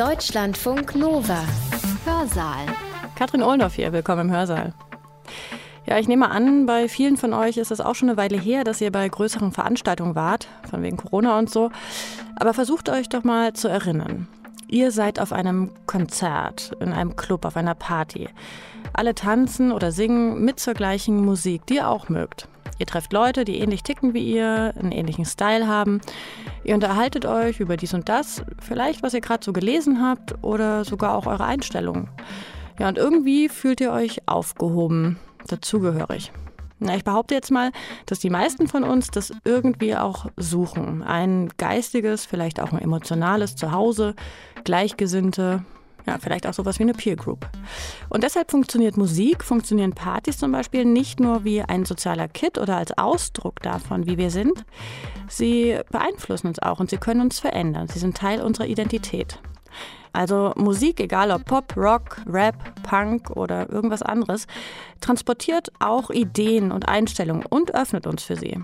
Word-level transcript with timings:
Deutschlandfunk 0.00 0.96
Nova. 0.96 1.44
Hörsaal. 2.06 2.64
Katrin 3.16 3.42
Ohlendorf 3.42 3.74
hier, 3.74 3.92
willkommen 3.92 4.28
im 4.28 4.34
Hörsaal. 4.34 4.72
Ja, 5.84 5.98
ich 5.98 6.08
nehme 6.08 6.30
an, 6.30 6.64
bei 6.64 6.88
vielen 6.88 7.18
von 7.18 7.34
euch 7.34 7.58
ist 7.58 7.70
es 7.70 7.82
auch 7.82 7.94
schon 7.94 8.08
eine 8.08 8.16
Weile 8.16 8.38
her, 8.38 8.64
dass 8.64 8.80
ihr 8.80 8.90
bei 8.90 9.06
größeren 9.06 9.52
Veranstaltungen 9.52 10.14
wart, 10.14 10.48
von 10.70 10.82
wegen 10.82 10.96
Corona 10.96 11.38
und 11.38 11.50
so. 11.50 11.70
Aber 12.36 12.54
versucht 12.54 12.88
euch 12.88 13.10
doch 13.10 13.24
mal 13.24 13.52
zu 13.52 13.68
erinnern. 13.68 14.26
Ihr 14.68 14.90
seid 14.90 15.20
auf 15.20 15.34
einem 15.34 15.70
Konzert, 15.84 16.74
in 16.80 16.94
einem 16.94 17.14
Club, 17.14 17.44
auf 17.44 17.58
einer 17.58 17.74
Party. 17.74 18.30
Alle 18.94 19.14
tanzen 19.14 19.70
oder 19.70 19.92
singen 19.92 20.42
mit 20.42 20.60
zur 20.60 20.72
gleichen 20.72 21.22
Musik, 21.22 21.66
die 21.66 21.74
ihr 21.74 21.90
auch 21.90 22.08
mögt. 22.08 22.48
Ihr 22.80 22.86
trefft 22.86 23.12
Leute, 23.12 23.44
die 23.44 23.58
ähnlich 23.58 23.82
ticken 23.82 24.14
wie 24.14 24.24
ihr, 24.24 24.72
einen 24.78 24.90
ähnlichen 24.90 25.26
Style 25.26 25.68
haben. 25.68 26.00
Ihr 26.64 26.74
unterhaltet 26.74 27.26
euch 27.26 27.60
über 27.60 27.76
dies 27.76 27.92
und 27.92 28.08
das, 28.08 28.42
vielleicht 28.58 29.02
was 29.02 29.12
ihr 29.12 29.20
gerade 29.20 29.44
so 29.44 29.52
gelesen 29.52 30.02
habt 30.02 30.42
oder 30.42 30.86
sogar 30.86 31.14
auch 31.14 31.26
eure 31.26 31.44
Einstellungen. 31.44 32.08
Ja, 32.78 32.88
und 32.88 32.96
irgendwie 32.96 33.50
fühlt 33.50 33.82
ihr 33.82 33.92
euch 33.92 34.26
aufgehoben, 34.26 35.18
dazugehörig. 35.46 36.32
Na, 36.78 36.96
ich 36.96 37.04
behaupte 37.04 37.34
jetzt 37.34 37.50
mal, 37.50 37.70
dass 38.06 38.18
die 38.18 38.30
meisten 38.30 38.66
von 38.66 38.82
uns 38.82 39.10
das 39.10 39.30
irgendwie 39.44 39.94
auch 39.94 40.28
suchen. 40.38 41.02
Ein 41.02 41.50
geistiges, 41.58 42.24
vielleicht 42.24 42.60
auch 42.60 42.72
ein 42.72 42.80
emotionales 42.80 43.56
Zuhause, 43.56 44.14
Gleichgesinnte, 44.64 45.66
ja, 46.06 46.18
vielleicht 46.20 46.46
auch 46.46 46.54
sowas 46.54 46.78
wie 46.78 46.84
eine 46.84 46.94
Peer 46.94 47.16
Group. 47.16 47.48
Und 48.08 48.24
deshalb 48.24 48.50
funktioniert 48.50 48.96
Musik, 48.96 49.44
funktionieren 49.44 49.92
Partys 49.92 50.38
zum 50.38 50.52
Beispiel 50.52 50.84
nicht 50.84 51.20
nur 51.20 51.44
wie 51.44 51.62
ein 51.62 51.84
sozialer 51.84 52.28
Kit 52.28 52.58
oder 52.58 52.76
als 52.76 52.96
Ausdruck 52.96 53.60
davon, 53.62 54.06
wie 54.06 54.18
wir 54.18 54.30
sind. 54.30 54.64
Sie 55.28 55.78
beeinflussen 55.90 56.48
uns 56.48 56.58
auch 56.60 56.80
und 56.80 56.90
sie 56.90 56.98
können 56.98 57.20
uns 57.20 57.40
verändern. 57.40 57.88
Sie 57.88 57.98
sind 57.98 58.16
Teil 58.16 58.40
unserer 58.40 58.66
Identität. 58.66 59.38
Also 60.12 60.52
Musik, 60.56 61.00
egal 61.00 61.30
ob 61.30 61.44
Pop, 61.44 61.76
Rock, 61.76 62.16
Rap, 62.26 62.82
Punk 62.82 63.30
oder 63.30 63.70
irgendwas 63.70 64.02
anderes, 64.02 64.46
transportiert 65.00 65.70
auch 65.78 66.10
Ideen 66.10 66.72
und 66.72 66.88
Einstellungen 66.88 67.46
und 67.46 67.74
öffnet 67.74 68.06
uns 68.06 68.24
für 68.24 68.36
sie. 68.36 68.58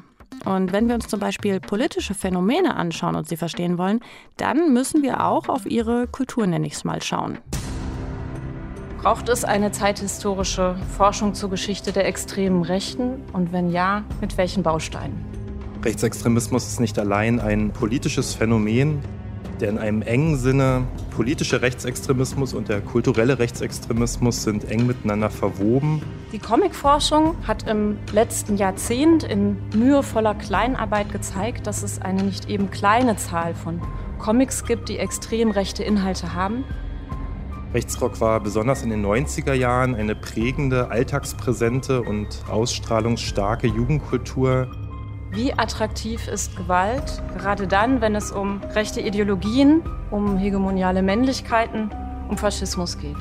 Und 0.46 0.72
wenn 0.72 0.86
wir 0.86 0.94
uns 0.94 1.08
zum 1.08 1.18
Beispiel 1.18 1.58
politische 1.58 2.14
Phänomene 2.14 2.76
anschauen 2.76 3.16
und 3.16 3.28
sie 3.28 3.36
verstehen 3.36 3.78
wollen, 3.78 4.00
dann 4.36 4.72
müssen 4.72 5.02
wir 5.02 5.24
auch 5.24 5.48
auf 5.48 5.66
ihre 5.66 6.06
Kultur, 6.06 6.46
nenne 6.46 6.68
ich 6.68 6.74
es 6.74 6.84
mal, 6.84 7.02
schauen. 7.02 7.38
Braucht 9.02 9.28
es 9.28 9.44
eine 9.44 9.72
zeithistorische 9.72 10.76
Forschung 10.96 11.34
zur 11.34 11.50
Geschichte 11.50 11.92
der 11.92 12.06
extremen 12.06 12.62
Rechten? 12.62 13.22
Und 13.32 13.52
wenn 13.52 13.70
ja, 13.70 14.04
mit 14.20 14.38
welchen 14.38 14.62
Bausteinen? 14.62 15.24
Rechtsextremismus 15.84 16.66
ist 16.66 16.80
nicht 16.80 16.98
allein 16.98 17.40
ein 17.40 17.72
politisches 17.72 18.34
Phänomen, 18.34 19.00
der 19.60 19.70
in 19.70 19.78
einem 19.78 20.02
engen 20.02 20.36
Sinne 20.36 20.84
politische 21.10 21.62
Rechtsextremismus 21.62 22.54
und 22.54 22.68
der 22.68 22.80
kulturelle 22.80 23.38
Rechtsextremismus 23.38 24.42
sind 24.42 24.70
eng 24.70 24.86
miteinander 24.86 25.30
verwoben. 25.30 26.02
Die 26.32 26.38
Comicforschung 26.38 27.34
hat 27.46 27.68
im 27.68 27.98
letzten 28.12 28.56
Jahrzehnt 28.56 29.24
in 29.24 29.56
mühevoller 29.74 30.34
Kleinarbeit 30.34 31.12
gezeigt, 31.12 31.66
dass 31.66 31.82
es 31.82 32.00
eine 32.00 32.22
nicht 32.22 32.48
eben 32.48 32.70
kleine 32.70 33.16
Zahl 33.16 33.54
von 33.54 33.80
Comics 34.18 34.64
gibt, 34.64 34.88
die 34.88 34.98
extrem 34.98 35.50
rechte 35.50 35.82
Inhalte 35.82 36.34
haben. 36.34 36.64
Rechtsrock 37.74 38.20
war 38.20 38.40
besonders 38.40 38.82
in 38.82 38.90
den 38.90 39.04
90er 39.04 39.52
Jahren 39.52 39.94
eine 39.94 40.14
prägende, 40.14 40.90
alltagspräsente 40.90 42.02
und 42.02 42.44
ausstrahlungsstarke 42.48 43.66
Jugendkultur, 43.66 44.68
wie 45.36 45.52
attraktiv 45.52 46.28
ist 46.28 46.56
Gewalt? 46.56 47.22
Gerade 47.36 47.68
dann, 47.68 48.00
wenn 48.00 48.14
es 48.14 48.32
um 48.32 48.62
rechte 48.74 49.02
Ideologien, 49.02 49.82
um 50.10 50.38
hegemoniale 50.38 51.02
Männlichkeiten, 51.02 51.90
um 52.28 52.38
Faschismus 52.38 52.96
geht. 52.96 53.18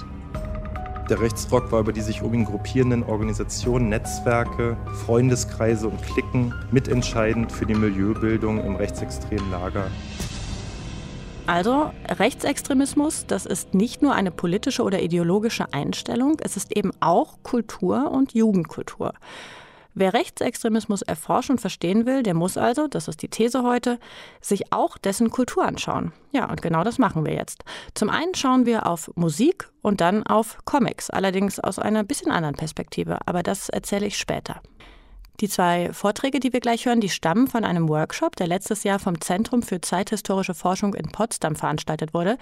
Der 1.09 1.19
Rechtsrock 1.19 1.71
war 1.73 1.81
über 1.81 1.91
die 1.91 1.99
sich 1.99 2.21
um 2.21 2.33
ihn 2.33 2.45
gruppierenden 2.45 3.03
Organisationen, 3.03 3.89
Netzwerke, 3.89 4.77
Freundeskreise 5.05 5.89
und 5.89 6.01
Klicken 6.01 6.53
mitentscheidend 6.71 7.51
für 7.51 7.65
die 7.65 7.75
Milieubildung 7.75 8.63
im 8.63 8.77
rechtsextremen 8.77 9.51
Lager. 9.51 9.91
Also 11.47 11.91
Rechtsextremismus, 12.07 13.27
das 13.27 13.45
ist 13.45 13.73
nicht 13.73 14.01
nur 14.01 14.15
eine 14.15 14.31
politische 14.31 14.83
oder 14.83 15.01
ideologische 15.01 15.73
Einstellung, 15.73 16.37
es 16.41 16.55
ist 16.55 16.75
eben 16.75 16.91
auch 17.01 17.37
Kultur 17.43 18.09
und 18.09 18.33
Jugendkultur. 18.33 19.13
Wer 19.97 20.13
Rechtsextremismus 20.13 21.01
erforschen 21.01 21.53
und 21.53 21.61
verstehen 21.61 22.05
will, 22.05 22.21
der 22.21 22.33
muss 22.33 22.57
also, 22.57 22.87
das 22.87 23.07
ist 23.07 23.21
die 23.21 23.29
These 23.29 23.63
heute, 23.63 23.97
sich 24.41 24.73
auch 24.73 24.97
dessen 24.97 25.31
Kultur 25.31 25.65
anschauen. 25.65 26.11
Ja, 26.33 26.49
und 26.49 26.61
genau 26.61 26.83
das 26.83 26.99
machen 26.99 27.25
wir 27.25 27.33
jetzt. 27.33 27.63
Zum 27.93 28.09
einen 28.09 28.35
schauen 28.35 28.65
wir 28.65 28.87
auf 28.87 29.09
Musik 29.15 29.69
und 29.81 30.01
dann 30.01 30.27
auf 30.27 30.57
Comics, 30.65 31.09
allerdings 31.09 31.61
aus 31.61 31.79
einer 31.79 32.03
bisschen 32.03 32.29
anderen 32.29 32.55
Perspektive, 32.55 33.19
aber 33.25 33.41
das 33.41 33.69
erzähle 33.69 34.07
ich 34.07 34.17
später. 34.17 34.61
Die 35.41 35.49
zwei 35.49 35.91
Vorträge, 35.91 36.39
die 36.39 36.53
wir 36.53 36.61
gleich 36.61 36.85
hören, 36.85 37.01
die 37.01 37.09
stammen 37.09 37.47
von 37.47 37.65
einem 37.65 37.89
Workshop, 37.89 38.35
der 38.35 38.47
letztes 38.47 38.83
Jahr 38.83 38.99
vom 38.99 39.19
Zentrum 39.19 39.61
für 39.61 39.81
zeithistorische 39.81 40.53
Forschung 40.53 40.93
in 40.93 41.11
Potsdam 41.11 41.55
veranstaltet 41.55 42.13
wurde. 42.13 42.37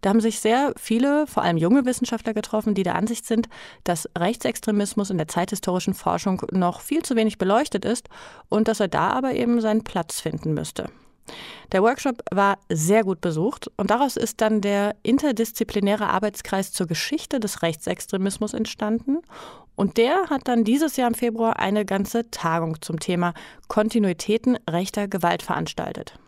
Da 0.00 0.10
haben 0.10 0.20
sich 0.20 0.40
sehr 0.40 0.72
viele, 0.76 1.26
vor 1.26 1.42
allem 1.42 1.56
junge 1.56 1.84
Wissenschaftler 1.84 2.34
getroffen, 2.34 2.74
die 2.74 2.84
der 2.84 2.94
Ansicht 2.94 3.26
sind, 3.26 3.48
dass 3.84 4.08
Rechtsextremismus 4.16 5.10
in 5.10 5.18
der 5.18 5.28
zeithistorischen 5.28 5.94
Forschung 5.94 6.42
noch 6.52 6.80
viel 6.80 7.02
zu 7.02 7.16
wenig 7.16 7.38
beleuchtet 7.38 7.84
ist 7.84 8.08
und 8.48 8.68
dass 8.68 8.80
er 8.80 8.88
da 8.88 9.10
aber 9.10 9.32
eben 9.34 9.60
seinen 9.60 9.82
Platz 9.82 10.20
finden 10.20 10.54
müsste. 10.54 10.90
Der 11.72 11.82
Workshop 11.82 12.22
war 12.30 12.58
sehr 12.68 13.04
gut 13.04 13.20
besucht 13.20 13.70
und 13.76 13.90
daraus 13.90 14.16
ist 14.16 14.40
dann 14.40 14.60
der 14.60 14.94
interdisziplinäre 15.02 16.08
Arbeitskreis 16.08 16.72
zur 16.72 16.86
Geschichte 16.86 17.40
des 17.40 17.62
Rechtsextremismus 17.62 18.54
entstanden. 18.54 19.18
Und 19.74 19.98
der 19.98 20.30
hat 20.30 20.48
dann 20.48 20.64
dieses 20.64 20.96
Jahr 20.96 21.08
im 21.08 21.14
Februar 21.14 21.58
eine 21.58 21.84
ganze 21.84 22.30
Tagung 22.30 22.80
zum 22.80 22.98
Thema 22.98 23.34
Kontinuitäten 23.68 24.58
rechter 24.68 25.06
Gewalt 25.06 25.42
veranstaltet. 25.42 26.18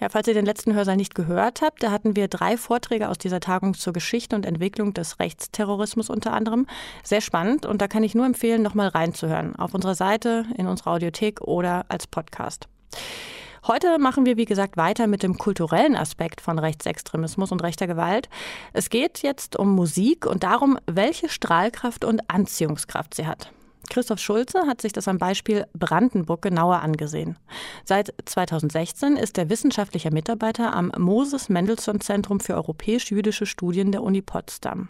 Ja, 0.00 0.08
falls 0.08 0.28
ihr 0.28 0.34
den 0.34 0.44
letzten 0.44 0.74
Hörsaal 0.74 0.96
nicht 0.96 1.16
gehört 1.16 1.60
habt, 1.60 1.82
da 1.82 1.90
hatten 1.90 2.14
wir 2.14 2.28
drei 2.28 2.56
Vorträge 2.56 3.08
aus 3.08 3.18
dieser 3.18 3.40
Tagung 3.40 3.74
zur 3.74 3.92
Geschichte 3.92 4.36
und 4.36 4.46
Entwicklung 4.46 4.94
des 4.94 5.18
Rechtsterrorismus 5.18 6.08
unter 6.08 6.32
anderem. 6.32 6.66
Sehr 7.02 7.20
spannend 7.20 7.66
und 7.66 7.82
da 7.82 7.88
kann 7.88 8.04
ich 8.04 8.14
nur 8.14 8.24
empfehlen, 8.24 8.62
nochmal 8.62 8.88
reinzuhören. 8.88 9.56
Auf 9.56 9.74
unserer 9.74 9.96
Seite, 9.96 10.46
in 10.56 10.68
unserer 10.68 10.92
Audiothek 10.92 11.40
oder 11.40 11.84
als 11.88 12.06
Podcast. 12.06 12.68
Heute 13.66 13.98
machen 13.98 14.26
wir, 14.26 14.36
wie 14.36 14.44
gesagt, 14.44 14.76
weiter 14.76 15.06
mit 15.06 15.22
dem 15.22 15.36
kulturellen 15.36 15.96
Aspekt 15.96 16.40
von 16.40 16.58
Rechtsextremismus 16.58 17.52
und 17.52 17.62
rechter 17.62 17.86
Gewalt. 17.86 18.28
Es 18.72 18.90
geht 18.90 19.22
jetzt 19.22 19.56
um 19.56 19.74
Musik 19.74 20.26
und 20.26 20.42
darum, 20.42 20.78
welche 20.86 21.28
Strahlkraft 21.28 22.04
und 22.04 22.30
Anziehungskraft 22.30 23.14
sie 23.14 23.26
hat. 23.26 23.52
Christoph 23.90 24.18
Schulze 24.20 24.66
hat 24.66 24.82
sich 24.82 24.92
das 24.92 25.08
am 25.08 25.18
Beispiel 25.18 25.66
Brandenburg 25.72 26.42
genauer 26.42 26.80
angesehen. 26.80 27.38
Seit 27.84 28.12
2016 28.24 29.16
ist 29.16 29.38
er 29.38 29.48
wissenschaftlicher 29.48 30.12
Mitarbeiter 30.12 30.74
am 30.74 30.92
Moses 30.98 31.48
Mendelssohn 31.48 32.00
Zentrum 32.00 32.40
für 32.40 32.54
europäisch-jüdische 32.54 33.46
Studien 33.46 33.92
der 33.92 34.02
Uni 34.02 34.22
Potsdam. 34.22 34.88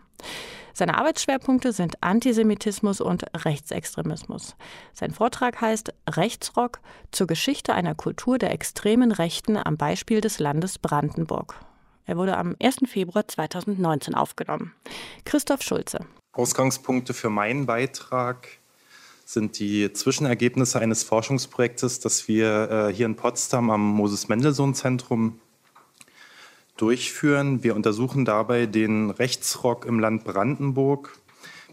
Seine 0.75 0.97
Arbeitsschwerpunkte 0.97 1.72
sind 1.72 2.03
Antisemitismus 2.03 3.00
und 3.00 3.25
Rechtsextremismus. 3.34 4.54
Sein 4.93 5.10
Vortrag 5.10 5.60
heißt 5.60 5.93
Rechtsrock 6.09 6.81
zur 7.10 7.26
Geschichte 7.26 7.75
einer 7.75 7.97
Kultur 7.97 8.38
der 8.38 8.53
extremen 8.53 9.10
Rechten 9.10 9.56
am 9.56 9.76
Beispiel 9.76 10.20
des 10.20 10.38
Landes 10.38 10.78
Brandenburg. 10.78 11.56
Er 12.05 12.16
wurde 12.16 12.37
am 12.37 12.55
1. 12.62 12.78
Februar 12.87 13.26
2019 13.26 14.15
aufgenommen. 14.15 14.72
Christoph 15.25 15.62
Schulze. 15.62 16.06
Ausgangspunkte 16.32 17.12
für 17.12 17.28
meinen 17.28 17.66
Beitrag 17.66 18.58
sind 19.28 19.59
die 19.59 19.93
Zwischenergebnisse 19.93 20.81
eines 20.81 21.03
Forschungsprojektes, 21.05 22.00
das 22.00 22.28
wir 22.28 22.71
äh, 22.89 22.94
hier 22.94 23.05
in 23.05 23.15
Potsdam 23.15 23.69
am 23.69 23.87
Moses 23.87 24.28
Mendelssohn 24.28 24.75
Zentrum 24.75 25.39
durchführen. 26.78 27.62
Wir 27.62 27.76
untersuchen 27.76 28.25
dabei 28.25 28.64
den 28.64 29.11
Rechtsrock 29.11 29.85
im 29.85 30.00
Land 30.00 30.25
Brandenburg. 30.25 31.19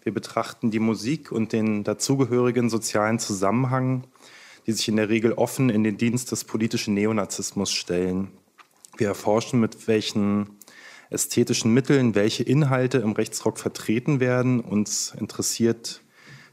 Wir 0.03 0.13
betrachten 0.13 0.69
die 0.69 0.80
Musik 0.80 1.31
und 1.31 1.53
den 1.53 1.85
dazugehörigen 1.85 2.69
sozialen 2.69 3.19
Zusammenhang, 3.19 4.03
die 4.68 4.74
sich 4.74 4.89
in 4.89 4.97
der 4.97 5.07
Regel 5.07 5.31
offen 5.31 5.69
in 5.69 5.85
den 5.85 5.95
Dienst 5.95 6.33
des 6.33 6.44
politischen 6.44 6.94
Neonazismus 6.94 7.71
stellen. 7.71 8.31
Wir 8.97 9.07
erforschen, 9.07 9.62
mit 9.62 9.88
welchen 9.88 10.50
ästhetischen 11.09 11.74
Mitteln 11.74 12.15
welche 12.15 12.44
Inhalte 12.44 12.97
im 12.97 13.13
Rechtsrock 13.13 13.59
vertreten 13.59 14.19
werden. 14.19 14.59
Uns 14.59 15.15
interessiert, 15.18 16.01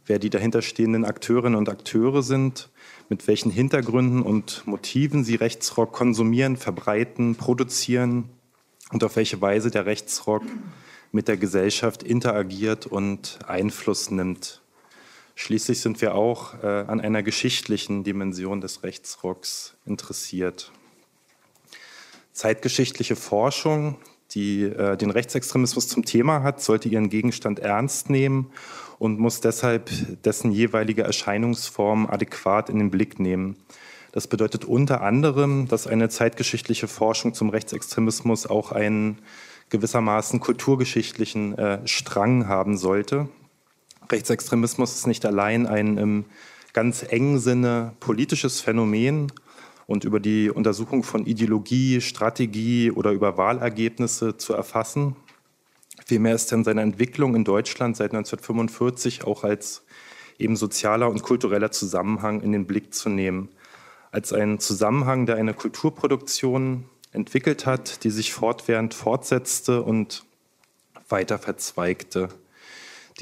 wer 0.07 0.19
die 0.19 0.31
dahinterstehenden 0.31 1.05
Akteurinnen 1.05 1.57
und 1.57 1.69
Akteure 1.69 2.23
sind, 2.23 2.71
mit 3.09 3.27
welchen 3.29 3.51
Hintergründen 3.51 4.23
und 4.23 4.67
Motiven 4.67 5.25
sie 5.25 5.35
Rechtsrock 5.35 5.93
konsumieren, 5.93 6.57
verbreiten, 6.57 7.37
produzieren 7.37 8.31
und 8.91 9.05
auf 9.05 9.17
welche 9.17 9.41
Weise 9.41 9.71
der 9.71 9.87
Rechtsrock 9.87 10.43
mit 11.13 11.29
der 11.29 11.37
Gesellschaft 11.37 12.03
interagiert 12.03 12.87
und 12.87 13.39
Einfluss 13.47 14.11
nimmt. 14.11 14.63
Schließlich 15.35 15.81
sind 15.81 16.01
wir 16.01 16.15
auch 16.15 16.63
äh, 16.63 16.67
an 16.67 17.01
einer 17.01 17.23
geschichtlichen 17.23 18.05
Dimension 18.05 18.61
des 18.61 18.83
Rechtsrocks 18.83 19.75
interessiert. 19.87 20.73
Zeitgeschichtliche 22.33 23.17
Forschung, 23.17 23.99
die 24.35 24.63
äh, 24.63 24.97
den 24.97 25.11
Rechtsextremismus 25.11 25.89
zum 25.89 26.05
Thema 26.05 26.43
hat, 26.43 26.63
sollte 26.63 26.89
ihren 26.89 27.09
Gegenstand 27.09 27.59
ernst 27.59 28.11
nehmen 28.11 28.51
und 28.99 29.19
muss 29.19 29.41
deshalb 29.41 29.91
dessen 30.23 30.53
jeweilige 30.53 31.03
Erscheinungsform 31.03 32.07
adäquat 32.07 32.71
in 32.71 32.79
den 32.79 32.91
Blick 32.91 33.19
nehmen. 33.19 33.57
Das 34.13 34.27
bedeutet 34.27 34.65
unter 34.65 35.01
anderem, 35.01 35.69
dass 35.69 35.87
eine 35.87 36.09
zeitgeschichtliche 36.09 36.87
Forschung 36.87 37.33
zum 37.33 37.49
Rechtsextremismus 37.49 38.47
auch 38.47 38.71
einen 38.71 39.19
gewissermaßen 39.71 40.39
kulturgeschichtlichen 40.39 41.57
äh, 41.57 41.79
Strang 41.89 42.47
haben 42.47 42.77
sollte. 42.77 43.29
Rechtsextremismus 44.11 44.95
ist 44.95 45.07
nicht 45.07 45.25
allein 45.25 45.67
ein 45.67 45.97
im 45.97 46.25
ganz 46.75 47.03
engen 47.03 47.39
Sinne 47.39 47.93
politisches 48.01 48.61
Phänomen 48.61 49.33
und 49.93 50.05
über 50.05 50.19
die 50.19 50.51
Untersuchung 50.51 51.05
von 51.05 51.27
Ideologie, 51.27 52.01
Strategie 52.01 52.91
oder 52.91 53.13
über 53.13 53.37
Wahlergebnisse 53.37 54.37
zu 54.37 54.55
erfassen, 54.55 55.15
Vielmehr 56.07 56.35
ist 56.35 56.53
in 56.53 56.65
seiner 56.65 56.83
Entwicklung 56.83 57.35
in 57.35 57.45
Deutschland 57.45 57.97
seit 57.97 58.13
1945 58.13 59.25
auch 59.25 59.45
als 59.45 59.83
eben 60.39 60.57
sozialer 60.57 61.09
und 61.09 61.23
kultureller 61.23 61.71
Zusammenhang 61.71 62.41
in 62.41 62.53
den 62.53 62.67
Blick 62.67 62.95
zu 62.95 63.09
nehmen. 63.09 63.49
Als 64.11 64.33
ein 64.33 64.59
Zusammenhang, 64.59 65.27
der 65.27 65.37
eine 65.37 65.55
Kulturproduktion 65.55 66.85
entwickelt 67.13 67.67
hat, 67.67 68.05
die 68.05 68.11
sich 68.11 68.33
fortwährend 68.33 68.95
fortsetzte 68.95 69.83
und 69.83 70.25
weiter 71.09 71.39
verzweigte. 71.39 72.29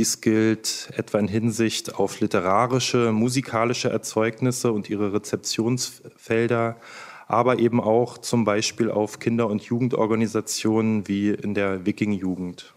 Dies 0.00 0.22
gilt 0.22 0.88
etwa 0.96 1.18
in 1.18 1.28
Hinsicht 1.28 1.96
auf 1.96 2.20
literarische, 2.20 3.12
musikalische 3.12 3.90
Erzeugnisse 3.90 4.72
und 4.72 4.88
ihre 4.88 5.12
Rezeptionsfelder, 5.12 6.78
aber 7.26 7.58
eben 7.58 7.82
auch 7.82 8.16
zum 8.16 8.46
Beispiel 8.46 8.90
auf 8.90 9.18
Kinder- 9.18 9.48
und 9.48 9.60
Jugendorganisationen 9.60 11.06
wie 11.06 11.28
in 11.28 11.52
der 11.52 11.84
Wiking-Jugend. 11.84 12.72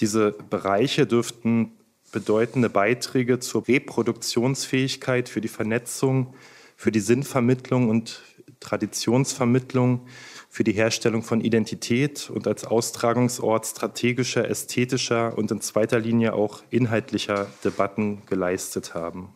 Diese 0.00 0.32
Bereiche 0.32 1.06
dürften 1.06 1.72
bedeutende 2.12 2.68
Beiträge 2.68 3.38
zur 3.38 3.66
Reproduktionsfähigkeit, 3.66 5.30
für 5.30 5.40
die 5.40 5.48
Vernetzung, 5.48 6.34
für 6.76 6.92
die 6.92 7.00
Sinnvermittlung 7.00 7.88
und 7.88 8.20
Traditionsvermittlung, 8.60 10.06
für 10.54 10.62
die 10.62 10.70
Herstellung 10.70 11.24
von 11.24 11.40
Identität 11.40 12.30
und 12.30 12.46
als 12.46 12.64
Austragungsort 12.64 13.66
strategischer, 13.66 14.48
ästhetischer 14.48 15.36
und 15.36 15.50
in 15.50 15.60
zweiter 15.60 15.98
Linie 15.98 16.34
auch 16.34 16.62
inhaltlicher 16.70 17.48
Debatten 17.64 18.22
geleistet 18.26 18.94
haben. 18.94 19.30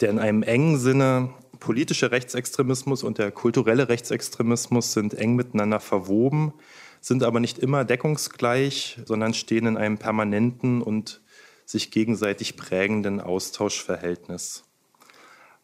Der 0.00 0.10
in 0.10 0.20
einem 0.20 0.44
engen 0.44 0.78
Sinne 0.78 1.30
politische 1.58 2.12
Rechtsextremismus 2.12 3.02
und 3.02 3.18
der 3.18 3.32
kulturelle 3.32 3.88
Rechtsextremismus 3.88 4.92
sind 4.92 5.14
eng 5.14 5.34
miteinander 5.34 5.80
verwoben, 5.80 6.52
sind 7.00 7.24
aber 7.24 7.40
nicht 7.40 7.58
immer 7.58 7.84
deckungsgleich, 7.84 9.00
sondern 9.06 9.34
stehen 9.34 9.66
in 9.66 9.76
einem 9.76 9.98
permanenten 9.98 10.82
und 10.82 11.20
sich 11.64 11.90
gegenseitig 11.90 12.56
prägenden 12.56 13.20
Austauschverhältnis. 13.20 14.62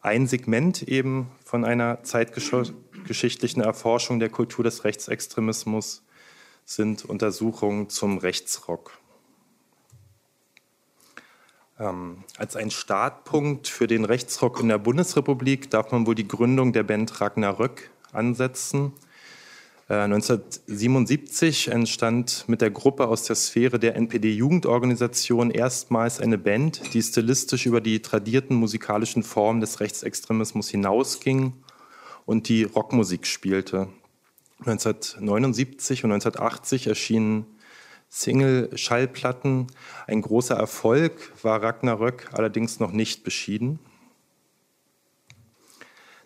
Ein 0.01 0.27
Segment 0.27 0.81
eben 0.81 1.31
von 1.45 1.63
einer 1.63 2.03
zeitgeschichtlichen 2.03 2.83
Erforschung 3.63 4.19
der 4.19 4.29
Kultur 4.29 4.63
des 4.63 4.83
Rechtsextremismus 4.83 6.03
sind 6.65 7.05
Untersuchungen 7.05 7.89
zum 7.89 8.17
Rechtsrock. 8.17 8.97
Ähm, 11.79 12.23
als 12.37 12.55
ein 12.55 12.71
Startpunkt 12.71 13.67
für 13.67 13.87
den 13.87 14.05
Rechtsrock 14.05 14.59
in 14.61 14.69
der 14.69 14.77
Bundesrepublik 14.77 15.69
darf 15.69 15.91
man 15.91 16.05
wohl 16.05 16.15
die 16.15 16.27
Gründung 16.27 16.71
der 16.71 16.83
Band 16.83 17.19
Ragnarök 17.19 17.89
ansetzen. 18.11 18.93
Äh, 19.89 19.95
1977 19.95 21.69
entstand 21.69 22.45
mit 22.47 22.61
der 22.61 22.71
Gruppe 22.71 23.07
aus 23.07 23.23
der 23.23 23.35
Sphäre 23.35 23.79
der 23.79 23.95
NPD-Jugendorganisation 23.95 25.51
erstmals 25.51 26.21
eine 26.21 26.37
Band, 26.37 26.93
die 26.93 27.01
stilistisch 27.01 27.65
über 27.65 27.81
die 27.81 28.01
tradierten 28.01 28.55
musikalischen 28.55 29.23
Formen 29.23 29.59
des 29.59 29.79
Rechtsextremismus 29.79 30.69
hinausging 30.69 31.53
und 32.25 32.49
die 32.49 32.63
Rockmusik 32.63 33.25
spielte. 33.25 33.89
1979 34.59 36.03
und 36.03 36.11
1980 36.11 36.87
erschienen 36.87 37.45
Single-Schallplatten. 38.09 39.67
Ein 40.07 40.21
großer 40.21 40.55
Erfolg 40.55 41.31
war 41.41 41.61
Ragnarök 41.61 42.29
allerdings 42.31 42.79
noch 42.79 42.91
nicht 42.91 43.23
beschieden. 43.23 43.79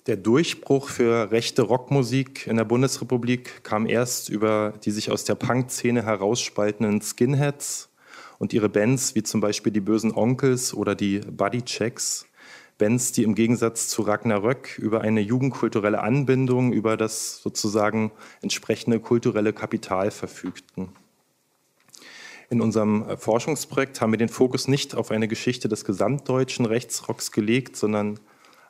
Der 0.05 0.17
Durchbruch 0.17 0.89
für 0.89 1.31
rechte 1.31 1.63
Rockmusik 1.63 2.47
in 2.47 2.57
der 2.57 2.63
Bundesrepublik 2.63 3.63
kam 3.63 3.85
erst 3.85 4.29
über 4.29 4.73
die 4.83 4.91
sich 4.91 5.11
aus 5.11 5.25
der 5.25 5.35
Punk-Szene 5.35 6.03
herausspaltenden 6.03 7.01
Skinheads 7.01 7.89
und 8.37 8.53
ihre 8.53 8.69
Bands 8.69 9.15
wie 9.15 9.23
zum 9.23 9.41
Beispiel 9.41 9.73
die 9.73 9.81
Bösen 9.81 10.13
Onkels 10.13 10.73
oder 10.73 10.95
die 10.95 11.19
Buddy 11.19 11.61
Checks. 11.61 12.25
Bands, 12.77 13.11
die 13.11 13.23
im 13.23 13.35
Gegensatz 13.35 13.87
zu 13.87 14.03
Ragnarök 14.03 14.77
über 14.77 15.01
eine 15.01 15.21
jugendkulturelle 15.21 16.01
Anbindung, 16.01 16.73
über 16.73 16.97
das 16.97 17.41
sozusagen 17.41 18.11
entsprechende 18.41 18.99
kulturelle 18.99 19.53
Kapital 19.53 20.11
verfügten. 20.11 20.89
In 22.49 22.61
unserem 22.61 23.07
äh, 23.09 23.17
Forschungsprojekt 23.17 23.99
haben 23.99 24.11
wir 24.11 24.17
den 24.17 24.29
Fokus 24.29 24.67
nicht 24.67 24.95
auf 24.95 25.11
eine 25.11 25.27
Geschichte 25.27 25.67
des 25.67 25.83
gesamtdeutschen 25.83 26.65
Rechtsrocks 26.65 27.31
gelegt, 27.31 27.75
sondern 27.75 28.19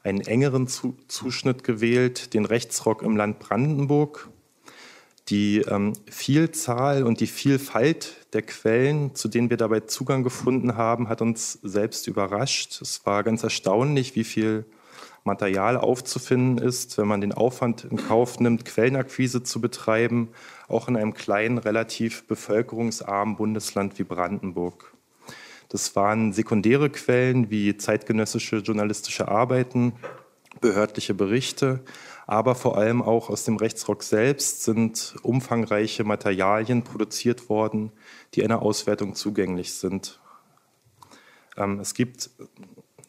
einen 0.04 0.22
engeren 0.22 0.68
Zuschnitt 0.68 1.64
gewählt, 1.64 2.34
den 2.34 2.46
Rechtsrock 2.46 3.02
im 3.04 3.18
Land 3.18 3.40
Brandenburg. 3.40 4.30
Die 5.30 5.60
ähm, 5.60 5.94
Vielzahl 6.10 7.04
und 7.04 7.20
die 7.20 7.28
Vielfalt 7.28 8.28
der 8.34 8.44
Quellen, 8.44 9.14
zu 9.14 9.28
denen 9.28 9.50
wir 9.50 9.58
dabei 9.58 9.82
Zugang 9.82 10.24
gefunden 10.24 10.78
haben, 10.78 11.10
hat 11.10 11.22
uns 11.22 11.60
selbst 11.64 12.08
überrascht. 12.08 12.82
Es 12.82 13.06
war 13.06 13.24
ganz 13.24 13.44
erstaunlich, 13.44 14.16
wie 14.16 14.24
viel 14.24 14.66
Material 15.26 15.76
aufzufinden 15.78 16.66
ist, 16.66 16.98
wenn 16.98 17.08
man 17.08 17.22
den 17.22 17.34
Aufwand 17.34 17.84
in 17.84 17.98
Kauf 17.98 18.40
nimmt, 18.40 18.64
Quellenakquise 18.64 19.44
zu 19.44 19.60
betreiben, 19.60 20.30
auch 20.70 20.88
in 20.88 20.96
einem 20.96 21.14
kleinen, 21.14 21.58
relativ 21.58 22.26
bevölkerungsarmen 22.28 23.36
Bundesland 23.36 24.00
wie 24.00 24.04
Brandenburg. 24.04 24.94
Das 25.70 25.96
waren 25.98 26.32
sekundäre 26.32 26.90
Quellen 26.90 27.50
wie 27.52 27.76
zeitgenössische 27.76 28.58
journalistische 28.58 29.28
Arbeiten, 29.28 29.94
behördliche 30.62 31.14
Berichte, 31.14 31.82
aber 32.28 32.54
vor 32.54 32.78
allem 32.78 33.02
auch 33.02 33.30
aus 33.30 33.46
dem 33.46 33.58
Rechtsrock 33.58 34.04
selbst 34.04 34.64
sind 34.64 35.16
umfangreiche 35.24 36.04
Materialien 36.04 36.84
produziert 36.84 37.50
worden, 37.50 37.92
die 38.36 38.44
einer 38.44 38.62
Auswertung 38.62 39.16
zugänglich 39.16 39.74
sind. 39.74 40.20
Ähm, 41.58 41.80
es 41.80 41.96
gibt 41.96 42.30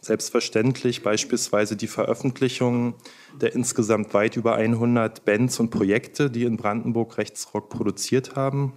Selbstverständlich 0.00 1.02
beispielsweise 1.02 1.76
die 1.76 1.88
Veröffentlichung 1.88 2.94
der 3.40 3.54
insgesamt 3.54 4.14
weit 4.14 4.36
über 4.36 4.54
100 4.54 5.24
Bands 5.24 5.58
und 5.58 5.70
Projekte, 5.70 6.30
die 6.30 6.44
in 6.44 6.56
Brandenburg 6.56 7.18
Rechtsrock 7.18 7.68
produziert 7.68 8.36
haben. 8.36 8.74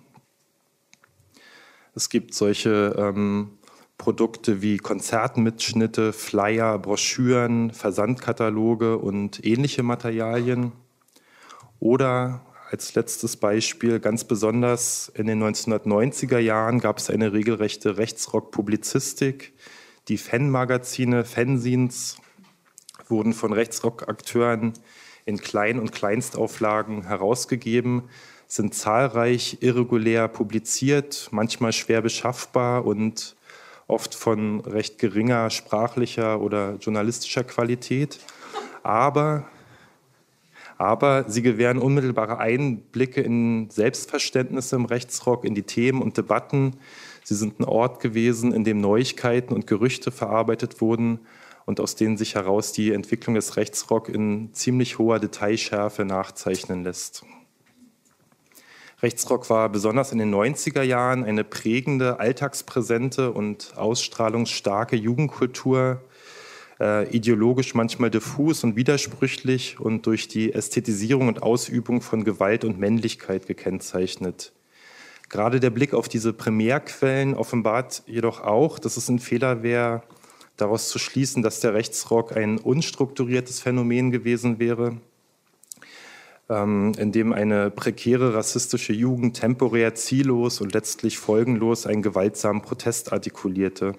Es 1.94 2.10
gibt 2.10 2.34
solche 2.34 2.96
ähm, 2.98 3.60
Produkte 4.02 4.64
wie 4.64 4.78
Konzertmitschnitte, 4.78 6.12
Flyer, 6.12 6.80
Broschüren, 6.80 7.70
Versandkataloge 7.70 8.98
und 8.98 9.46
ähnliche 9.46 9.84
Materialien. 9.84 10.72
Oder 11.80 12.42
als 12.72 12.96
letztes 12.96 13.38
Beispiel, 13.38 14.00
ganz 14.00 14.24
besonders 14.24 15.12
in 15.14 15.28
den 15.28 15.40
1990er 15.44 16.40
Jahren 16.40 16.80
gab 16.80 16.98
es 16.98 17.12
eine 17.12 17.32
regelrechte 17.32 18.00
Rechtsrock-Publizistik, 18.00 19.54
die 20.08 20.18
Fanmagazine, 20.18 21.24
Fanzines 21.24 22.18
wurden 23.08 23.34
von 23.34 23.54
Rechtsrock-Akteuren 23.54 24.74
in 25.26 25.38
Klein- 25.38 25.78
und 25.78 25.92
Kleinstauflagen 25.92 27.04
herausgegeben, 27.04 28.10
sind 28.48 28.74
zahlreich 28.74 29.60
irregulär 29.62 30.28
publiziert, 30.28 31.30
manchmal 31.30 31.72
schwer 31.72 32.02
beschaffbar 32.02 32.84
und 32.84 33.36
oft 33.88 34.16
von 34.16 34.62
recht 34.62 35.00
geringer 35.00 35.50
sprachlicher 35.50 36.42
oder 36.42 36.76
journalistischer 36.76 37.44
Qualität. 37.44 38.20
Aber, 38.84 39.48
aber 40.78 41.26
sie 41.28 41.42
gewähren 41.42 41.78
unmittelbare 41.78 42.40
Einblicke 42.40 43.22
in 43.22 43.70
Selbstverständnisse 43.70 44.76
im 44.76 44.86
Rechtsrock, 44.86 45.46
in 45.46 45.56
die 45.56 45.64
Themen 45.64 46.02
und 46.02 46.18
Debatten, 46.18 46.78
Sie 47.24 47.36
sind 47.36 47.60
ein 47.60 47.66
Ort 47.66 48.02
gewesen, 48.02 48.52
in 48.52 48.64
dem 48.64 48.82
Neuigkeiten 48.82 49.54
und 49.54 49.68
Gerüchte 49.68 50.12
verarbeitet 50.12 50.82
wurden 50.82 51.20
und 51.66 51.80
aus 51.80 51.96
denen 51.96 52.18
sich 52.18 52.36
heraus 52.36 52.74
die 52.74 52.92
Entwicklung 52.92 53.36
des 53.36 53.58
Rechtsrock 53.58 54.10
in 54.10 54.54
ziemlich 54.54 54.98
hoher 54.98 55.20
Detailschärfe 55.20 56.04
nachzeichnen 56.04 56.84
lässt. 56.84 57.24
Rechtsrock 59.02 59.50
war 59.50 59.70
besonders 59.70 60.12
in 60.12 60.20
den 60.20 60.34
90er 60.34 60.84
Jahren 60.84 61.24
eine 61.24 61.44
prägende, 61.44 62.20
alltagspräsente 62.20 63.32
und 63.32 63.74
ausstrahlungsstarke 63.76 64.96
Jugendkultur, 64.96 66.02
äh, 66.80 67.10
ideologisch 67.10 67.74
manchmal 67.74 68.12
diffus 68.12 68.64
und 68.64 68.76
widersprüchlich 68.76 69.80
und 69.80 70.06
durch 70.06 70.28
die 70.28 70.54
Ästhetisierung 70.54 71.30
und 71.30 71.42
Ausübung 71.42 72.02
von 72.02 72.24
Gewalt 72.24 72.64
und 72.64 72.78
Männlichkeit 72.78 73.48
gekennzeichnet. 73.48 74.54
Gerade 75.30 75.60
der 75.60 75.72
Blick 75.72 75.96
auf 75.96 76.08
diese 76.08 76.34
Primärquellen 76.34 77.34
offenbart 77.34 78.04
jedoch 78.06 78.42
auch, 78.42 78.78
dass 78.78 78.98
es 78.98 79.10
ein 79.10 79.18
Fehler 79.18 79.64
wäre, 79.64 80.04
daraus 80.58 80.90
zu 80.90 81.00
schließen, 81.00 81.42
dass 81.42 81.60
der 81.60 81.74
Rechtsrock 81.74 82.38
ein 82.38 82.60
unstrukturiertes 82.60 83.62
Phänomen 83.62 84.12
gewesen 84.12 84.60
wäre, 84.60 84.98
ähm, 86.52 86.92
in 86.98 87.12
dem 87.12 87.34
eine 87.34 87.72
prekäre 87.72 88.34
rassistische 88.34 88.94
Jugend 88.94 89.40
temporär 89.40 89.96
ziellos 89.96 90.62
und 90.62 90.74
letztlich 90.74 91.18
folgenlos 91.18 91.88
einen 91.88 92.02
gewaltsamen 92.02 92.62
Protest 92.62 93.14
artikulierte. 93.14 93.94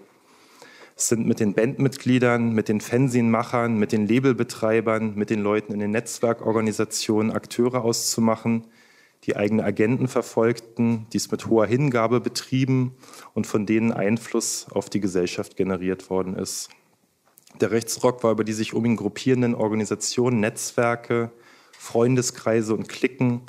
Es 0.95 1.09
sind 1.09 1.27
mit 1.27 1.41
den 1.41 1.55
Bandmitgliedern, 1.55 2.53
mit 2.53 2.69
den 2.69 2.81
Fanzinmachern, 2.81 3.79
mit 3.79 3.93
den 3.93 4.07
Labelbetreibern, 4.07 5.15
mit 5.15 5.31
den 5.31 5.41
Leuten 5.41 5.73
in 5.73 5.79
den 5.81 5.91
Netzwerkorganisationen 5.91 7.33
Akteure 7.33 7.83
auszumachen, 7.83 8.67
die 9.25 9.37
eigene 9.37 9.65
Agenten 9.65 10.07
verfolgten, 10.07 11.07
dies 11.13 11.31
mit 11.31 11.47
hoher 11.47 11.67
Hingabe 11.67 12.21
betrieben 12.21 12.95
und 13.35 13.47
von 13.47 13.65
denen 13.65 13.93
Einfluss 13.93 14.67
auf 14.71 14.91
die 14.91 15.01
Gesellschaft 15.01 15.57
generiert 15.57 16.11
worden 16.11 16.37
ist. 16.37 16.69
Der 17.61 17.71
Rechtsrock 17.71 18.23
war 18.23 18.33
über 18.33 18.45
die 18.45 18.53
sich 18.53 18.75
um 18.75 18.85
ihn 18.85 18.97
gruppierenden 18.97 19.55
Organisationen, 19.55 20.41
Netzwerke, 20.41 21.31
Freundeskreise 21.83 22.75
und 22.75 22.89
Klicken 22.89 23.41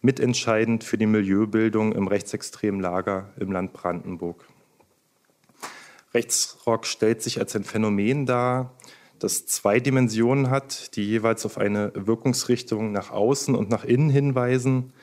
mitentscheidend 0.00 0.82
für 0.82 0.96
die 0.96 1.04
Milieubildung 1.04 1.92
im 1.92 2.08
rechtsextremen 2.08 2.80
Lager 2.80 3.28
im 3.38 3.52
Land 3.52 3.74
Brandenburg. 3.74 4.48
Rechtsrock 6.14 6.86
stellt 6.86 7.22
sich 7.22 7.38
als 7.38 7.54
ein 7.54 7.64
Phänomen 7.64 8.24
dar, 8.24 8.72
das 9.18 9.44
zwei 9.44 9.78
Dimensionen 9.78 10.48
hat, 10.48 10.96
die 10.96 11.04
jeweils 11.04 11.44
auf 11.44 11.58
eine 11.58 11.92
Wirkungsrichtung 11.94 12.92
nach 12.92 13.10
außen 13.10 13.54
und 13.54 13.68
nach 13.68 13.84
innen 13.84 14.08
hinweisen. 14.08 14.94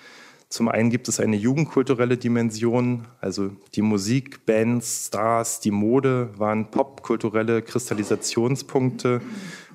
Zum 0.50 0.68
einen 0.68 0.90
gibt 0.90 1.08
es 1.08 1.20
eine 1.20 1.36
jugendkulturelle 1.36 2.18
Dimension, 2.18 3.06
also 3.22 3.52
die 3.76 3.84
Musik, 3.84 4.48
Bands, 4.48 5.06
Stars, 5.08 5.60
die 5.60 5.70
Mode 5.70 6.32
waren 6.40 6.72
popkulturelle 6.72 7.62
Kristallisationspunkte 7.62 9.22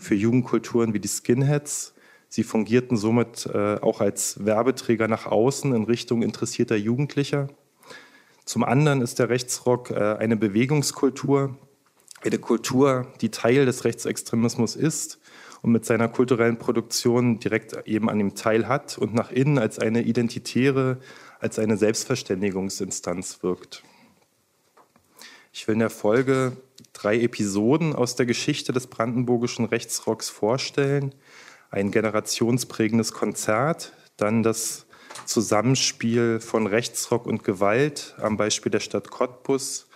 für 0.01 0.17
Jugendkulturen 0.17 0.93
wie 0.95 1.01
die 1.01 1.09
Skinheads. 1.09 1.94
Sie 2.35 2.43
fungierten 2.43 2.97
somit 2.97 3.47
äh, 3.47 3.77
auch 3.81 4.01
als 4.01 4.45
Werbeträger 4.45 5.07
nach 5.07 5.27
außen 5.27 5.73
in 5.73 5.85
Richtung 5.85 6.23
interessierter 6.23 6.75
Jugendlicher. 6.75 7.47
Zum 8.45 8.65
anderen 8.65 9.03
ist 9.03 9.21
der 9.21 9.29
Rechtsrock 9.29 9.93
äh, 9.93 10.17
eine 10.19 10.37
Bewegungskultur, 10.37 11.57
eine 12.25 12.39
Kultur, 12.41 13.07
die 13.21 13.31
Teil 13.31 13.67
des 13.67 13.85
Rechtsextremismus 13.85 14.75
ist 14.75 15.21
und 15.63 15.71
mit 15.71 15.85
seiner 15.85 16.09
kulturellen 16.09 16.59
Produktion 16.59 17.39
direkt 17.39 17.87
eben 17.87 18.11
an 18.11 18.19
ihm 18.19 18.35
teil 18.35 18.67
hat 18.67 18.99
und 18.99 19.15
nach 19.15 19.31
innen 19.31 19.57
als 19.57 19.79
eine 19.79 20.03
identitäre, 20.03 20.99
als 21.39 21.61
eine 21.61 21.77
Selbstverständigungsinstanz 21.77 23.45
wirkt. 23.45 23.85
Ich 25.53 25.69
will 25.69 25.75
in 25.75 25.79
der 25.79 25.91
Folge 25.91 26.57
drei 26.95 27.21
Episoden 27.21 27.95
aus 27.95 28.17
der 28.17 28.27
Geschichte 28.27 28.73
des 28.73 28.89
brandenburgischen 28.89 29.67
Rechtsrocks 29.67 30.31
vorstellen. 30.31 31.15
Ein 31.75 31.91
generationsprägendes 31.91 33.13
Konzert, 33.13 33.95
dann 34.17 34.45
das 34.45 34.87
Zusammenspiel 35.27 36.39
von 36.39 36.69
Rechtsrock 36.69 37.27
und 37.27 37.43
Gewalt 37.43 38.15
am 38.19 38.37
Beispiel 38.37 38.71
der 38.71 38.79
Stadt 38.79 39.11
Cottbus 39.11 39.89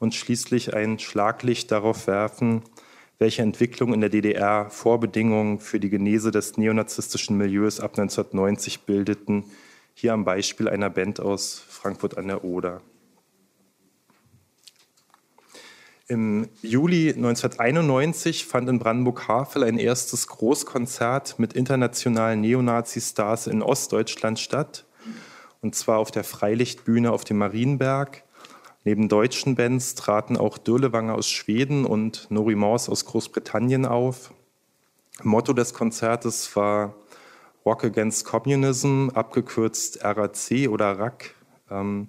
und 0.00 0.12
schließlich 0.12 0.74
ein 0.74 0.98
Schlaglicht 0.98 1.70
darauf 1.70 2.08
werfen, 2.08 2.64
welche 3.20 3.42
Entwicklung 3.42 3.94
in 3.94 4.00
der 4.00 4.10
DDR 4.10 4.70
Vorbedingungen 4.70 5.60
für 5.60 5.78
die 5.78 5.88
Genese 5.88 6.32
des 6.32 6.56
neonazistischen 6.56 7.36
Milieus 7.36 7.78
ab 7.78 7.92
1990 7.92 8.80
bildeten, 8.80 9.44
hier 9.94 10.14
am 10.14 10.24
Beispiel 10.24 10.68
einer 10.68 10.90
Band 10.90 11.20
aus 11.20 11.62
Frankfurt 11.68 12.18
an 12.18 12.26
der 12.26 12.42
Oder. 12.42 12.80
Im 16.10 16.48
Juli 16.60 17.10
1991 17.10 18.44
fand 18.44 18.68
in 18.68 18.80
Brandenburg-Havel 18.80 19.62
ein 19.62 19.78
erstes 19.78 20.26
Großkonzert 20.26 21.38
mit 21.38 21.52
internationalen 21.52 22.40
Neonazi-Stars 22.40 23.46
in 23.46 23.62
Ostdeutschland 23.62 24.40
statt, 24.40 24.86
und 25.60 25.76
zwar 25.76 25.98
auf 25.98 26.10
der 26.10 26.24
Freilichtbühne 26.24 27.12
auf 27.12 27.22
dem 27.22 27.38
Marienberg. 27.38 28.24
Neben 28.82 29.08
deutschen 29.08 29.54
Bands 29.54 29.94
traten 29.94 30.36
auch 30.36 30.58
Dürlewanger 30.58 31.14
aus 31.14 31.28
Schweden 31.28 31.84
und 31.84 32.28
Nori 32.28 32.56
Morse 32.56 32.90
aus 32.90 33.04
Großbritannien 33.04 33.86
auf. 33.86 34.34
Motto 35.22 35.52
des 35.52 35.74
Konzertes 35.74 36.56
war 36.56 36.96
Rock 37.64 37.84
Against 37.84 38.24
Communism, 38.24 39.10
abgekürzt 39.14 40.02
RAC 40.02 40.68
oder 40.70 40.98
RAC. 40.98 41.36
Ähm, 41.70 42.08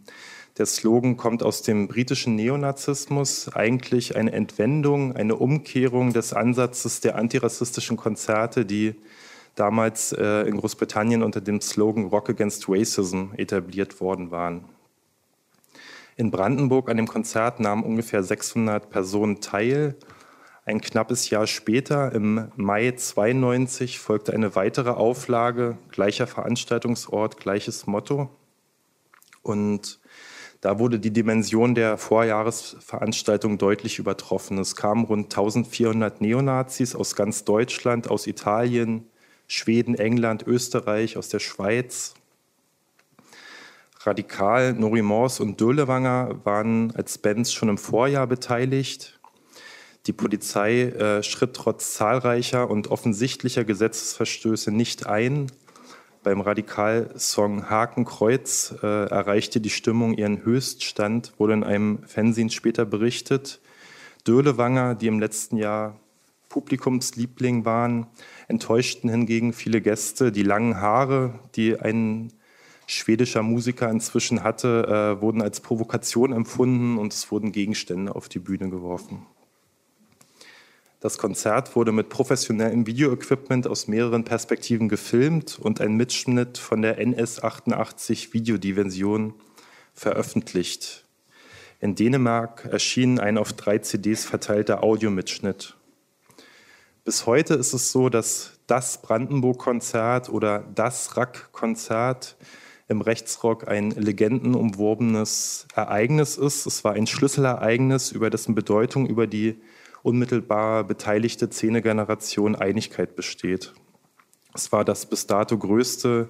der 0.57 0.65
Slogan 0.65 1.17
kommt 1.17 1.43
aus 1.43 1.61
dem 1.61 1.87
britischen 1.87 2.35
Neonazismus, 2.35 3.49
eigentlich 3.53 4.15
eine 4.15 4.33
Entwendung, 4.33 5.15
eine 5.15 5.35
Umkehrung 5.35 6.13
des 6.13 6.33
Ansatzes 6.33 6.99
der 6.99 7.15
antirassistischen 7.15 7.97
Konzerte, 7.97 8.65
die 8.65 8.95
damals 9.55 10.11
äh, 10.11 10.41
in 10.43 10.57
Großbritannien 10.57 11.23
unter 11.23 11.41
dem 11.41 11.61
Slogan 11.61 12.05
Rock 12.05 12.29
Against 12.29 12.65
Racism 12.67 13.27
etabliert 13.37 14.01
worden 14.01 14.31
waren. 14.31 14.65
In 16.17 16.31
Brandenburg 16.31 16.89
an 16.89 16.97
dem 16.97 17.07
Konzert 17.07 17.59
nahmen 17.59 17.83
ungefähr 17.83 18.21
600 18.21 18.89
Personen 18.89 19.39
teil. 19.39 19.95
Ein 20.65 20.81
knappes 20.81 21.29
Jahr 21.29 21.47
später, 21.47 22.11
im 22.11 22.51
Mai 22.55 22.91
92, 22.91 23.99
folgte 23.99 24.33
eine 24.33 24.55
weitere 24.55 24.91
Auflage, 24.91 25.77
gleicher 25.89 26.27
Veranstaltungsort, 26.27 27.37
gleiches 27.39 27.87
Motto. 27.87 28.29
Und 29.41 29.99
da 30.61 30.77
wurde 30.77 30.99
die 30.99 31.11
Dimension 31.11 31.73
der 31.73 31.97
Vorjahresveranstaltung 31.97 33.57
deutlich 33.57 33.97
übertroffen. 33.97 34.59
Es 34.59 34.75
kamen 34.75 35.05
rund 35.05 35.25
1400 35.25 36.21
Neonazis 36.21 36.95
aus 36.95 37.15
ganz 37.15 37.43
Deutschland, 37.43 38.09
aus 38.09 38.27
Italien, 38.27 39.09
Schweden, 39.47 39.95
England, 39.95 40.45
Österreich, 40.45 41.17
aus 41.17 41.29
der 41.29 41.39
Schweiz, 41.39 42.13
Radikal, 44.05 44.73
Norimors 44.73 45.39
und 45.39 45.59
Dölewanger 45.59 46.39
waren 46.43 46.95
als 46.95 47.17
Bands 47.17 47.51
schon 47.53 47.69
im 47.69 47.77
Vorjahr 47.77 48.27
beteiligt. 48.27 49.19
Die 50.07 50.13
Polizei 50.13 50.83
äh, 50.83 51.21
schritt 51.21 51.53
trotz 51.53 51.93
zahlreicher 51.93 52.69
und 52.69 52.89
offensichtlicher 52.89 53.63
Gesetzesverstöße 53.63 54.71
nicht 54.71 55.05
ein. 55.05 55.51
Beim 56.23 56.41
Radikal-Song 56.41 57.67
Hakenkreuz 57.67 58.75
äh, 58.83 58.85
erreichte 58.85 59.59
die 59.59 59.71
Stimmung 59.71 60.13
ihren 60.13 60.45
Höchststand, 60.45 61.33
wurde 61.39 61.53
in 61.53 61.63
einem 61.63 62.03
Fernsehen 62.05 62.51
später 62.51 62.85
berichtet. 62.85 63.59
Dölewanger, 64.27 64.93
die 64.93 65.07
im 65.07 65.19
letzten 65.19 65.57
Jahr 65.57 65.99
Publikumsliebling 66.49 67.65
waren, 67.65 68.05
enttäuschten 68.47 69.09
hingegen 69.09 69.51
viele 69.51 69.81
Gäste. 69.81 70.31
Die 70.31 70.43
langen 70.43 70.79
Haare, 70.79 71.39
die 71.55 71.79
einen 71.79 72.31
schwedischer 72.85 73.41
Musiker 73.41 73.89
inzwischen 73.89 74.43
hatte, 74.43 75.17
äh, 75.17 75.21
wurden 75.23 75.41
als 75.41 75.59
Provokation 75.59 76.33
empfunden 76.33 76.99
und 76.99 77.13
es 77.13 77.31
wurden 77.31 77.51
Gegenstände 77.51 78.13
auf 78.13 78.29
die 78.29 78.39
Bühne 78.39 78.69
geworfen. 78.69 79.25
Das 81.01 81.17
Konzert 81.17 81.75
wurde 81.75 81.91
mit 81.91 82.09
professionellem 82.09 82.85
Videoequipment 82.85 83.65
aus 83.65 83.87
mehreren 83.87 84.23
Perspektiven 84.23 84.87
gefilmt 84.87 85.57
und 85.57 85.81
ein 85.81 85.97
Mitschnitt 85.97 86.59
von 86.59 86.83
der 86.83 86.99
NS88 86.99 88.33
Videodimension 88.33 89.33
veröffentlicht. 89.95 91.05
In 91.79 91.95
Dänemark 91.95 92.65
erschien 92.65 93.19
ein 93.19 93.39
auf 93.39 93.53
drei 93.53 93.79
CDs 93.79 94.25
verteilter 94.25 94.83
Audiomitschnitt. 94.83 95.75
Bis 97.03 97.25
heute 97.25 97.55
ist 97.55 97.73
es 97.73 97.91
so, 97.91 98.09
dass 98.09 98.59
das 98.67 99.01
Brandenburg-Konzert 99.01 100.29
oder 100.29 100.59
das 100.75 101.17
Rack-Konzert 101.17 102.37
im 102.87 103.01
Rechtsrock 103.01 103.67
ein 103.67 103.89
legendenumworbenes 103.89 105.65
Ereignis 105.73 106.37
ist. 106.37 106.67
Es 106.67 106.83
war 106.83 106.93
ein 106.93 107.07
Schlüsselereignis, 107.07 108.11
über 108.11 108.29
dessen 108.29 108.53
Bedeutung 108.53 109.07
über 109.07 109.25
die 109.25 109.59
unmittelbar 110.03 110.83
beteiligte 110.83 111.49
Szenegeneration 111.49 112.55
Einigkeit 112.55 113.15
besteht. 113.15 113.73
Es 114.53 114.71
war 114.71 114.83
das 114.83 115.05
bis 115.05 115.27
dato 115.27 115.57
größte 115.57 116.27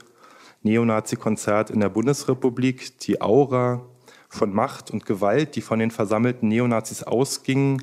Neonazi-Konzert 0.63 1.69
in 1.69 1.79
der 1.79 1.89
Bundesrepublik. 1.89 2.99
Die 2.99 3.21
Aura 3.21 3.85
von 4.29 4.53
Macht 4.53 4.91
und 4.91 5.05
Gewalt, 5.05 5.55
die 5.55 5.61
von 5.61 5.79
den 5.79 5.91
versammelten 5.91 6.47
Neonazis 6.47 7.03
ausging 7.03 7.81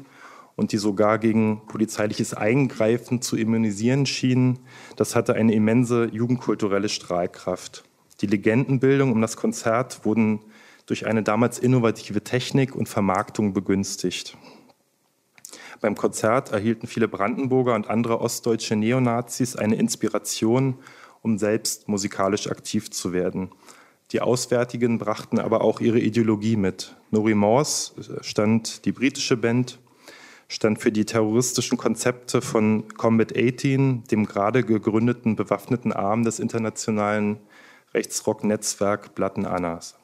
und 0.56 0.72
die 0.72 0.76
sogar 0.76 1.18
gegen 1.18 1.66
polizeiliches 1.66 2.34
Eingreifen 2.34 3.20
zu 3.20 3.36
immunisieren 3.36 4.06
schien, 4.06 4.60
das 4.96 5.14
hatte 5.14 5.34
eine 5.34 5.54
immense 5.54 6.08
jugendkulturelle 6.12 6.88
Strahlkraft. 6.88 7.84
Die 8.20 8.26
Legendenbildung 8.26 9.12
um 9.12 9.20
das 9.20 9.36
Konzert 9.36 10.04
wurden 10.04 10.40
durch 10.86 11.06
eine 11.06 11.22
damals 11.22 11.58
innovative 11.58 12.24
Technik 12.24 12.74
und 12.74 12.88
Vermarktung 12.88 13.52
begünstigt. 13.52 14.36
Beim 15.80 15.94
Konzert 15.94 16.52
erhielten 16.52 16.86
viele 16.86 17.08
Brandenburger 17.08 17.74
und 17.74 17.88
andere 17.88 18.20
ostdeutsche 18.20 18.74
Neonazis 18.74 19.54
eine 19.56 19.76
Inspiration, 19.76 20.78
um 21.22 21.38
selbst 21.38 21.88
musikalisch 21.88 22.50
aktiv 22.50 22.90
zu 22.90 23.12
werden. 23.12 23.50
Die 24.10 24.20
Auswärtigen 24.20 24.98
brachten 24.98 25.38
aber 25.38 25.60
auch 25.60 25.80
ihre 25.80 25.98
Ideologie 25.98 26.56
mit. 26.56 26.96
Nori 27.10 27.34
Morse 27.34 27.92
stand 28.22 28.84
die 28.86 28.92
britische 28.92 29.36
Band, 29.36 29.78
stand 30.48 30.80
für 30.80 30.90
die 30.90 31.04
terroristischen 31.04 31.76
Konzepte 31.76 32.40
von 32.40 32.88
Combat 32.96 33.36
18, 33.36 34.04
dem 34.04 34.24
gerade 34.24 34.64
gegründeten 34.64 35.36
bewaffneten 35.36 35.92
Arm 35.92 36.24
des 36.24 36.40
internationalen 36.40 37.38
Rechtsrock-Netzwerk 37.94 39.14
Blatten 39.14 39.44
Annas. 39.44 39.94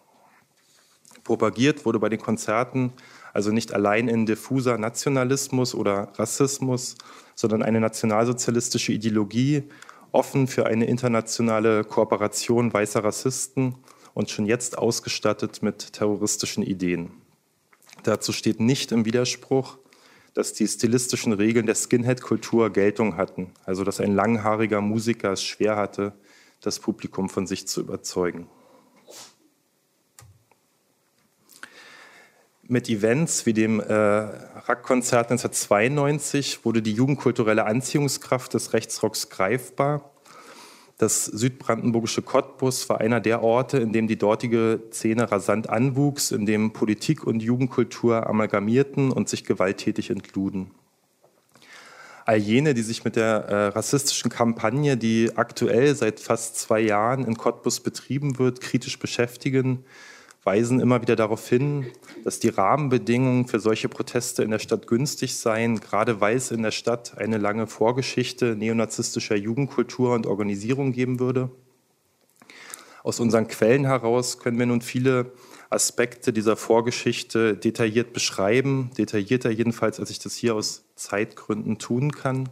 Propagiert 1.24 1.86
wurde 1.86 1.98
bei 1.98 2.10
den 2.10 2.20
Konzerten 2.20 2.92
also 3.34 3.50
nicht 3.50 3.74
allein 3.74 4.08
in 4.08 4.24
diffuser 4.24 4.78
Nationalismus 4.78 5.74
oder 5.74 6.12
Rassismus, 6.14 6.94
sondern 7.34 7.62
eine 7.62 7.80
nationalsozialistische 7.80 8.92
Ideologie, 8.92 9.64
offen 10.12 10.46
für 10.46 10.66
eine 10.66 10.86
internationale 10.86 11.82
Kooperation 11.82 12.72
weißer 12.72 13.02
Rassisten 13.02 13.74
und 14.14 14.30
schon 14.30 14.46
jetzt 14.46 14.78
ausgestattet 14.78 15.62
mit 15.62 15.92
terroristischen 15.92 16.62
Ideen. 16.62 17.10
Dazu 18.04 18.32
steht 18.32 18.60
nicht 18.60 18.92
im 18.92 19.04
Widerspruch, 19.04 19.78
dass 20.34 20.52
die 20.52 20.68
stilistischen 20.68 21.32
Regeln 21.32 21.66
der 21.66 21.74
Skinhead-Kultur 21.74 22.70
Geltung 22.70 23.16
hatten, 23.16 23.50
also 23.64 23.82
dass 23.82 24.00
ein 24.00 24.14
langhaariger 24.14 24.80
Musiker 24.80 25.32
es 25.32 25.42
schwer 25.42 25.76
hatte, 25.76 26.12
das 26.60 26.78
Publikum 26.78 27.28
von 27.28 27.48
sich 27.48 27.66
zu 27.66 27.80
überzeugen. 27.80 28.46
Mit 32.66 32.88
Events 32.88 33.44
wie 33.44 33.52
dem 33.52 33.78
äh, 33.78 33.92
Rack-Konzert 33.92 35.30
1992 35.30 36.64
wurde 36.64 36.80
die 36.80 36.92
jugendkulturelle 36.94 37.66
Anziehungskraft 37.66 38.54
des 38.54 38.72
Rechtsrocks 38.72 39.28
greifbar. 39.28 40.10
Das 40.96 41.26
südbrandenburgische 41.26 42.22
Cottbus 42.22 42.88
war 42.88 43.00
einer 43.00 43.20
der 43.20 43.42
Orte, 43.42 43.78
in 43.78 43.92
dem 43.92 44.08
die 44.08 44.16
dortige 44.16 44.80
Szene 44.90 45.30
rasant 45.30 45.68
anwuchs, 45.68 46.30
in 46.30 46.46
dem 46.46 46.72
Politik 46.72 47.26
und 47.26 47.42
Jugendkultur 47.42 48.26
amalgamierten 48.26 49.10
und 49.10 49.28
sich 49.28 49.44
gewalttätig 49.44 50.08
entluden. 50.08 50.70
All 52.24 52.38
jene, 52.38 52.72
die 52.72 52.82
sich 52.82 53.04
mit 53.04 53.16
der 53.16 53.26
äh, 53.26 53.66
rassistischen 53.66 54.30
Kampagne, 54.30 54.96
die 54.96 55.32
aktuell 55.36 55.94
seit 55.94 56.18
fast 56.18 56.58
zwei 56.58 56.80
Jahren 56.80 57.26
in 57.26 57.36
Cottbus 57.36 57.80
betrieben 57.80 58.38
wird, 58.38 58.62
kritisch 58.62 58.98
beschäftigen, 58.98 59.84
weisen 60.44 60.78
immer 60.78 61.00
wieder 61.02 61.16
darauf 61.16 61.48
hin, 61.48 61.86
dass 62.22 62.38
die 62.38 62.50
Rahmenbedingungen 62.50 63.48
für 63.48 63.60
solche 63.60 63.88
Proteste 63.88 64.42
in 64.42 64.50
der 64.50 64.58
Stadt 64.58 64.86
günstig 64.86 65.36
seien, 65.36 65.80
gerade 65.80 66.20
weil 66.20 66.36
es 66.36 66.50
in 66.50 66.62
der 66.62 66.70
Stadt 66.70 67.18
eine 67.18 67.38
lange 67.38 67.66
Vorgeschichte 67.66 68.54
neonazistischer 68.54 69.36
Jugendkultur 69.36 70.14
und 70.14 70.26
Organisierung 70.26 70.92
geben 70.92 71.18
würde. 71.18 71.50
Aus 73.02 73.20
unseren 73.20 73.48
Quellen 73.48 73.84
heraus 73.84 74.38
können 74.38 74.58
wir 74.58 74.66
nun 74.66 74.80
viele 74.80 75.32
Aspekte 75.70 76.32
dieser 76.32 76.56
Vorgeschichte 76.56 77.56
detailliert 77.56 78.12
beschreiben, 78.12 78.90
detaillierter 78.96 79.50
jedenfalls, 79.50 79.98
als 80.00 80.10
ich 80.10 80.20
das 80.20 80.34
hier 80.34 80.54
aus 80.54 80.84
Zeitgründen 80.94 81.78
tun 81.78 82.12
kann. 82.12 82.48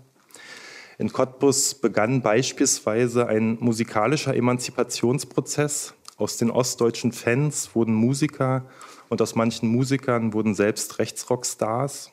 In 0.98 1.12
Cottbus 1.12 1.74
begann 1.74 2.22
beispielsweise 2.22 3.26
ein 3.26 3.56
musikalischer 3.60 4.36
Emanzipationsprozess, 4.36 5.94
aus 6.16 6.36
den 6.36 6.50
ostdeutschen 6.50 7.12
Fans 7.12 7.74
wurden 7.74 7.94
Musiker 7.94 8.66
und 9.08 9.20
aus 9.22 9.34
manchen 9.34 9.68
Musikern 9.68 10.32
wurden 10.32 10.54
selbst 10.54 10.98
Rechtsrockstars. 10.98 12.12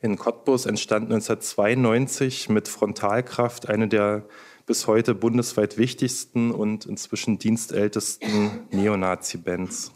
In 0.00 0.16
Cottbus 0.16 0.66
entstand 0.66 1.06
1992 1.06 2.48
mit 2.48 2.68
Frontalkraft 2.68 3.68
eine 3.68 3.88
der 3.88 4.24
bis 4.66 4.86
heute 4.86 5.14
bundesweit 5.14 5.78
wichtigsten 5.78 6.50
und 6.50 6.86
inzwischen 6.86 7.38
dienstältesten 7.38 8.66
Neonazi-Bands. 8.70 9.92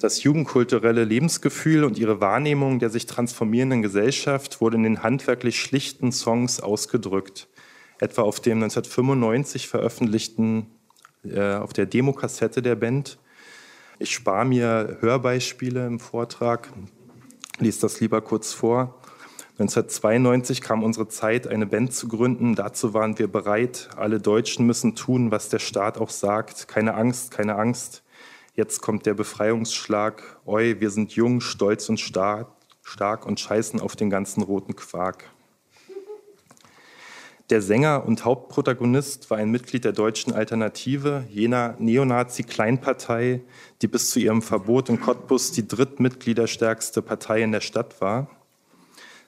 Das 0.00 0.22
jugendkulturelle 0.22 1.02
Lebensgefühl 1.02 1.82
und 1.82 1.98
ihre 1.98 2.20
Wahrnehmung 2.20 2.78
der 2.78 2.90
sich 2.90 3.06
transformierenden 3.06 3.82
Gesellschaft 3.82 4.60
wurde 4.60 4.76
in 4.76 4.84
den 4.84 5.02
handwerklich 5.02 5.60
schlichten 5.60 6.12
Songs 6.12 6.60
ausgedrückt 6.60 7.47
etwa 8.00 8.22
auf 8.22 8.40
dem 8.40 8.62
1995 8.62 9.68
veröffentlichten, 9.68 10.66
äh, 11.24 11.54
auf 11.54 11.72
der 11.72 11.86
Demokassette 11.86 12.62
der 12.62 12.76
Band. 12.76 13.18
Ich 13.98 14.12
spare 14.12 14.44
mir 14.44 14.98
Hörbeispiele 15.00 15.86
im 15.86 15.98
Vortrag, 15.98 16.68
lese 17.58 17.80
das 17.80 18.00
lieber 18.00 18.20
kurz 18.20 18.52
vor. 18.52 18.94
1992 19.58 20.60
kam 20.60 20.84
unsere 20.84 21.08
Zeit, 21.08 21.48
eine 21.48 21.66
Band 21.66 21.92
zu 21.92 22.06
gründen. 22.06 22.54
Dazu 22.54 22.94
waren 22.94 23.18
wir 23.18 23.26
bereit. 23.26 23.88
Alle 23.96 24.20
Deutschen 24.20 24.66
müssen 24.66 24.94
tun, 24.94 25.32
was 25.32 25.48
der 25.48 25.58
Staat 25.58 25.98
auch 25.98 26.10
sagt. 26.10 26.68
Keine 26.68 26.94
Angst, 26.94 27.32
keine 27.32 27.56
Angst. 27.56 28.04
Jetzt 28.54 28.82
kommt 28.82 29.04
der 29.04 29.14
Befreiungsschlag. 29.14 30.22
Oi, 30.44 30.76
wir 30.78 30.90
sind 30.90 31.12
jung, 31.12 31.40
stolz 31.40 31.88
und 31.88 31.98
stark, 31.98 32.46
stark 32.84 33.26
und 33.26 33.40
scheißen 33.40 33.80
auf 33.80 33.96
den 33.96 34.10
ganzen 34.10 34.42
roten 34.42 34.76
Quark. 34.76 35.24
Der 37.50 37.62
Sänger 37.62 38.04
und 38.06 38.26
Hauptprotagonist 38.26 39.30
war 39.30 39.38
ein 39.38 39.50
Mitglied 39.50 39.84
der 39.86 39.92
deutschen 39.92 40.34
Alternative, 40.34 41.24
jener 41.30 41.76
Neonazi-Kleinpartei, 41.78 43.40
die 43.80 43.88
bis 43.88 44.10
zu 44.10 44.20
ihrem 44.20 44.42
Verbot 44.42 44.90
in 44.90 45.00
Cottbus 45.00 45.52
die 45.52 45.66
drittmitgliederstärkste 45.66 47.00
Partei 47.00 47.42
in 47.42 47.52
der 47.52 47.62
Stadt 47.62 48.02
war. 48.02 48.28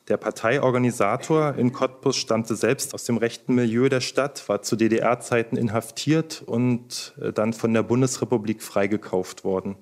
Der 0.09 0.18
Parteiorganisator 0.18 1.54
in 1.54 1.72
Cottbus 1.72 2.16
stammte 2.16 2.56
selbst 2.56 2.92
aus 2.92 3.04
dem 3.04 3.16
rechten 3.16 3.54
Milieu 3.54 3.88
der 3.88 4.02
Stadt, 4.02 4.46
war 4.50 4.61
zu 4.61 4.76
DDR-Zeiten 4.76 5.56
inhaftiert 5.56 6.42
und 6.44 7.14
äh, 7.22 7.33
dann 7.33 7.54
von 7.54 7.72
der 7.72 7.85
Bundesrepublik 7.85 8.62
freigekauft 8.62 9.44
worden. 9.44 9.76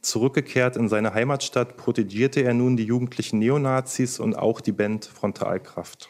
Zurückgekehrt 0.00 0.76
in 0.76 0.88
seine 0.88 1.12
Heimatstadt 1.12 1.76
protegierte 1.76 2.42
er 2.42 2.54
nun 2.54 2.76
die 2.76 2.84
jugendlichen 2.84 3.40
Neonazis 3.40 4.20
und 4.20 4.38
auch 4.38 4.60
die 4.60 4.72
Band 4.72 5.06
Frontalkraft. 5.06 6.08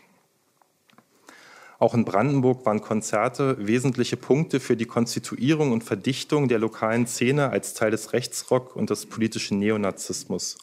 Auch 1.80 1.94
in 1.94 2.04
Brandenburg 2.04 2.66
waren 2.66 2.82
Konzerte 2.82 3.56
wesentliche 3.58 4.18
Punkte 4.18 4.60
für 4.60 4.76
die 4.76 4.84
Konstituierung 4.84 5.72
und 5.72 5.82
Verdichtung 5.82 6.46
der 6.46 6.58
lokalen 6.58 7.06
Szene 7.06 7.48
als 7.48 7.72
Teil 7.72 7.90
des 7.90 8.12
Rechtsrock 8.12 8.76
und 8.76 8.90
des 8.90 9.06
politischen 9.06 9.58
Neonazismus. 9.58 10.58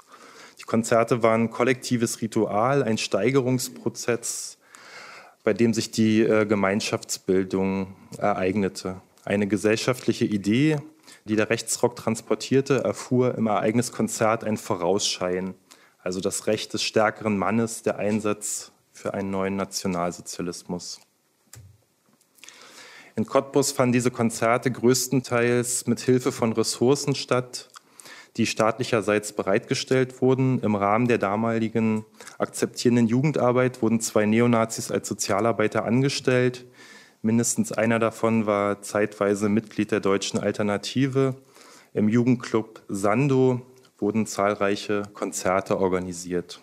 Die 0.59 0.63
Konzerte 0.63 1.23
waren 1.23 1.49
kollektives 1.49 2.21
Ritual, 2.21 2.83
ein 2.83 2.99
Steigerungsprozess, 2.99 4.59
bei 5.43 5.53
dem 5.53 5.73
sich 5.73 5.89
die 5.89 6.21
äh, 6.21 6.45
Gemeinschaftsbildung 6.45 7.95
ereignete. 8.19 9.01
Eine 9.25 9.47
gesellschaftliche 9.47 10.25
Idee, 10.25 10.77
die 11.25 11.35
der 11.35 11.49
Rechtsrock 11.49 11.95
transportierte, 11.95 12.83
erfuhr 12.83 13.33
im 13.33 13.47
Ereigniskonzert 13.47 14.43
ein 14.43 14.57
Vorausschein, 14.57 15.55
also 15.97 16.21
das 16.21 16.45
Recht 16.45 16.75
des 16.75 16.83
stärkeren 16.83 17.39
Mannes, 17.39 17.81
der 17.81 17.97
Einsatz 17.97 18.71
für 18.93 19.15
einen 19.15 19.31
neuen 19.31 19.55
Nationalsozialismus. 19.55 20.99
In 23.17 23.25
Cottbus 23.25 23.71
fanden 23.71 23.93
diese 23.93 24.11
Konzerte 24.11 24.69
größtenteils 24.69 25.87
mit 25.87 25.99
Hilfe 25.99 26.31
von 26.31 26.53
Ressourcen 26.53 27.15
statt, 27.15 27.67
die 28.37 28.45
staatlicherseits 28.45 29.33
bereitgestellt 29.33 30.21
wurden. 30.21 30.59
Im 30.59 30.75
Rahmen 30.75 31.07
der 31.07 31.17
damaligen 31.17 32.05
akzeptierenden 32.37 33.07
Jugendarbeit 33.07 33.81
wurden 33.81 34.01
zwei 34.01 34.27
Neonazis 34.27 34.91
als 34.91 35.07
Sozialarbeiter 35.07 35.83
angestellt. 35.83 36.67
Mindestens 37.23 37.71
einer 37.71 37.97
davon 37.97 38.45
war 38.45 38.83
zeitweise 38.83 39.49
Mitglied 39.49 39.89
der 39.89 39.99
deutschen 39.99 40.39
Alternative. 40.39 41.37
Im 41.95 42.09
Jugendclub 42.09 42.83
Sando 42.87 43.63
wurden 43.97 44.27
zahlreiche 44.27 45.01
Konzerte 45.15 45.79
organisiert. 45.79 46.61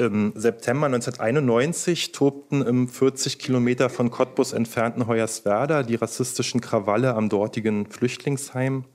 Im 0.00 0.32
September 0.34 0.86
1991 0.86 2.12
tobten 2.12 2.62
im 2.62 2.88
40 2.88 3.38
Kilometer 3.38 3.90
von 3.90 4.10
Cottbus 4.10 4.54
entfernten 4.54 5.06
Hoyerswerda 5.06 5.82
die 5.82 5.96
rassistischen 5.96 6.62
Krawalle 6.62 7.12
am 7.12 7.28
dortigen 7.28 7.84
Flüchtlingsheim. 7.84 8.86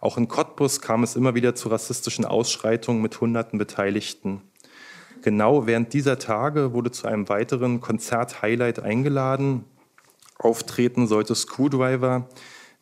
Auch 0.00 0.16
in 0.16 0.26
Cottbus 0.26 0.80
kam 0.80 1.02
es 1.02 1.16
immer 1.16 1.34
wieder 1.34 1.54
zu 1.54 1.68
rassistischen 1.68 2.24
Ausschreitungen 2.24 3.02
mit 3.02 3.20
hunderten 3.20 3.58
Beteiligten. 3.58 4.40
Genau 5.20 5.66
während 5.66 5.92
dieser 5.92 6.18
Tage 6.18 6.72
wurde 6.72 6.92
zu 6.92 7.06
einem 7.06 7.28
weiteren 7.28 7.82
Konzert-Highlight 7.82 8.80
eingeladen. 8.80 9.66
Auftreten 10.38 11.06
sollte 11.06 11.34
Screwdriver, 11.34 12.26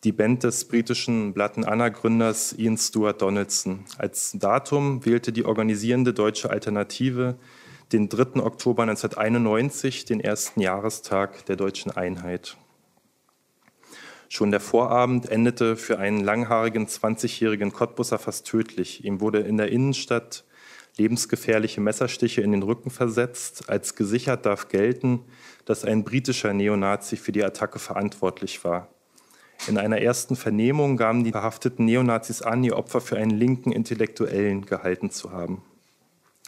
die 0.07 0.13
Band 0.13 0.45
des 0.45 0.67
britischen 0.67 1.35
Blatten 1.35 1.65
Anna-Gründers 1.65 2.53
Ian 2.53 2.79
Stuart 2.79 3.21
Donaldson. 3.21 3.87
Als 3.99 4.31
Datum 4.39 5.05
wählte 5.05 5.33
die 5.33 5.45
organisierende 5.45 6.15
deutsche 6.15 6.49
Alternative 6.49 7.35
den 7.93 8.09
3. 8.09 8.41
Oktober 8.41 8.85
1991, 8.85 10.05
den 10.05 10.21
ersten 10.21 10.61
Jahrestag 10.61 11.45
der 11.47 11.57
deutschen 11.57 11.91
Einheit. 11.91 12.57
Schon 14.29 14.53
der 14.53 14.61
Vorabend 14.61 15.29
endete 15.29 15.75
für 15.75 15.99
einen 15.99 16.23
langhaarigen 16.23 16.87
20-jährigen 16.87 17.73
Cottbusser 17.73 18.21
fast 18.21 18.47
tödlich. 18.47 19.05
Ihm 19.05 19.21
wurde 19.21 19.41
in 19.41 19.57
der 19.57 19.73
Innenstadt 19.73 20.45
lebensgefährliche 20.99 21.81
Messerstiche 21.81 22.43
in 22.43 22.53
den 22.53 22.63
Rücken 22.63 22.91
versetzt. 22.91 23.69
Als 23.69 23.97
gesichert 23.97 24.47
darf 24.47 24.69
gelten, 24.69 25.25
dass 25.65 25.85
ein 25.85 26.05
britischer 26.05 26.53
Neonazi 26.53 27.17
für 27.17 27.33
die 27.33 27.43
Attacke 27.43 27.81
verantwortlich 27.81 28.63
war. 28.63 28.89
In 29.69 29.79
einer 29.79 30.01
ersten 30.01 30.37
Vernehmung 30.37 30.97
gaben 30.97 31.25
die 31.25 31.33
verhafteten 31.33 31.87
Neonazis 31.87 32.41
an, 32.41 32.63
ihr 32.63 32.77
Opfer 32.77 33.01
für 33.01 33.17
einen 33.17 33.31
linken 33.31 33.73
Intellektuellen 33.73 34.65
gehalten 34.65 35.11
zu 35.11 35.33
haben. 35.33 35.63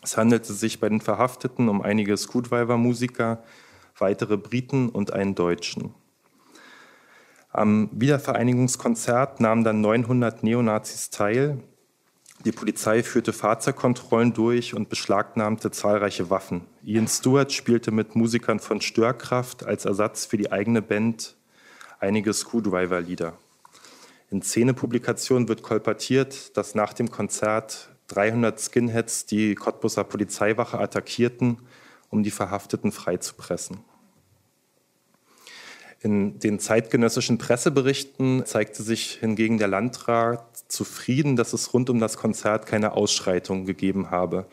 Es 0.03 0.17
handelte 0.17 0.53
sich 0.53 0.79
bei 0.79 0.89
den 0.89 1.01
Verhafteten 1.01 1.69
um 1.69 1.83
einige 1.83 2.17
Scootwiver-Musiker, 2.17 3.43
weitere 3.99 4.37
Briten 4.37 4.89
und 4.89 5.13
einen 5.13 5.35
Deutschen. 5.35 5.95
Am 7.51 7.89
Wiedervereinigungskonzert 7.93 9.41
nahmen 9.41 9.65
dann 9.65 9.81
900 9.81 10.45
Neonazis 10.45 11.11
teil. 11.11 11.59
Die 12.45 12.53
Polizei 12.53 13.03
führte 13.03 13.33
Fahrzeugkontrollen 13.33 14.33
durch 14.33 14.75
und 14.75 14.89
beschlagnahmte 14.89 15.73
zahlreiche 15.73 16.31
Waffen. 16.31 16.67
Ian 16.85 17.09
Stewart 17.09 17.53
spielte 17.53 17.91
mit 17.91 18.15
Musikern 18.15 18.61
von 18.61 18.81
Störkraft 18.81 19.67
als 19.67 19.87
Ersatz 19.87 20.27
für 20.27 20.37
die 20.37 20.53
eigene 20.53 20.83
Band 20.83 21.38
einige 22.01 22.33
Screwdriver-Lieder. 22.33 23.37
In 24.31 24.43
Szenepublikationen 24.43 25.49
wird 25.49 25.63
kolportiert, 25.63 26.57
dass 26.57 26.75
nach 26.75 26.93
dem 26.93 27.11
Konzert 27.11 27.91
300 28.09 28.61
Skinheads 28.61 29.27
die 29.27 29.55
Cottbusser 29.55 30.05
Polizeiwache 30.05 30.79
attackierten, 30.79 31.59
um 32.11 32.23
die 32.23 32.31
Verhafteten 32.31 32.93
freizupressen. 32.93 33.79
In 36.01 36.39
den 36.39 36.61
zeitgenössischen 36.61 37.39
Presseberichten 37.39 38.47
zeigte 38.47 38.83
sich 38.83 39.15
hingegen 39.15 39.59
der 39.59 39.67
Landrat 39.67 40.45
zufrieden, 40.69 41.35
dass 41.35 41.53
es 41.53 41.75
rund 41.75 41.91
um 41.91 41.99
das 41.99 42.17
Konzert 42.17 42.67
keine 42.67 42.93
Ausschreitungen 42.93 43.67
gegeben 43.67 44.11
habe. 44.11 44.47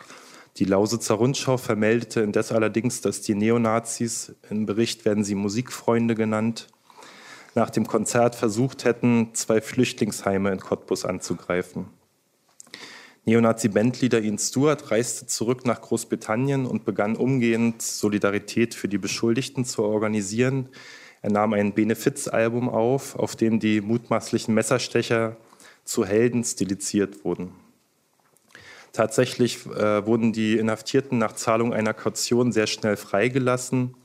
Die 0.57 0.65
Lausitzer 0.65 1.15
Rundschau 1.15 1.57
vermeldete 1.57 2.21
indes 2.21 2.51
allerdings, 2.51 3.01
dass 3.01 3.21
die 3.21 3.35
Neonazis, 3.35 4.35
im 4.49 4.65
Bericht 4.65 5.05
werden 5.05 5.23
sie 5.23 5.35
Musikfreunde 5.35 6.15
genannt, 6.15 6.67
nach 7.55 7.69
dem 7.69 7.87
Konzert 7.87 8.35
versucht 8.35 8.85
hätten, 8.85 9.29
zwei 9.33 9.61
Flüchtlingsheime 9.61 10.51
in 10.51 10.59
Cottbus 10.59 11.05
anzugreifen. 11.05 11.87
Neonazi-Bandleader 13.25 14.21
Ian 14.21 14.37
Stewart 14.37 14.91
reiste 14.91 15.25
zurück 15.25 15.65
nach 15.65 15.81
Großbritannien 15.81 16.67
und 16.67 16.85
begann 16.85 17.15
umgehend 17.15 17.81
Solidarität 17.81 18.75
für 18.75 18.87
die 18.87 18.99
Beschuldigten 18.99 19.65
zu 19.65 19.83
organisieren. 19.83 20.69
Er 21.23 21.31
nahm 21.31 21.53
ein 21.53 21.73
Benefizalbum 21.73 22.69
auf, 22.69 23.15
auf 23.15 23.35
dem 23.35 23.59
die 23.59 23.81
mutmaßlichen 23.81 24.53
Messerstecher 24.53 25.37
zu 25.83 26.05
Helden 26.05 26.43
stilisiert 26.43 27.25
wurden. 27.25 27.53
Tatsächlich 28.93 29.65
äh, 29.65 30.05
wurden 30.05 30.31
die 30.31 30.57
Inhaftierten 30.57 31.17
nach 31.17 31.33
Zahlung 31.33 31.73
einer 31.73 31.93
Kaution 31.93 32.51
sehr 32.51 32.67
schnell 32.67 32.95
freigelassen. 32.95 33.95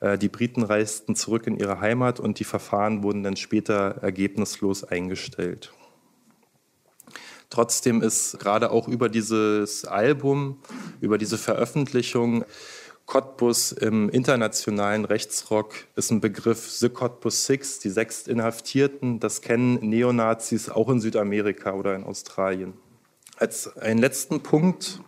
Äh, 0.00 0.18
die 0.18 0.28
Briten 0.28 0.62
reisten 0.62 1.14
zurück 1.14 1.46
in 1.46 1.56
ihre 1.56 1.80
Heimat 1.80 2.20
und 2.20 2.38
die 2.38 2.44
Verfahren 2.44 3.02
wurden 3.02 3.22
dann 3.22 3.36
später 3.36 3.98
ergebnislos 4.02 4.84
eingestellt. 4.84 5.72
Trotzdem 7.48 8.00
ist 8.00 8.38
gerade 8.38 8.70
auch 8.70 8.86
über 8.86 9.08
dieses 9.08 9.84
Album, 9.84 10.58
über 11.00 11.18
diese 11.18 11.36
Veröffentlichung 11.36 12.44
Cottbus 13.10 13.72
im 13.72 14.08
internationalen 14.08 15.04
Rechtsrock 15.04 15.74
ist 15.96 16.12
ein 16.12 16.20
Begriff 16.20 16.70
The 16.70 16.88
Cottbus 16.88 17.44
Six, 17.44 17.80
die 17.80 17.88
sechs 17.88 18.28
Inhaftierten. 18.28 19.18
Das 19.18 19.40
kennen 19.40 19.80
Neonazis 19.80 20.68
auch 20.68 20.88
in 20.88 21.00
Südamerika 21.00 21.72
oder 21.72 21.96
in 21.96 22.04
Australien. 22.04 22.74
Als 23.36 23.76
einen 23.78 23.98
letzten 23.98 24.44
Punkt 24.44 25.00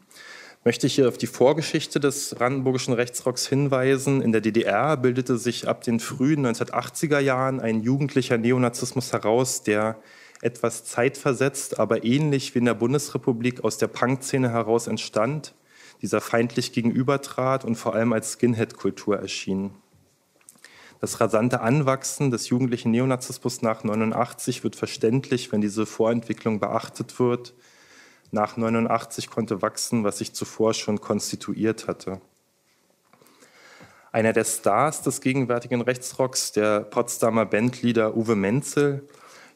möchte 0.65 0.87
ich 0.87 0.95
hier 0.95 1.09
auf 1.09 1.19
die 1.19 1.27
Vorgeschichte 1.27 1.99
des 1.99 2.35
brandenburgischen 2.35 2.95
Rechtsrocks 2.95 3.47
hinweisen. 3.49 4.23
In 4.23 4.33
der 4.33 4.41
DDR 4.41 4.97
bildete 4.97 5.37
sich 5.37 5.67
ab 5.67 5.83
den 5.83 5.99
frühen 5.99 6.47
1980er 6.47 7.19
Jahren 7.19 7.61
ein 7.61 7.81
jugendlicher 7.81 8.39
Neonazismus 8.39 9.13
heraus, 9.13 9.63
der 9.63 9.99
etwas 10.41 10.85
zeitversetzt, 10.85 11.79
aber 11.79 12.05
ähnlich 12.05 12.55
wie 12.55 12.61
in 12.61 12.65
der 12.65 12.75
Bundesrepublik 12.75 13.65
aus 13.65 13.79
der 13.79 13.89
Punkszene 13.89 14.51
heraus 14.51 14.87
entstand, 14.87 15.55
dieser 16.01 16.21
feindlich 16.21 16.73
gegenübertrat 16.73 17.65
und 17.65 17.77
vor 17.77 17.95
allem 17.95 18.13
als 18.13 18.33
Skinhead-Kultur 18.33 19.19
erschien. 19.19 19.73
Das 21.01 21.21
rasante 21.21 21.61
Anwachsen 21.61 22.31
des 22.31 22.49
jugendlichen 22.49 22.93
Neonazismus 22.93 23.63
nach 23.63 23.83
89 23.83 24.63
wird 24.63 24.77
verständlich, 24.77 25.51
wenn 25.51 25.61
diese 25.61 25.87
Vorentwicklung 25.87 26.61
beachtet 26.61 27.19
wird 27.19 27.55
nach 28.33 28.57
89 28.57 29.31
konnte 29.31 29.63
wachsen, 29.63 30.05
was 30.05 30.19
sich 30.19 30.33
zuvor 30.33 30.75
schon 30.75 31.01
konstituiert 31.01 31.87
hatte. 31.87 32.21
Einer 34.11 34.33
der 34.33 34.45
Stars 34.45 35.03
des 35.03 35.21
gegenwärtigen 35.21 35.81
Rechtsrocks, 35.81 36.53
der 36.53 36.81
Potsdamer 36.81 37.47
Bandleader 37.47 38.17
Uwe 38.17 38.35
Menzel, 38.35 39.07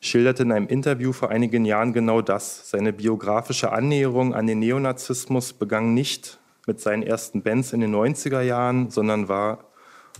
schilderte 0.00 0.44
in 0.44 0.52
einem 0.52 0.68
Interview 0.68 1.12
vor 1.12 1.30
einigen 1.30 1.64
Jahren 1.64 1.92
genau 1.92 2.22
das. 2.22 2.70
Seine 2.70 2.92
biografische 2.92 3.72
Annäherung 3.72 4.34
an 4.34 4.46
den 4.46 4.58
Neonazismus 4.58 5.52
begann 5.52 5.94
nicht 5.94 6.38
mit 6.66 6.80
seinen 6.80 7.02
ersten 7.02 7.42
Bands 7.42 7.72
in 7.72 7.80
den 7.80 7.94
90er 7.94 8.40
Jahren, 8.42 8.90
sondern 8.90 9.28
war 9.28 9.64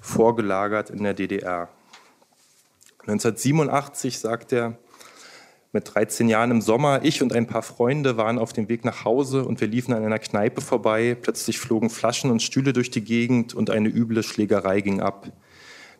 vorgelagert 0.00 0.90
in 0.90 1.02
der 1.02 1.14
DDR. 1.14 1.68
1987 3.00 4.18
sagt 4.18 4.52
er, 4.52 4.78
mit 5.72 5.94
13 5.94 6.28
Jahren 6.28 6.50
im 6.50 6.60
Sommer. 6.60 7.00
Ich 7.02 7.22
und 7.22 7.32
ein 7.32 7.46
paar 7.46 7.62
Freunde 7.62 8.16
waren 8.16 8.38
auf 8.38 8.52
dem 8.52 8.68
Weg 8.68 8.84
nach 8.84 9.04
Hause 9.04 9.44
und 9.44 9.60
wir 9.60 9.68
liefen 9.68 9.92
an 9.92 10.04
einer 10.04 10.18
Kneipe 10.18 10.60
vorbei. 10.60 11.16
Plötzlich 11.20 11.58
flogen 11.58 11.90
Flaschen 11.90 12.30
und 12.30 12.42
Stühle 12.42 12.72
durch 12.72 12.90
die 12.90 13.04
Gegend 13.04 13.54
und 13.54 13.70
eine 13.70 13.88
üble 13.88 14.22
Schlägerei 14.22 14.80
ging 14.80 15.00
ab. 15.00 15.32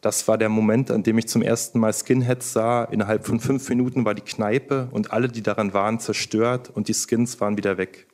Das 0.00 0.28
war 0.28 0.38
der 0.38 0.48
Moment, 0.48 0.90
an 0.90 1.02
dem 1.02 1.18
ich 1.18 1.26
zum 1.26 1.42
ersten 1.42 1.80
Mal 1.80 1.92
Skinheads 1.92 2.52
sah. 2.52 2.84
Innerhalb 2.84 3.26
von 3.26 3.40
fünf 3.40 3.68
Minuten 3.68 4.04
war 4.04 4.14
die 4.14 4.22
Kneipe 4.22 4.88
und 4.92 5.12
alle, 5.12 5.28
die 5.28 5.42
daran 5.42 5.72
waren, 5.74 5.98
zerstört 5.98 6.70
und 6.72 6.88
die 6.88 6.94
Skins 6.94 7.40
waren 7.40 7.56
wieder 7.56 7.76
weg. 7.76 8.06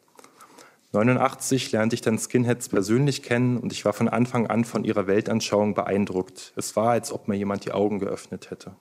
89 0.92 1.72
lernte 1.72 1.94
ich 1.94 2.02
dann 2.02 2.18
Skinheads 2.18 2.68
persönlich 2.68 3.22
kennen 3.22 3.56
und 3.56 3.72
ich 3.72 3.84
war 3.84 3.94
von 3.94 4.08
Anfang 4.08 4.46
an 4.46 4.64
von 4.64 4.84
ihrer 4.84 5.06
Weltanschauung 5.06 5.74
beeindruckt. 5.74 6.52
Es 6.56 6.76
war, 6.76 6.90
als 6.90 7.12
ob 7.12 7.28
mir 7.28 7.36
jemand 7.36 7.64
die 7.64 7.72
Augen 7.72 7.98
geöffnet 7.98 8.50
hätte. 8.50 8.76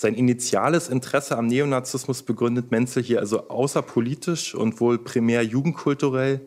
Sein 0.00 0.14
initiales 0.14 0.88
Interesse 0.88 1.36
am 1.36 1.46
Neonazismus 1.46 2.22
begründet 2.22 2.70
Menzel 2.70 3.02
hier 3.02 3.20
also 3.20 3.50
außerpolitisch 3.50 4.54
und 4.54 4.80
wohl 4.80 4.96
primär 4.96 5.42
jugendkulturell. 5.42 6.40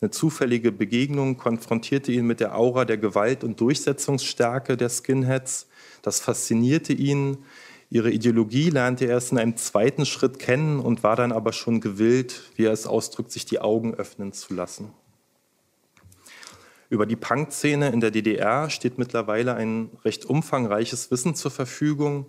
Eine 0.00 0.12
zufällige 0.12 0.70
Begegnung 0.70 1.36
konfrontierte 1.36 2.12
ihn 2.12 2.28
mit 2.28 2.38
der 2.38 2.56
Aura 2.56 2.84
der 2.84 2.98
Gewalt 2.98 3.42
und 3.42 3.60
Durchsetzungsstärke 3.60 4.76
der 4.76 4.88
Skinheads. 4.88 5.66
Das 6.02 6.20
faszinierte 6.20 6.92
ihn. 6.92 7.38
Ihre 7.90 8.12
Ideologie 8.12 8.70
lernte 8.70 9.06
er 9.06 9.14
erst 9.14 9.32
in 9.32 9.38
einem 9.38 9.56
zweiten 9.56 10.06
Schritt 10.06 10.38
kennen 10.38 10.78
und 10.78 11.02
war 11.02 11.16
dann 11.16 11.32
aber 11.32 11.52
schon 11.52 11.80
gewillt, 11.80 12.52
wie 12.54 12.66
er 12.66 12.72
es 12.72 12.86
ausdrückt, 12.86 13.32
sich 13.32 13.44
die 13.44 13.58
Augen 13.58 13.94
öffnen 13.94 14.32
zu 14.32 14.54
lassen. 14.54 14.92
Über 16.88 17.04
die 17.04 17.16
Punk-Szene 17.16 17.88
in 17.88 17.98
der 17.98 18.12
DDR 18.12 18.70
steht 18.70 18.96
mittlerweile 18.96 19.54
ein 19.54 19.90
recht 20.04 20.24
umfangreiches 20.24 21.10
Wissen 21.10 21.34
zur 21.34 21.50
Verfügung. 21.50 22.26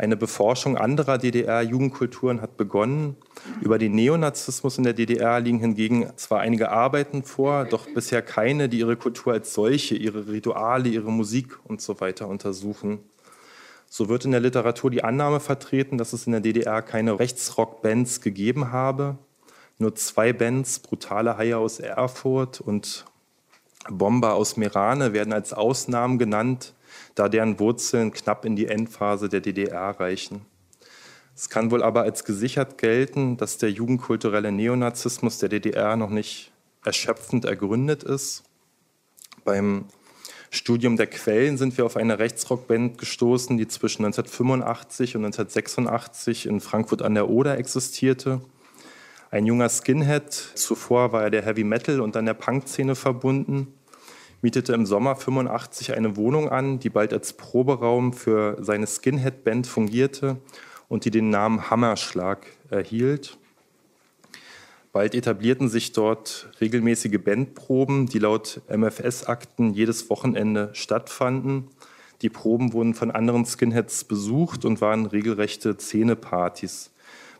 Eine 0.00 0.16
Beforschung 0.16 0.76
anderer 0.76 1.18
DDR-Jugendkulturen 1.18 2.40
hat 2.40 2.56
begonnen. 2.56 3.16
Über 3.60 3.78
den 3.78 3.96
Neonazismus 3.96 4.78
in 4.78 4.84
der 4.84 4.92
DDR 4.92 5.40
liegen 5.40 5.58
hingegen 5.58 6.12
zwar 6.14 6.38
einige 6.38 6.70
Arbeiten 6.70 7.24
vor, 7.24 7.64
doch 7.64 7.84
bisher 7.92 8.22
keine, 8.22 8.68
die 8.68 8.78
ihre 8.78 8.96
Kultur 8.96 9.32
als 9.32 9.54
solche, 9.54 9.96
ihre 9.96 10.28
Rituale, 10.28 10.88
ihre 10.88 11.10
Musik 11.10 11.58
und 11.64 11.82
so 11.82 12.00
weiter 12.00 12.28
untersuchen. 12.28 13.00
So 13.90 14.08
wird 14.08 14.24
in 14.24 14.30
der 14.30 14.40
Literatur 14.40 14.92
die 14.92 15.02
Annahme 15.02 15.40
vertreten, 15.40 15.98
dass 15.98 16.12
es 16.12 16.26
in 16.26 16.32
der 16.32 16.42
DDR 16.42 16.80
keine 16.80 17.18
Rechtsrock-Bands 17.18 18.20
gegeben 18.20 18.70
habe. 18.70 19.18
Nur 19.78 19.96
zwei 19.96 20.32
Bands, 20.32 20.78
Brutale 20.78 21.36
Haie 21.38 21.58
aus 21.58 21.80
Erfurt 21.80 22.60
und 22.60 23.04
Bomber 23.90 24.34
aus 24.34 24.56
Merane, 24.56 25.12
werden 25.12 25.32
als 25.32 25.52
Ausnahmen 25.52 26.18
genannt 26.18 26.74
da 27.18 27.28
deren 27.28 27.58
Wurzeln 27.58 28.12
knapp 28.12 28.44
in 28.44 28.54
die 28.54 28.66
Endphase 28.66 29.28
der 29.28 29.40
DDR 29.40 29.90
reichen. 29.98 30.42
Es 31.34 31.48
kann 31.48 31.70
wohl 31.70 31.82
aber 31.82 32.02
als 32.02 32.24
gesichert 32.24 32.78
gelten, 32.78 33.36
dass 33.36 33.58
der 33.58 33.70
jugendkulturelle 33.70 34.52
Neonazismus 34.52 35.38
der 35.38 35.48
DDR 35.48 35.96
noch 35.96 36.10
nicht 36.10 36.52
erschöpfend 36.84 37.44
ergründet 37.44 38.02
ist. 38.02 38.44
Beim 39.44 39.86
Studium 40.50 40.96
der 40.96 41.06
Quellen 41.06 41.58
sind 41.58 41.76
wir 41.76 41.86
auf 41.86 41.96
eine 41.96 42.18
Rechtsrockband 42.18 42.98
gestoßen, 42.98 43.56
die 43.58 43.68
zwischen 43.68 44.04
1985 44.04 45.16
und 45.16 45.24
1986 45.24 46.46
in 46.46 46.60
Frankfurt 46.60 47.02
an 47.02 47.14
der 47.14 47.28
Oder 47.28 47.58
existierte. 47.58 48.40
Ein 49.30 49.44
junger 49.44 49.68
Skinhead, 49.68 50.32
zuvor 50.32 51.12
war 51.12 51.24
er 51.24 51.30
der 51.30 51.44
Heavy 51.44 51.64
Metal 51.64 52.00
und 52.00 52.16
dann 52.16 52.26
der 52.26 52.34
Punk-Szene 52.34 52.94
verbunden 52.94 53.74
mietete 54.42 54.72
im 54.72 54.86
Sommer 54.86 55.16
85 55.16 55.96
eine 55.96 56.16
Wohnung 56.16 56.48
an, 56.48 56.78
die 56.78 56.90
bald 56.90 57.12
als 57.12 57.32
Proberaum 57.32 58.12
für 58.12 58.56
seine 58.60 58.86
Bald 64.92 65.14
etablierten 65.14 65.68
sich 65.68 65.92
dort 65.92 66.48
regelmäßige 66.60 67.18
Bandproben, 67.22 68.06
die 68.06 68.18
laut 68.18 68.62
MFS-Akten 68.68 69.74
jedes 69.74 70.08
Wochenende 70.08 70.70
stattfanden. 70.72 71.68
Die 72.22 72.30
Proben 72.30 72.72
wurden 72.72 72.94
von 72.94 73.10
anderen 73.10 73.44
Skinheads 73.44 74.04
besucht 74.04 74.64
und 74.64 74.80
waren 74.80 75.06
regelrechte 75.06 75.76
Szenepartys. 75.78 76.90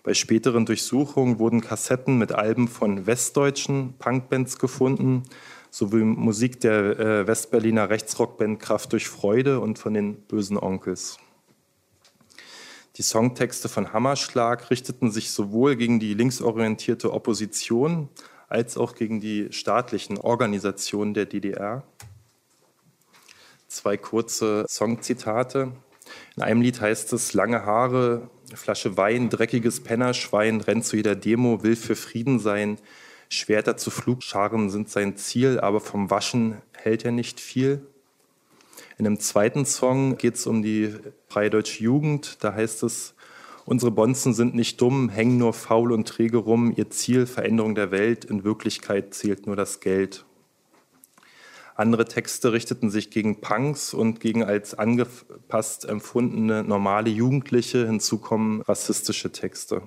Bei 0.05 0.15
späteren 0.15 0.67
Durchsuchungen 0.67 1.39
wurden 1.39 1.61
Kassetten 1.61 2.19
mit 2.19 2.33
Alben 2.33 2.69
von 2.69 3.07
westdeutschen 3.07 3.95
Punkbands 3.99 4.59
gefunden, 4.59 5.25
sowie 5.71 6.05
Musik 6.05 6.61
der 6.61 6.99
äh, 6.99 7.27
Westberliner 7.27 7.91
Rechtsrockband 7.91 8.61
Kraft 8.61 8.93
durch 8.93 9.09
Freude 9.09 9.61
und 9.61 9.79
von 9.79 9.95
den 9.95 10.17
Bösen 10.23 10.59
Onkels. 10.59 11.19
Die 12.97 13.03
Songtexte 13.03 13.69
von 13.69 13.93
Hammerschlag 13.93 14.71
richteten 14.71 15.13
sich 15.13 15.31
sowohl 15.31 15.77
gegen 15.77 16.01
die 16.01 16.15
linksorientierte 16.15 17.13
Opposition 17.13 18.09
als 18.49 18.77
auch 18.77 18.95
gegen 18.95 19.21
die 19.21 19.53
staatlichen 19.53 20.19
Organisationen 20.19 21.15
der 21.15 21.27
DDR. 21.27 21.85
Zwei 23.69 23.97
kurze 23.97 24.65
Songzitate. 24.69 25.73
In 26.37 26.43
einem 26.43 26.63
Lied 26.63 26.81
heißt 26.81 27.13
es, 27.13 27.35
lange 27.35 27.65
Haare, 27.65 28.31
Flasche 28.55 28.97
Wein, 28.97 29.29
dreckiges 29.29 29.81
Pennerschwein, 29.81 30.61
rennt 30.61 30.87
zu 30.87 30.97
jeder 30.97 31.15
Demo, 31.15 31.63
will 31.63 31.77
für 31.77 31.97
Frieden 31.97 32.39
sein. 32.39 32.79
Schwerter 33.29 33.77
zu 33.77 33.91
Flugscharen 33.91 34.71
sind 34.71 34.89
sein 34.89 35.17
Ziel, 35.17 35.61
aber 35.61 35.81
vom 35.81 36.11
Waschen 36.11 36.63
hält 36.75 37.05
er 37.05 37.13
nicht 37.13 37.41
viel. 37.41 37.87
In 38.97 39.05
dem 39.05 39.21
zweiten 39.21 39.65
Song 39.65 40.17
geht 40.17 40.37
es 40.37 40.47
um 40.47 40.63
die 40.63 40.95
Freie 41.29 41.51
Deutsche 41.51 41.83
Jugend. 41.83 42.43
Da 42.43 42.55
heißt 42.55 42.83
es, 42.83 43.15
unsere 43.65 43.91
Bonzen 43.91 44.35
sind 44.35 44.55
nicht 44.55 44.81
dumm, 44.81 45.09
hängen 45.09 45.39
nur 45.39 45.53
faul 45.53 45.93
und 45.93 46.09
träge 46.09 46.39
rum. 46.39 46.73
Ihr 46.75 46.91
Ziel, 46.91 47.27
Veränderung 47.27 47.75
der 47.75 47.91
Welt, 47.91 48.25
in 48.25 48.45
Wirklichkeit 48.45 49.15
zählt 49.15 49.47
nur 49.47 49.57
das 49.57 49.81
Geld. 49.81 50.25
Andere 51.77 52.07
Texte 52.07 52.53
richteten 52.53 52.91
sich 52.91 53.11
gegen 53.11 53.41
Punks 53.41 53.95
und 53.95 54.19
gegen 54.19 54.43
als 54.43 54.75
angepasst 54.75 55.85
empfundene 55.85 56.65
normale 56.65 57.09
Jugendliche. 57.09 57.87
Hinzu 57.87 58.19
kommen 58.19 58.63
rassistische 58.63 59.31
Texte. 59.31 59.83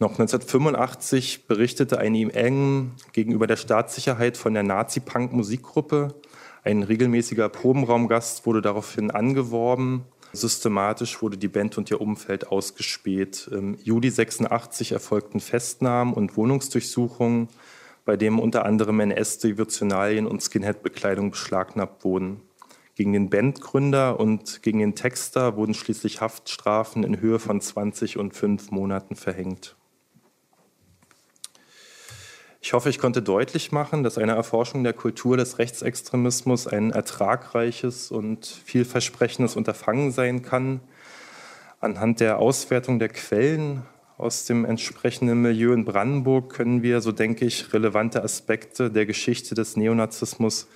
Noch 0.00 0.12
1985 0.12 1.48
berichtete 1.48 1.98
eine 1.98 2.18
ihm 2.18 2.30
eng 2.30 2.92
gegenüber 3.12 3.48
der 3.48 3.56
Staatssicherheit 3.56 4.36
von 4.36 4.54
der 4.54 4.62
Nazi-Punk-Musikgruppe. 4.62 6.14
Ein 6.62 6.84
regelmäßiger 6.84 7.48
Probenraumgast 7.48 8.46
wurde 8.46 8.62
daraufhin 8.62 9.10
angeworben. 9.10 10.04
Systematisch 10.32 11.20
wurde 11.20 11.36
die 11.36 11.48
Band 11.48 11.78
und 11.78 11.90
ihr 11.90 12.00
Umfeld 12.00 12.46
ausgespäht. 12.46 13.48
Im 13.50 13.76
Juli 13.82 14.10
86 14.10 14.92
erfolgten 14.92 15.40
Festnahmen 15.40 16.14
und 16.14 16.36
Wohnungsdurchsuchungen, 16.36 17.48
bei 18.04 18.16
denen 18.16 18.38
unter 18.38 18.66
anderem 18.66 19.00
NS-Devotionalien 19.00 20.28
und 20.28 20.44
Skinhead-Bekleidung 20.44 21.32
beschlagnahmt 21.32 22.04
wurden. 22.04 22.40
Gegen 22.94 23.12
den 23.14 23.30
Bandgründer 23.30 24.20
und 24.20 24.62
gegen 24.62 24.78
den 24.78 24.94
Texter 24.94 25.56
wurden 25.56 25.74
schließlich 25.74 26.20
Haftstrafen 26.20 27.02
in 27.02 27.20
Höhe 27.20 27.40
von 27.40 27.60
20 27.60 28.16
und 28.16 28.36
5 28.36 28.70
Monaten 28.70 29.16
verhängt. 29.16 29.74
Ich 32.60 32.72
hoffe, 32.72 32.90
ich 32.90 32.98
konnte 32.98 33.22
deutlich 33.22 33.70
machen, 33.70 34.02
dass 34.02 34.18
eine 34.18 34.32
Erforschung 34.32 34.82
der 34.82 34.92
Kultur 34.92 35.36
des 35.36 35.58
Rechtsextremismus 35.58 36.66
ein 36.66 36.90
ertragreiches 36.90 38.10
und 38.10 38.46
vielversprechendes 38.46 39.54
Unterfangen 39.54 40.10
sein 40.10 40.42
kann. 40.42 40.80
Anhand 41.80 42.18
der 42.18 42.38
Auswertung 42.38 42.98
der 42.98 43.10
Quellen 43.10 43.82
aus 44.16 44.44
dem 44.46 44.64
entsprechenden 44.64 45.40
Milieu 45.40 45.72
in 45.72 45.84
Brandenburg 45.84 46.52
können 46.52 46.82
wir, 46.82 47.00
so 47.00 47.12
denke 47.12 47.44
ich, 47.44 47.72
relevante 47.72 48.24
Aspekte 48.24 48.90
der 48.90 49.06
Geschichte 49.06 49.54
des 49.54 49.76
Neonazismus 49.76 50.66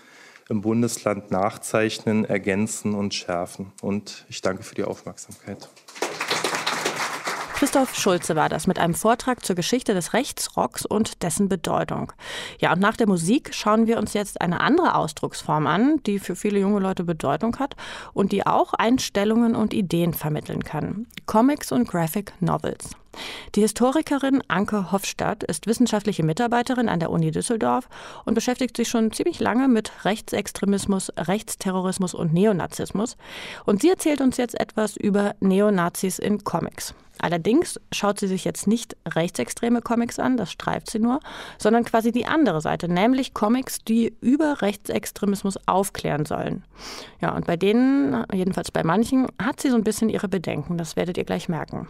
im 0.48 0.60
Bundesland 0.60 1.32
nachzeichnen, 1.32 2.24
ergänzen 2.24 2.94
und 2.94 3.14
schärfen. 3.14 3.72
Und 3.80 4.24
ich 4.28 4.40
danke 4.40 4.62
für 4.62 4.76
die 4.76 4.84
Aufmerksamkeit. 4.84 5.68
Christoph 7.62 7.94
Schulze 7.94 8.34
war 8.34 8.48
das 8.48 8.66
mit 8.66 8.80
einem 8.80 8.92
Vortrag 8.92 9.44
zur 9.44 9.54
Geschichte 9.54 9.94
des 9.94 10.14
Rechtsrocks 10.14 10.84
und 10.84 11.22
dessen 11.22 11.48
Bedeutung. 11.48 12.12
Ja, 12.58 12.72
und 12.72 12.80
nach 12.80 12.96
der 12.96 13.06
Musik 13.06 13.54
schauen 13.54 13.86
wir 13.86 13.98
uns 13.98 14.14
jetzt 14.14 14.40
eine 14.40 14.60
andere 14.60 14.96
Ausdrucksform 14.96 15.68
an, 15.68 16.02
die 16.04 16.18
für 16.18 16.34
viele 16.34 16.58
junge 16.58 16.80
Leute 16.80 17.04
Bedeutung 17.04 17.60
hat 17.60 17.76
und 18.14 18.32
die 18.32 18.44
auch 18.44 18.74
Einstellungen 18.74 19.54
und 19.54 19.74
Ideen 19.74 20.12
vermitteln 20.12 20.64
kann. 20.64 21.06
Comics 21.26 21.70
und 21.70 21.86
Graphic 21.86 22.32
Novels. 22.40 22.96
Die 23.54 23.60
Historikerin 23.60 24.42
Anke 24.48 24.92
Hofstadt 24.92 25.42
ist 25.44 25.66
wissenschaftliche 25.66 26.22
Mitarbeiterin 26.22 26.88
an 26.88 27.00
der 27.00 27.10
Uni 27.10 27.30
Düsseldorf 27.30 27.88
und 28.24 28.34
beschäftigt 28.34 28.76
sich 28.76 28.88
schon 28.88 29.12
ziemlich 29.12 29.40
lange 29.40 29.68
mit 29.68 30.04
Rechtsextremismus, 30.04 31.12
Rechtsterrorismus 31.16 32.14
und 32.14 32.32
Neonazismus. 32.32 33.16
Und 33.64 33.82
sie 33.82 33.90
erzählt 33.90 34.20
uns 34.20 34.36
jetzt 34.36 34.58
etwas 34.58 34.96
über 34.96 35.34
Neonazis 35.40 36.18
in 36.18 36.44
Comics. 36.44 36.94
Allerdings 37.18 37.78
schaut 37.92 38.18
sie 38.18 38.26
sich 38.26 38.44
jetzt 38.44 38.66
nicht 38.66 38.96
rechtsextreme 39.06 39.82
Comics 39.82 40.18
an, 40.18 40.36
das 40.36 40.50
streift 40.50 40.90
sie 40.90 40.98
nur, 40.98 41.20
sondern 41.58 41.84
quasi 41.84 42.10
die 42.10 42.26
andere 42.26 42.60
Seite, 42.60 42.88
nämlich 42.88 43.34
Comics, 43.34 43.78
die 43.84 44.16
über 44.20 44.62
Rechtsextremismus 44.62 45.58
aufklären 45.66 46.24
sollen. 46.24 46.64
Ja, 47.20 47.34
und 47.36 47.46
bei 47.46 47.56
denen, 47.56 48.24
jedenfalls 48.32 48.70
bei 48.70 48.82
manchen, 48.82 49.28
hat 49.40 49.60
sie 49.60 49.70
so 49.70 49.76
ein 49.76 49.84
bisschen 49.84 50.08
ihre 50.08 50.28
Bedenken, 50.28 50.78
das 50.78 50.96
werdet 50.96 51.16
ihr 51.16 51.24
gleich 51.24 51.48
merken. 51.48 51.86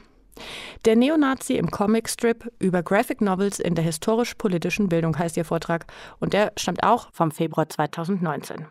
Der 0.85 0.97
Neonazi 0.97 1.55
im 1.55 1.71
Comicstrip 1.71 2.51
über 2.59 2.83
Graphic 2.83 3.21
Novels 3.21 3.61
in 3.61 3.75
der 3.75 3.85
historisch-politischen 3.85 4.89
Bildung 4.89 5.19
heißt 5.19 5.37
ihr 5.37 5.45
Vortrag 5.45 5.87
und 6.21 6.33
der 6.33 6.53
stammt 6.57 6.83
auch 6.83 7.13
vom 7.13 7.31
Februar 7.31 7.69
2019. 7.69 8.67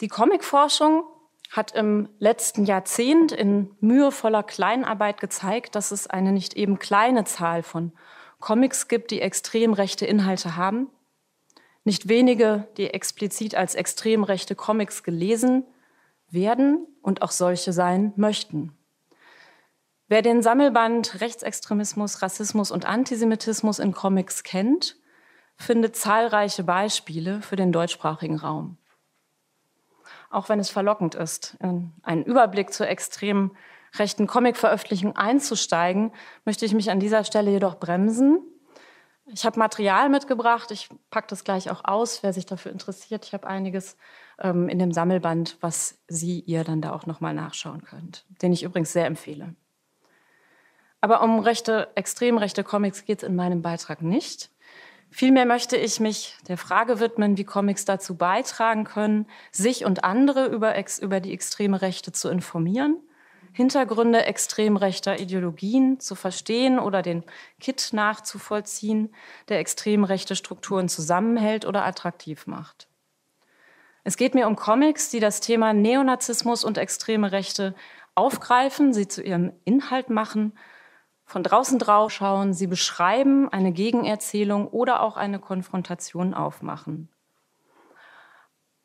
Die 0.00 0.08
Comicforschung 0.08 1.04
hat 1.50 1.72
im 1.72 2.08
letzten 2.18 2.64
Jahrzehnt 2.64 3.32
in 3.32 3.70
mühevoller 3.80 4.42
Kleinarbeit 4.42 5.20
gezeigt, 5.20 5.74
dass 5.74 5.90
es 5.90 6.06
eine 6.06 6.32
nicht 6.32 6.54
eben 6.54 6.78
kleine 6.78 7.24
Zahl 7.24 7.62
von 7.62 7.92
Comics 8.40 8.88
gibt, 8.88 9.10
die 9.10 9.20
extrem 9.20 9.72
rechte 9.72 10.06
Inhalte 10.06 10.56
haben. 10.56 10.88
Nicht 11.84 12.08
wenige, 12.08 12.68
die 12.76 12.88
explizit 12.90 13.54
als 13.54 13.74
extrem 13.74 14.24
rechte 14.24 14.54
Comics 14.54 15.02
gelesen 15.02 15.64
werden 16.28 16.86
und 17.00 17.22
auch 17.22 17.30
solche 17.30 17.72
sein 17.72 18.12
möchten. 18.16 18.76
Wer 20.08 20.22
den 20.22 20.42
Sammelband 20.42 21.20
Rechtsextremismus, 21.20 22.22
Rassismus 22.22 22.70
und 22.70 22.86
Antisemitismus 22.86 23.78
in 23.78 23.92
Comics 23.92 24.42
kennt, 24.42 24.96
findet 25.56 25.96
zahlreiche 25.96 26.62
Beispiele 26.64 27.42
für 27.42 27.56
den 27.56 27.72
deutschsprachigen 27.72 28.36
Raum 28.36 28.78
auch 30.30 30.48
wenn 30.48 30.60
es 30.60 30.70
verlockend 30.70 31.14
ist, 31.14 31.56
in 31.60 31.92
einen 32.02 32.24
Überblick 32.24 32.72
zur 32.72 32.88
extrem 32.88 33.56
rechten 33.94 34.26
Comic-Veröffentlichung 34.26 35.16
einzusteigen, 35.16 36.12
möchte 36.44 36.66
ich 36.66 36.74
mich 36.74 36.90
an 36.90 37.00
dieser 37.00 37.24
Stelle 37.24 37.50
jedoch 37.50 37.76
bremsen. 37.76 38.40
Ich 39.26 39.44
habe 39.44 39.58
Material 39.58 40.08
mitgebracht, 40.08 40.70
ich 40.70 40.88
packe 41.10 41.28
das 41.28 41.42
gleich 41.42 41.70
auch 41.70 41.84
aus, 41.84 42.22
wer 42.22 42.32
sich 42.32 42.46
dafür 42.46 42.70
interessiert. 42.70 43.24
Ich 43.24 43.32
habe 43.34 43.46
einiges 43.46 43.96
ähm, 44.38 44.68
in 44.68 44.78
dem 44.78 44.92
Sammelband, 44.92 45.56
was 45.60 45.98
Sie 46.06 46.40
ihr 46.40 46.62
dann 46.62 46.80
da 46.80 46.92
auch 46.92 47.06
nochmal 47.06 47.34
nachschauen 47.34 47.82
könnt, 47.82 48.24
den 48.42 48.52
ich 48.52 48.62
übrigens 48.62 48.92
sehr 48.92 49.06
empfehle. 49.06 49.54
Aber 51.06 51.22
um 51.22 51.38
rechte, 51.38 51.86
extrem 51.94 52.36
rechte 52.36 52.64
Comics 52.64 53.04
geht 53.04 53.22
es 53.22 53.28
in 53.28 53.36
meinem 53.36 53.62
Beitrag 53.62 54.02
nicht. 54.02 54.50
Vielmehr 55.08 55.46
möchte 55.46 55.76
ich 55.76 56.00
mich 56.00 56.36
der 56.48 56.58
Frage 56.58 56.98
widmen, 56.98 57.38
wie 57.38 57.44
Comics 57.44 57.84
dazu 57.84 58.16
beitragen 58.16 58.82
können, 58.82 59.26
sich 59.52 59.84
und 59.84 60.02
andere 60.02 60.46
über, 60.46 60.74
über 61.00 61.20
die 61.20 61.32
extreme 61.32 61.80
Rechte 61.80 62.10
zu 62.10 62.28
informieren, 62.28 62.98
Hintergründe 63.52 64.24
extrem 64.24 64.76
rechter 64.76 65.20
Ideologien 65.20 66.00
zu 66.00 66.16
verstehen 66.16 66.80
oder 66.80 67.02
den 67.02 67.22
Kit 67.60 67.90
nachzuvollziehen, 67.92 69.14
der 69.48 69.60
extrem 69.60 70.02
rechte 70.02 70.34
Strukturen 70.34 70.88
zusammenhält 70.88 71.66
oder 71.66 71.84
attraktiv 71.84 72.48
macht. 72.48 72.88
Es 74.02 74.16
geht 74.16 74.34
mir 74.34 74.48
um 74.48 74.56
Comics, 74.56 75.08
die 75.10 75.20
das 75.20 75.38
Thema 75.38 75.72
Neonazismus 75.72 76.64
und 76.64 76.78
extreme 76.78 77.30
Rechte 77.30 77.76
aufgreifen, 78.16 78.92
sie 78.92 79.06
zu 79.06 79.22
ihrem 79.22 79.52
Inhalt 79.64 80.10
machen 80.10 80.52
von 81.26 81.42
draußen 81.42 81.78
drauf 81.78 82.12
schauen, 82.12 82.54
sie 82.54 82.68
beschreiben, 82.68 83.48
eine 83.48 83.72
Gegenerzählung 83.72 84.68
oder 84.68 85.02
auch 85.02 85.16
eine 85.16 85.40
Konfrontation 85.40 86.32
aufmachen. 86.32 87.08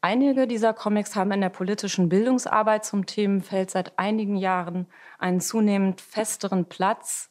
Einige 0.02 0.48
dieser 0.48 0.74
Comics 0.74 1.16
haben 1.16 1.32
in 1.32 1.42
der 1.42 1.50
politischen 1.50 2.10
Bildungsarbeit 2.10 2.84
zum 2.84 3.06
Themenfeld 3.06 3.70
seit 3.70 4.00
einigen 4.00 4.36
Jahren 4.36 4.88
einen 5.20 5.40
zunehmend 5.40 6.02
festeren 6.02 6.66
Platz, 6.66 7.30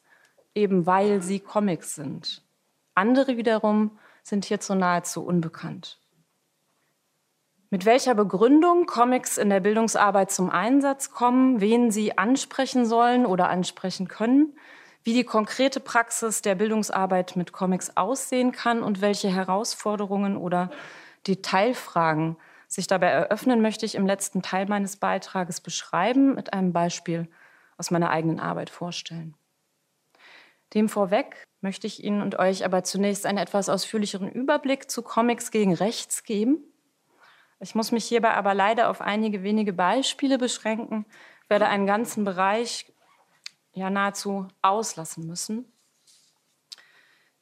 eben 0.55 0.85
weil 0.85 1.21
sie 1.21 1.41
Comics 1.41 1.95
sind. 1.95 2.43
Andere 2.95 3.35
wiederum 3.35 3.99
sind 4.23 4.45
hierzu 4.45 4.73
nahezu 4.75 5.25
unbekannt. 5.25 5.99
Mit 7.69 7.85
welcher 7.85 8.15
Begründung 8.15 8.85
Comics 8.85 9.37
in 9.37 9.49
der 9.49 9.59
Bildungsarbeit 9.59 10.31
zum 10.31 10.49
Einsatz 10.49 11.11
kommen, 11.11 11.59
wen 11.59 11.91
sie 11.91 12.17
ansprechen 12.17 12.85
sollen 12.85 13.25
oder 13.25 13.49
ansprechen 13.49 14.07
können, 14.07 14.53
wie 15.03 15.13
die 15.13 15.23
konkrete 15.23 15.79
Praxis 15.79 16.41
der 16.41 16.55
Bildungsarbeit 16.55 17.35
mit 17.35 17.51
Comics 17.51 17.95
aussehen 17.97 18.51
kann 18.51 18.83
und 18.83 19.01
welche 19.01 19.29
Herausforderungen 19.29 20.37
oder 20.37 20.69
Detailfragen 21.27 22.37
sich 22.67 22.87
dabei 22.87 23.07
eröffnen, 23.07 23.61
möchte 23.61 23.85
ich 23.85 23.95
im 23.95 24.05
letzten 24.05 24.41
Teil 24.41 24.65
meines 24.67 24.97
Beitrages 24.97 25.59
beschreiben, 25.59 26.35
mit 26.35 26.53
einem 26.53 26.71
Beispiel 26.71 27.27
aus 27.77 27.91
meiner 27.91 28.11
eigenen 28.11 28.39
Arbeit 28.39 28.69
vorstellen. 28.69 29.35
Dem 30.73 30.87
vorweg 30.87 31.43
möchte 31.59 31.85
ich 31.85 32.03
Ihnen 32.03 32.21
und 32.21 32.39
euch 32.39 32.63
aber 32.63 32.83
zunächst 32.83 33.25
einen 33.25 33.37
etwas 33.37 33.69
ausführlicheren 33.69 34.31
Überblick 34.31 34.89
zu 34.89 35.01
Comics 35.01 35.51
gegen 35.51 35.73
Rechts 35.73 36.23
geben. 36.23 36.63
Ich 37.59 37.75
muss 37.75 37.91
mich 37.91 38.05
hierbei 38.05 38.33
aber 38.33 38.53
leider 38.53 38.89
auf 38.89 39.01
einige 39.01 39.43
wenige 39.43 39.73
Beispiele 39.73 40.37
beschränken, 40.37 41.05
werde 41.49 41.67
einen 41.67 41.85
ganzen 41.85 42.23
Bereich 42.23 42.91
ja 43.73 43.89
nahezu 43.89 44.47
auslassen 44.61 45.27
müssen. 45.27 45.71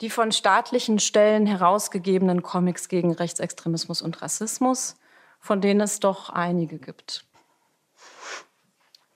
Die 0.01 0.09
von 0.09 0.31
staatlichen 0.31 0.99
Stellen 0.99 1.45
herausgegebenen 1.45 2.41
Comics 2.41 2.87
gegen 2.87 3.11
Rechtsextremismus 3.11 4.01
und 4.01 4.21
Rassismus, 4.21 4.95
von 5.39 5.59
denen 5.59 5.81
es 5.81 5.99
doch 5.99 6.29
einige 6.29 6.79
gibt. 6.79 7.25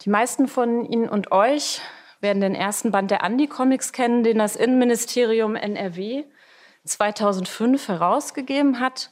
Die 0.01 0.09
meisten 0.09 0.47
von 0.49 0.85
Ihnen 0.85 1.07
und 1.07 1.31
euch 1.31 1.81
werden 2.19 2.41
den 2.41 2.55
ersten 2.55 2.91
Band 2.91 3.11
der 3.11 3.23
Andi-Comics 3.23 3.93
kennen, 3.93 4.23
den 4.23 4.39
das 4.39 4.55
Innenministerium 4.55 5.55
NRW 5.55 6.25
2005 6.85 7.87
herausgegeben 7.87 8.79
hat, 8.81 9.11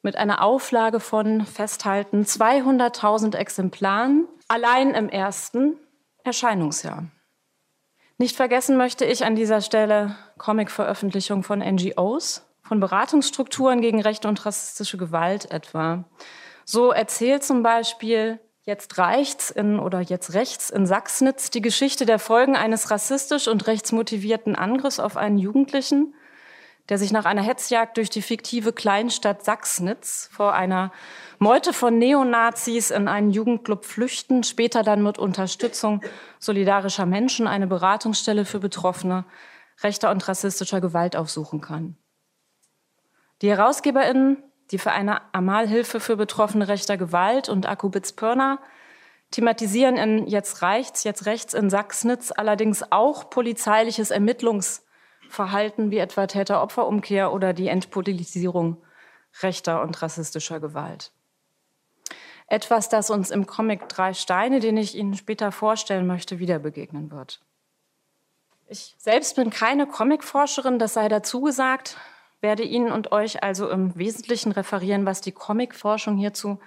mit 0.00 0.16
einer 0.16 0.42
Auflage 0.42 1.00
von, 1.00 1.44
festhalten, 1.44 2.22
200.000 2.22 3.36
Exemplaren, 3.36 4.26
allein 4.48 4.94
im 4.94 5.08
ersten 5.08 5.76
Erscheinungsjahr. 6.24 7.04
Nicht 8.18 8.36
vergessen 8.36 8.76
möchte 8.76 9.04
ich 9.04 9.24
an 9.24 9.36
dieser 9.36 9.60
Stelle 9.60 10.16
Comic-Veröffentlichungen 10.38 11.42
von 11.42 11.58
NGOs, 11.58 12.46
von 12.62 12.80
Beratungsstrukturen 12.80 13.80
gegen 13.80 14.00
rechte 14.00 14.26
und 14.28 14.44
rassistische 14.46 14.96
Gewalt 14.96 15.50
etwa. 15.50 16.04
So 16.64 16.90
erzählt 16.90 17.44
zum 17.44 17.62
Beispiel 17.62 18.40
Jetzt 18.66 18.98
reicht's 18.98 19.50
in 19.50 19.78
oder 19.78 20.00
jetzt 20.00 20.34
rechts 20.34 20.70
in 20.70 20.86
Sachsnitz 20.86 21.50
die 21.50 21.60
Geschichte 21.60 22.04
der 22.04 22.18
Folgen 22.18 22.56
eines 22.56 22.90
rassistisch 22.90 23.46
und 23.46 23.68
rechtsmotivierten 23.68 24.56
Angriffs 24.56 24.98
auf 24.98 25.16
einen 25.16 25.38
Jugendlichen, 25.38 26.14
der 26.88 26.98
sich 26.98 27.12
nach 27.12 27.24
einer 27.24 27.42
Hetzjagd 27.42 27.96
durch 27.96 28.10
die 28.10 28.22
fiktive 28.22 28.72
Kleinstadt 28.72 29.44
Sachsnitz 29.44 30.28
vor 30.32 30.54
einer 30.54 30.92
Meute 31.38 31.72
von 31.72 31.98
Neonazis 31.98 32.90
in 32.90 33.08
einen 33.08 33.30
Jugendclub 33.30 33.84
flüchten, 33.84 34.44
später 34.44 34.82
dann 34.82 35.02
mit 35.02 35.18
Unterstützung 35.18 36.02
solidarischer 36.38 37.06
Menschen 37.06 37.46
eine 37.46 37.66
Beratungsstelle 37.66 38.44
für 38.44 38.60
Betroffene 38.60 39.24
rechter 39.82 40.10
und 40.10 40.26
rassistischer 40.26 40.80
Gewalt 40.80 41.16
aufsuchen 41.16 41.60
kann. 41.60 41.96
Die 43.42 43.50
HerausgeberInnen 43.50 44.42
die 44.70 44.78
Vereine 44.78 45.20
Amalhilfe 45.32 46.00
für 46.00 46.16
Betroffene 46.16 46.68
rechter 46.68 46.96
Gewalt 46.96 47.48
und 47.48 47.66
Akubitz-Pirna 47.66 48.58
thematisieren 49.30 49.96
in 49.96 50.26
Jetzt 50.26 50.62
reicht's, 50.62 51.04
jetzt 51.04 51.26
rechts 51.26 51.54
in 51.54 51.70
Sachsnitz 51.70 52.32
allerdings 52.32 52.90
auch 52.90 53.30
polizeiliches 53.30 54.10
Ermittlungsverhalten 55.26 55.90
wie 55.90 55.98
etwa 55.98 56.26
Täter-Opfer-Umkehr 56.26 57.32
oder 57.32 57.52
die 57.52 57.68
Entpolitisierung 57.68 58.82
rechter 59.42 59.82
und 59.82 60.00
rassistischer 60.00 60.60
Gewalt. 60.60 61.12
Etwas, 62.48 62.88
das 62.88 63.10
uns 63.10 63.30
im 63.30 63.46
Comic 63.46 63.88
Drei 63.88 64.14
Steine, 64.14 64.60
den 64.60 64.76
ich 64.76 64.94
Ihnen 64.94 65.14
später 65.14 65.50
vorstellen 65.50 66.06
möchte, 66.06 66.38
wieder 66.38 66.58
begegnen 66.58 67.10
wird. 67.10 67.40
Ich 68.68 68.94
selbst 68.98 69.36
bin 69.36 69.50
keine 69.50 69.86
Comicforscherin, 69.86 70.78
das 70.78 70.94
sei 70.94 71.08
dazu 71.08 71.40
gesagt 71.42 71.96
werde 72.42 72.62
Ihnen 72.62 72.92
und 72.92 73.12
euch 73.12 73.42
also 73.42 73.68
im 73.70 73.96
Wesentlichen 73.96 74.52
referieren, 74.52 75.06
was 75.06 75.22
die 75.22 75.32
Comicforschung 75.32 76.18
hierzu 76.18 76.60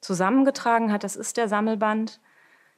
zusammengetragen 0.00 0.92
hat. 0.92 1.02
Das 1.02 1.16
ist 1.16 1.36
der 1.36 1.48
Sammelband. 1.48 2.20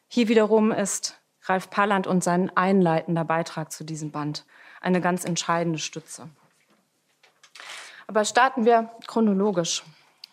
Hier 0.08 0.26
wiederum 0.26 0.72
ist 0.72 1.20
Ralf 1.42 1.68
Palland 1.68 2.06
und 2.06 2.24
sein 2.24 2.50
einleitender 2.56 3.24
Beitrag 3.24 3.70
zu 3.70 3.84
diesem 3.84 4.10
Band 4.10 4.46
eine 4.80 5.00
ganz 5.00 5.24
entscheidende 5.24 5.78
Stütze. 5.78 6.28
Aber 8.06 8.24
starten 8.24 8.64
wir 8.64 8.90
chronologisch 9.06 9.84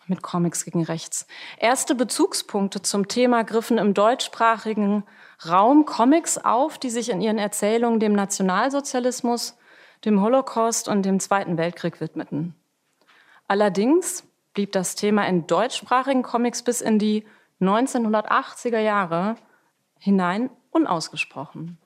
mit 0.08 0.22
Comics 0.22 0.66
gegen 0.66 0.84
Rechts. 0.84 1.28
Erste 1.58 1.94
Bezugspunkte 1.94 2.82
zum 2.82 3.08
Thema 3.08 3.44
griffen 3.44 3.78
im 3.78 3.94
deutschsprachigen 3.94 5.04
Raum 5.48 5.86
Comics 5.86 6.38
auf, 6.38 6.78
die 6.78 6.90
sich 6.90 7.10
in 7.10 7.22
ihren 7.22 7.38
Erzählungen 7.38 8.00
dem 8.00 8.14
Nationalsozialismus 8.14 9.58
dem 10.06 10.22
Holocaust 10.22 10.88
und 10.88 11.04
dem 11.04 11.20
Zweiten 11.20 11.58
Weltkrieg 11.58 12.00
widmeten. 12.00 12.56
Allerdings 13.48 14.24
blieb 14.54 14.72
das 14.72 14.96
Thema 14.96 15.28
in 15.28 15.48
deutschsprachigen 15.48 16.24
Comics 16.24 16.64
bis 16.64 16.82
in 16.82 17.00
die 17.00 17.26
1980er 17.62 18.80
Jahre 18.80 19.36
hinein 20.00 20.50
unausgesprochen. 20.72 21.78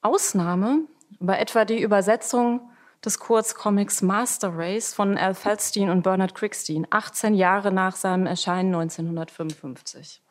Ausnahme 0.00 0.80
war 1.18 1.38
etwa 1.38 1.64
die 1.64 1.80
Übersetzung 1.80 2.70
des 3.04 3.18
Kurzcomics 3.18 4.02
Master 4.02 4.52
Race 4.54 4.92
von 4.92 5.16
Al 5.16 5.34
Feldstein 5.34 5.90
und 5.90 6.02
Bernard 6.02 6.34
Crickstein, 6.34 6.86
18 6.90 7.34
Jahre 7.34 7.72
nach 7.72 7.96
seinem 7.96 8.26
Erscheinen 8.26 8.74
1955. 8.74 10.22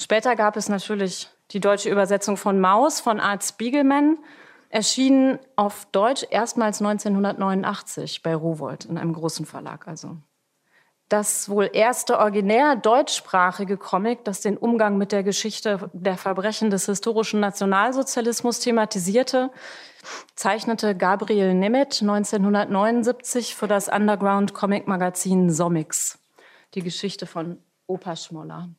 Später 0.00 0.34
gab 0.34 0.56
es 0.56 0.68
natürlich 0.68 1.28
die 1.52 1.60
deutsche 1.60 1.90
Übersetzung 1.90 2.36
von 2.36 2.58
Maus 2.60 3.00
von 3.00 3.20
Art 3.20 3.44
Spiegelman 3.44 4.18
erschienen 4.70 5.38
auf 5.54 5.86
Deutsch 5.92 6.26
erstmals 6.30 6.80
1989 6.80 8.22
bei 8.22 8.34
Rowold 8.34 8.86
in 8.86 8.98
einem 8.98 9.12
großen 9.12 9.46
Verlag. 9.46 9.86
Also 9.86 10.16
das 11.14 11.48
wohl 11.48 11.70
erste 11.72 12.18
originär 12.18 12.74
deutschsprachige 12.74 13.76
Comic, 13.76 14.24
das 14.24 14.40
den 14.40 14.56
Umgang 14.56 14.98
mit 14.98 15.12
der 15.12 15.22
Geschichte 15.22 15.88
der 15.92 16.16
Verbrechen 16.16 16.70
des 16.70 16.86
historischen 16.86 17.38
Nationalsozialismus 17.38 18.58
thematisierte, 18.58 19.52
zeichnete 20.34 20.96
Gabriel 20.96 21.54
Nemeth 21.54 22.02
1979 22.02 23.54
für 23.54 23.68
das 23.68 23.88
Underground-Comic-Magazin 23.88 25.50
Somix, 25.50 26.18
die 26.74 26.82
Geschichte 26.82 27.26
von 27.26 27.58
Opa 27.86 28.16
Schmoller. 28.16 28.70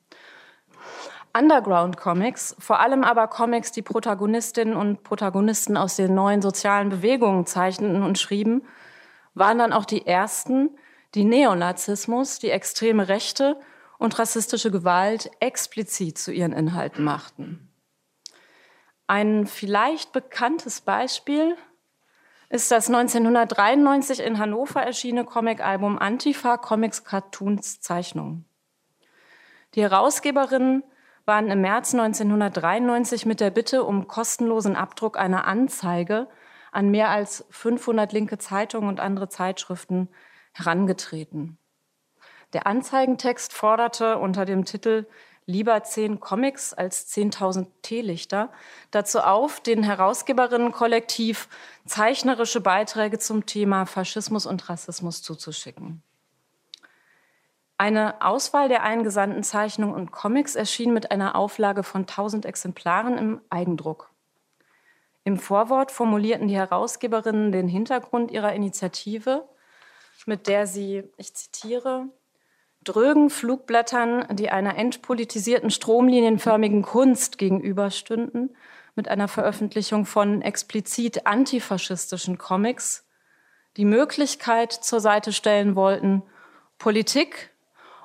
Underground-Comics, 1.33 2.57
vor 2.59 2.81
allem 2.81 3.05
aber 3.05 3.29
Comics, 3.29 3.71
die 3.71 3.81
Protagonistinnen 3.81 4.75
und 4.75 5.03
Protagonisten 5.03 5.77
aus 5.77 5.95
den 5.95 6.13
neuen 6.13 6.41
sozialen 6.41 6.89
Bewegungen 6.89 7.45
zeichneten 7.45 8.03
und 8.03 8.19
schrieben, 8.19 8.63
waren 9.35 9.57
dann 9.57 9.71
auch 9.71 9.85
die 9.85 10.05
ersten, 10.05 10.77
die 11.15 11.23
Neonazismus, 11.23 12.39
die 12.39 12.49
extreme 12.49 13.07
Rechte 13.07 13.57
und 13.97 14.19
rassistische 14.19 14.69
Gewalt 14.69 15.31
explizit 15.39 16.17
zu 16.17 16.31
ihren 16.31 16.51
Inhalten 16.51 17.03
machten. 17.03 17.71
Ein 19.07 19.47
vielleicht 19.47 20.11
bekanntes 20.11 20.81
Beispiel 20.81 21.55
ist 22.49 22.71
das 22.71 22.87
1993 22.87 24.19
in 24.19 24.39
Hannover 24.39 24.81
erschienene 24.81 25.25
Comicalbum 25.25 25.97
Antifa 25.97 26.57
Comics 26.57 27.03
Cartoons 27.03 27.79
Zeichnungen. 27.79 28.45
Die 29.73 29.81
Herausgeberinnen 29.81 30.83
waren 31.25 31.49
im 31.49 31.61
März 31.61 31.93
1993 31.93 33.25
mit 33.25 33.39
der 33.39 33.49
Bitte 33.49 33.83
um 33.83 34.07
kostenlosen 34.07 34.75
Abdruck 34.75 35.17
einer 35.17 35.45
Anzeige 35.47 36.27
an 36.71 36.91
mehr 36.91 37.09
als 37.09 37.45
500 37.49 38.11
linke 38.11 38.37
Zeitungen 38.37 38.89
und 38.89 38.99
andere 38.99 39.29
Zeitschriften 39.29 40.09
herangetreten. 40.55 41.57
Der 42.53 42.65
Anzeigentext 42.65 43.53
forderte 43.53 44.17
unter 44.17 44.45
dem 44.45 44.65
Titel 44.65 45.05
Lieber 45.47 45.83
zehn 45.83 46.19
Comics 46.19 46.73
als 46.73 47.13
10.000 47.13 47.67
Teelichter 47.83 48.51
dazu 48.89 49.19
auf, 49.19 49.59
den 49.59 49.83
Herausgeberinnenkollektiv 49.83 51.49
zeichnerische 51.85 52.61
Beiträge 52.61 53.19
zum 53.19 53.45
Thema 53.45 53.85
Faschismus 53.85 54.47
und 54.47 54.67
Rassismus 54.69 55.21
zuzuschicken. 55.21 56.01
Eine 57.77 58.21
Auswahl 58.21 58.69
der 58.69 58.83
eingesandten 58.83 59.43
Zeichnungen 59.43 59.93
und 59.93 60.11
Comics 60.11 60.55
erschien 60.55 60.93
mit 60.93 61.11
einer 61.11 61.35
Auflage 61.35 61.83
von 61.83 62.01
1000 62.01 62.45
Exemplaren 62.45 63.17
im 63.17 63.41
Eigendruck. 63.49 64.09
Im 65.25 65.37
Vorwort 65.37 65.91
formulierten 65.91 66.47
die 66.47 66.55
Herausgeberinnen 66.55 67.51
den 67.51 67.67
Hintergrund 67.67 68.31
ihrer 68.31 68.53
Initiative, 68.53 69.47
mit 70.25 70.47
der 70.47 70.67
sie, 70.67 71.03
ich 71.17 71.33
zitiere, 71.33 72.07
drögen 72.83 73.29
Flugblättern, 73.29 74.27
die 74.35 74.49
einer 74.49 74.77
entpolitisierten 74.77 75.71
stromlinienförmigen 75.71 76.81
Kunst 76.81 77.37
gegenüberstünden, 77.37 78.55
mit 78.95 79.07
einer 79.09 79.27
Veröffentlichung 79.27 80.05
von 80.05 80.41
explizit 80.41 81.27
antifaschistischen 81.27 82.37
Comics 82.37 83.05
die 83.77 83.85
Möglichkeit 83.85 84.71
zur 84.71 85.01
Seite 85.01 85.33
stellen 85.33 85.75
wollten, 85.75 86.23
Politik 86.77 87.51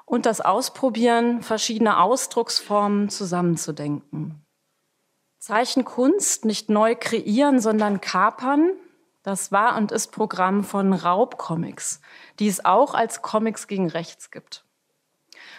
und 0.05 0.27
das 0.27 0.41
Ausprobieren 0.41 1.43
verschiedener 1.43 2.03
Ausdrucksformen 2.03 3.09
zusammenzudenken. 3.09 4.45
Zeichenkunst 5.39 6.45
nicht 6.45 6.69
neu 6.69 6.97
kreieren, 6.97 7.61
sondern 7.61 8.01
kapern, 8.01 8.73
das 9.23 9.53
war 9.53 9.77
und 9.77 9.93
ist 9.93 10.13
Programm 10.13 10.65
von 10.65 10.93
Raubcomics, 10.93 12.01
die 12.39 12.49
es 12.49 12.65
auch 12.65 12.95
als 12.95 13.23
Comics 13.23 13.67
gegen 13.67 13.89
Rechts 13.89 14.31
gibt. 14.31 14.65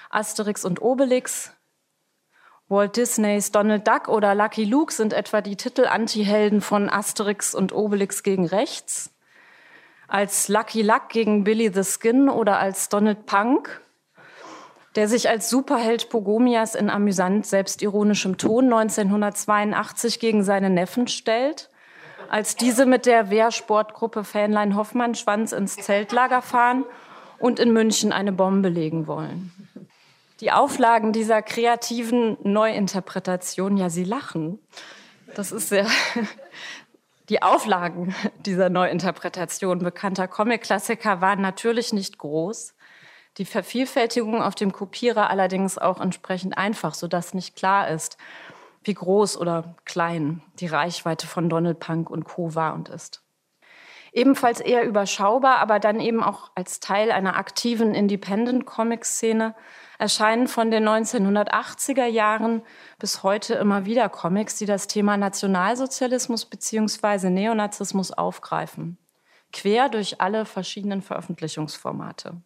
Asterix 0.10 0.66
und 0.66 0.82
Obelix, 0.82 1.54
Walt 2.68 2.96
Disneys 2.96 3.52
Donald 3.52 3.86
Duck 3.86 4.08
oder 4.08 4.34
Lucky 4.34 4.64
Luke 4.64 4.94
sind 4.94 5.12
etwa 5.12 5.42
die 5.42 5.58
Titel-Antihelden 5.58 6.62
von 6.62 6.90
Asterix 6.90 7.54
und 7.54 7.74
Obelix 7.74 8.24
gegen 8.24 8.46
Rechts. 8.46 9.14
Als 10.08 10.48
Lucky 10.48 10.82
Luck 10.82 11.10
gegen 11.10 11.44
Billy 11.44 11.72
the 11.74 11.84
Skin 11.84 12.30
oder 12.30 12.60
als 12.60 12.88
Donald 12.88 13.26
Punk, 13.26 13.82
der 14.96 15.08
sich 15.08 15.30
als 15.30 15.50
Superheld 15.50 16.10
Pogomias 16.10 16.76
in 16.76 16.90
amüsant 16.90 17.46
selbstironischem 17.46 18.38
Ton 18.38 18.66
1982 18.66 20.20
gegen 20.20 20.44
seine 20.44 20.70
Neffen 20.70 21.08
stellt 21.08 21.71
als 22.32 22.56
diese 22.56 22.86
mit 22.86 23.06
der 23.06 23.30
Wehrsportgruppe 23.30 24.24
Fähnlein 24.24 24.78
Hoffmann 24.78 25.16
Schwanz 25.16 25.52
ins 25.52 25.76
Zeltlager 25.76 26.42
fahren 26.42 26.86
und 27.40 27.60
in 27.60 27.74
München 27.74 28.14
eine 28.14 28.32
Bombe 28.32 28.70
legen 28.70 29.06
wollen. 29.06 29.52
Die 30.40 30.54
Auflagen 30.54 31.12
dieser 31.12 31.42
kreativen 31.42 32.38
Neuinterpretation, 32.42 33.76
ja, 33.76 33.90
Sie 33.90 34.06
lachen. 34.06 34.60
Das 35.36 35.52
ist 35.52 35.68
sehr, 35.68 35.86
die 37.30 37.42
Auflagen 37.42 38.16
dieser 38.46 38.70
Neuinterpretation 38.70 39.80
bekannter 39.80 40.30
Comic-Klassiker 40.30 41.20
waren 41.20 41.42
natürlich 41.42 41.92
nicht 41.92 42.18
groß. 42.18 42.76
Die 43.40 43.46
Vervielfältigung 43.46 44.42
auf 44.42 44.56
dem 44.56 44.72
Kopierer 44.72 45.30
allerdings 45.30 45.78
auch 45.78 46.00
entsprechend 46.00 46.58
einfach, 46.58 46.94
sodass 46.94 47.34
nicht 47.34 47.58
klar 47.58 47.90
ist, 47.90 48.16
wie 48.84 48.94
groß 48.94 49.38
oder 49.38 49.76
klein 49.86 50.42
die 50.56 50.68
Reichweite 50.68 51.28
von 51.28 51.50
Donald 51.50 51.80
Punk 51.80 52.10
und 52.10 52.24
Co. 52.24 52.56
war 52.56 52.74
und 52.74 52.90
ist. 52.90 53.24
Ebenfalls 54.14 54.60
eher 54.60 54.86
überschaubar, 54.86 55.60
aber 55.60 55.80
dann 55.80 56.02
eben 56.02 56.22
auch 56.22 56.52
als 56.54 56.82
Teil 56.82 57.12
einer 57.12 57.38
aktiven 57.38 57.96
Independent-Comic-Szene 57.96 59.56
erscheinen 60.00 60.48
von 60.48 60.70
den 60.70 60.88
1980er 60.88 62.08
Jahren 62.08 62.62
bis 63.00 63.24
heute 63.24 63.54
immer 63.54 63.86
wieder 63.86 64.10
Comics, 64.10 64.58
die 64.58 64.66
das 64.66 64.88
Thema 64.88 65.16
Nationalsozialismus 65.16 66.46
bzw. 66.46 67.30
Neonazismus 67.30 68.12
aufgreifen, 68.12 68.98
quer 69.54 69.88
durch 69.88 70.20
alle 70.20 70.46
verschiedenen 70.46 71.02
Veröffentlichungsformate. 71.02 72.42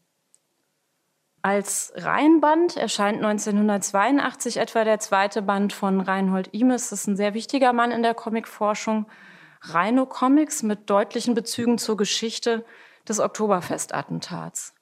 Als 1.46 1.94
Reihenband 1.96 2.76
erscheint 2.76 3.24
1982 3.24 4.58
etwa 4.58 4.84
der 4.84 4.98
zweite 4.98 5.44
Band 5.44 5.74
von 5.74 6.02
Reinhold 6.02 6.52
Imes. 6.56 6.90
Das 6.90 7.02
ist 7.02 7.08
ein 7.08 7.16
sehr 7.16 7.36
wichtiger 7.36 7.72
Mann 7.72 7.92
in 7.92 8.02
der 8.02 8.16
Comicforschung. 8.16 9.06
Rhino 9.62 10.08
Comics 10.08 10.64
mit 10.64 10.90
deutlichen 10.90 11.36
Bezügen 11.36 11.78
zur 11.78 11.98
Geschichte 11.98 12.66
des 13.08 13.20
Oktoberfestattentats. 13.20 14.74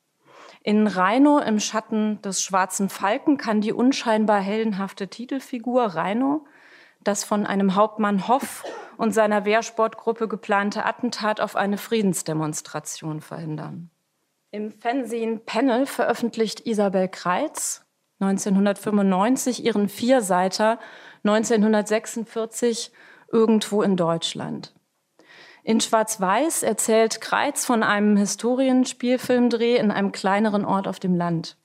In 0.61 0.87
Rhino 0.87 1.39
im 1.39 1.59
Schatten 1.59 2.21
des 2.21 2.41
schwarzen 2.41 2.87
Falken 2.87 3.35
kann 3.35 3.59
die 3.59 3.73
unscheinbar 3.73 4.39
heldenhafte 4.39 5.09
Titelfigur 5.09 5.95
Rhino 5.97 6.45
das 7.03 7.25
von 7.25 7.45
einem 7.45 7.75
Hauptmann 7.75 8.29
Hoff 8.29 8.63
und 8.95 9.13
seiner 9.13 9.43
Wehrsportgruppe 9.43 10.29
geplante 10.29 10.85
Attentat 10.85 11.41
auf 11.41 11.57
eine 11.57 11.77
Friedensdemonstration 11.77 13.19
verhindern. 13.19 13.89
Im 14.53 14.71
Fernsehen 14.71 15.43
Panel 15.47 15.87
veröffentlicht 15.87 16.67
Isabel 16.67 17.07
Kreitz 17.07 17.83
1995 18.19 19.65
ihren 19.65 19.89
Vierseiter 19.89 20.77
1946 21.23 22.91
irgendwo 23.31 23.81
in 23.81 23.97
Deutschland. 23.97 24.75
In 25.63 25.81
Schwarz-Weiß 25.81 26.61
erzählt 26.61 27.19
Kreitz 27.19 27.65
von 27.65 27.81
einem 27.81 28.15
Historienspielfilmdreh 28.15 29.77
in 29.77 29.89
einem 29.89 30.11
kleineren 30.11 30.65
Ort 30.65 30.87
auf 30.87 30.99
dem 30.99 31.15
Land. 31.15 31.57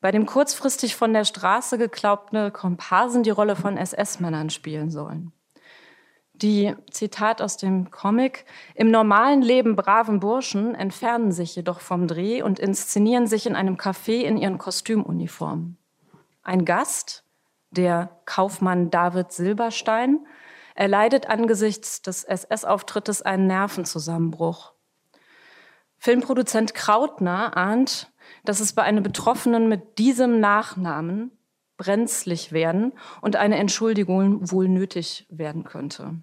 Bei 0.00 0.12
dem 0.12 0.26
kurzfristig 0.26 0.94
von 0.94 1.12
der 1.12 1.24
Straße 1.24 1.76
geglaubte 1.76 2.52
Komparsen 2.52 3.24
die 3.24 3.30
Rolle 3.30 3.56
von 3.56 3.76
SS-Männern 3.76 4.50
spielen 4.50 4.92
sollen 4.92 5.32
die, 6.42 6.74
Zitat 6.90 7.40
aus 7.42 7.56
dem 7.56 7.90
Comic, 7.90 8.44
im 8.74 8.90
normalen 8.90 9.42
Leben 9.42 9.76
braven 9.76 10.20
Burschen 10.20 10.74
entfernen 10.74 11.32
sich 11.32 11.56
jedoch 11.56 11.80
vom 11.80 12.06
Dreh 12.06 12.42
und 12.42 12.58
inszenieren 12.58 13.26
sich 13.26 13.46
in 13.46 13.56
einem 13.56 13.76
Café 13.76 14.22
in 14.22 14.36
ihren 14.36 14.58
Kostümuniformen. 14.58 15.76
Ein 16.42 16.64
Gast, 16.64 17.24
der 17.70 18.10
Kaufmann 18.24 18.90
David 18.90 19.32
Silberstein, 19.32 20.26
erleidet 20.74 21.28
angesichts 21.28 22.02
des 22.02 22.24
SS-Auftrittes 22.24 23.22
einen 23.22 23.46
Nervenzusammenbruch. 23.46 24.72
Filmproduzent 25.98 26.74
Krautner 26.74 27.56
ahnt, 27.56 28.12
dass 28.44 28.60
es 28.60 28.74
bei 28.74 28.82
einem 28.82 29.02
Betroffenen 29.02 29.68
mit 29.68 29.98
diesem 29.98 30.40
Nachnamen 30.40 31.35
brenzlig 31.76 32.52
werden 32.52 32.92
und 33.20 33.36
eine 33.36 33.56
Entschuldigung 33.56 34.50
wohl 34.50 34.68
nötig 34.68 35.26
werden 35.30 35.64
könnte. 35.64 36.14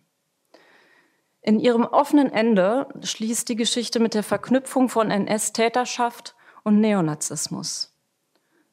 In 1.41 1.59
ihrem 1.59 1.83
offenen 1.83 2.31
Ende 2.31 2.87
schließt 3.01 3.49
die 3.49 3.57
Geschichte 3.57 3.99
mit 3.99 4.13
der 4.13 4.23
Verknüpfung 4.23 4.87
von 4.87 5.11
NS-Täterschaft 5.11 6.35
und 6.63 6.79
Neonazismus. 6.79 7.93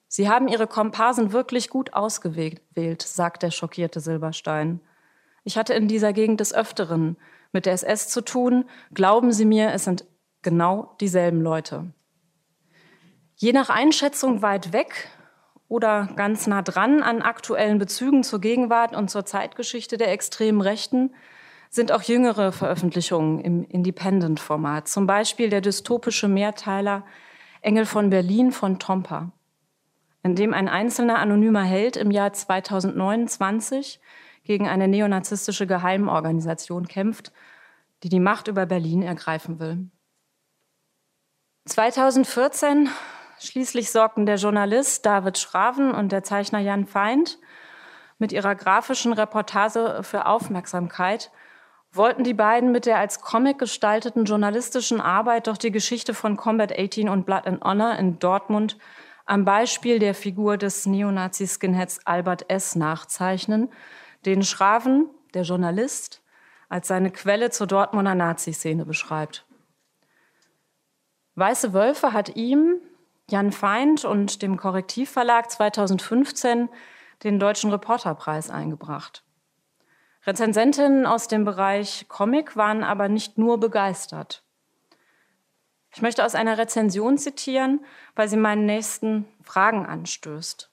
Sie 0.06 0.28
haben 0.28 0.48
ihre 0.48 0.66
Komparsen 0.66 1.32
wirklich 1.32 1.68
gut 1.68 1.92
ausgewählt, 1.94 3.02
sagt 3.02 3.42
der 3.42 3.50
schockierte 3.50 4.00
Silberstein. 4.00 4.80
Ich 5.44 5.56
hatte 5.56 5.74
in 5.74 5.88
dieser 5.88 6.12
Gegend 6.12 6.40
des 6.40 6.54
Öfteren 6.54 7.16
mit 7.52 7.66
der 7.66 7.72
SS 7.72 8.08
zu 8.08 8.20
tun. 8.20 8.64
Glauben 8.92 9.32
Sie 9.32 9.44
mir, 9.44 9.72
es 9.72 9.84
sind 9.84 10.04
genau 10.42 10.96
dieselben 11.00 11.42
Leute. 11.42 11.92
Je 13.36 13.52
nach 13.52 13.70
Einschätzung 13.70 14.42
weit 14.42 14.72
weg 14.72 15.08
oder 15.70 16.08
ganz 16.16 16.48
nah 16.48 16.62
dran 16.62 17.00
an 17.00 17.22
aktuellen 17.22 17.78
Bezügen 17.78 18.24
zur 18.24 18.40
Gegenwart 18.40 18.94
und 18.94 19.08
zur 19.08 19.24
Zeitgeschichte 19.24 19.96
der 19.96 20.10
extremen 20.10 20.60
Rechten 20.60 21.14
sind 21.70 21.92
auch 21.92 22.02
jüngere 22.02 22.50
Veröffentlichungen 22.50 23.38
im 23.38 23.64
Independent-Format, 23.64 24.88
zum 24.88 25.06
Beispiel 25.06 25.48
der 25.48 25.60
dystopische 25.60 26.26
Mehrteiler 26.26 27.06
Engel 27.62 27.86
von 27.86 28.10
Berlin 28.10 28.50
von 28.50 28.80
Tompa, 28.80 29.30
in 30.24 30.34
dem 30.34 30.54
ein 30.54 30.68
einzelner 30.68 31.20
anonymer 31.20 31.62
Held 31.62 31.96
im 31.96 32.10
Jahr 32.10 32.32
2029 32.32 34.00
gegen 34.42 34.66
eine 34.66 34.88
neonazistische 34.88 35.68
Geheimorganisation 35.68 36.88
kämpft, 36.88 37.30
die 38.02 38.08
die 38.08 38.18
Macht 38.18 38.48
über 38.48 38.66
Berlin 38.66 39.02
ergreifen 39.02 39.60
will. 39.60 39.88
2014 41.66 42.88
schließlich 43.40 43.90
sorgten 43.90 44.26
der 44.26 44.36
Journalist 44.36 45.04
David 45.06 45.38
Schraven 45.38 45.92
und 45.92 46.12
der 46.12 46.22
Zeichner 46.22 46.60
Jan 46.60 46.86
Feind 46.86 47.38
mit 48.18 48.32
ihrer 48.32 48.54
grafischen 48.54 49.12
Reportage 49.12 50.00
für 50.02 50.26
Aufmerksamkeit 50.26 51.30
wollten 51.92 52.22
die 52.22 52.34
beiden 52.34 52.70
mit 52.70 52.86
der 52.86 52.98
als 52.98 53.20
Comic 53.20 53.58
gestalteten 53.58 54.24
journalistischen 54.24 55.00
Arbeit 55.00 55.46
doch 55.46 55.56
die 55.56 55.72
Geschichte 55.72 56.14
von 56.14 56.36
Combat 56.36 56.78
18 56.78 57.08
und 57.08 57.26
Blood 57.26 57.46
and 57.46 57.64
Honor 57.64 57.96
in 57.96 58.18
Dortmund 58.18 58.78
am 59.26 59.44
Beispiel 59.44 59.98
der 59.98 60.14
Figur 60.14 60.56
des 60.56 60.86
Neonazi-Skinheads 60.86 62.00
Albert 62.04 62.50
S. 62.50 62.74
nachzeichnen, 62.74 63.70
den 64.26 64.42
Schraven, 64.42 65.08
der 65.34 65.42
Journalist, 65.42 66.22
als 66.68 66.88
seine 66.88 67.10
Quelle 67.10 67.50
zur 67.50 67.66
Dortmunder 67.66 68.14
Nazi-Szene 68.14 68.84
beschreibt. 68.84 69.46
Weiße 71.36 71.72
Wölfe 71.72 72.12
hat 72.12 72.36
ihm, 72.36 72.80
Jan 73.30 73.52
Feind 73.52 74.04
und 74.04 74.42
dem 74.42 74.56
Korrektivverlag 74.56 75.50
2015 75.50 76.68
den 77.22 77.38
Deutschen 77.38 77.70
Reporterpreis 77.70 78.50
eingebracht. 78.50 79.22
Rezensentinnen 80.26 81.06
aus 81.06 81.28
dem 81.28 81.44
Bereich 81.44 82.06
Comic 82.08 82.56
waren 82.56 82.82
aber 82.82 83.08
nicht 83.08 83.38
nur 83.38 83.60
begeistert. 83.60 84.42
Ich 85.92 86.02
möchte 86.02 86.24
aus 86.24 86.34
einer 86.34 86.58
Rezension 86.58 87.18
zitieren, 87.18 87.84
weil 88.14 88.28
sie 88.28 88.36
meinen 88.36 88.66
nächsten 88.66 89.26
Fragen 89.42 89.86
anstößt. 89.86 90.70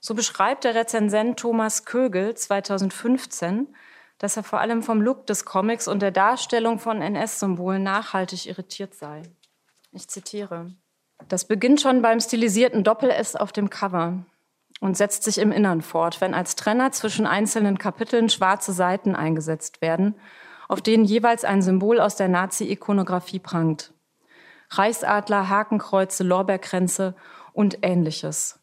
So 0.00 0.14
beschreibt 0.14 0.64
der 0.64 0.74
Rezensent 0.74 1.38
Thomas 1.38 1.84
Kögel 1.84 2.34
2015, 2.34 3.74
dass 4.18 4.36
er 4.36 4.42
vor 4.42 4.60
allem 4.60 4.82
vom 4.82 5.00
Look 5.00 5.26
des 5.26 5.44
Comics 5.44 5.88
und 5.88 6.00
der 6.00 6.10
Darstellung 6.10 6.78
von 6.78 7.00
NS-Symbolen 7.00 7.82
nachhaltig 7.82 8.46
irritiert 8.46 8.94
sei. 8.94 9.22
Ich 9.92 10.08
zitiere. 10.08 10.72
Das 11.28 11.46
beginnt 11.46 11.80
schon 11.80 12.02
beim 12.02 12.20
stilisierten 12.20 12.84
Doppel-S 12.84 13.36
auf 13.36 13.52
dem 13.52 13.70
Cover 13.70 14.24
und 14.80 14.96
setzt 14.96 15.24
sich 15.24 15.38
im 15.38 15.52
Innern 15.52 15.82
fort, 15.82 16.20
wenn 16.20 16.34
als 16.34 16.56
Trenner 16.56 16.92
zwischen 16.92 17.26
einzelnen 17.26 17.78
Kapiteln 17.78 18.28
schwarze 18.28 18.72
Seiten 18.72 19.14
eingesetzt 19.14 19.82
werden, 19.82 20.14
auf 20.68 20.80
denen 20.80 21.04
jeweils 21.04 21.44
ein 21.44 21.62
Symbol 21.62 22.00
aus 22.00 22.16
der 22.16 22.28
Nazi-Ikonografie 22.28 23.40
prangt. 23.40 23.92
Reichsadler, 24.70 25.48
Hakenkreuze, 25.48 26.24
Lorbeerkränze 26.24 27.14
und 27.52 27.78
ähnliches. 27.82 28.60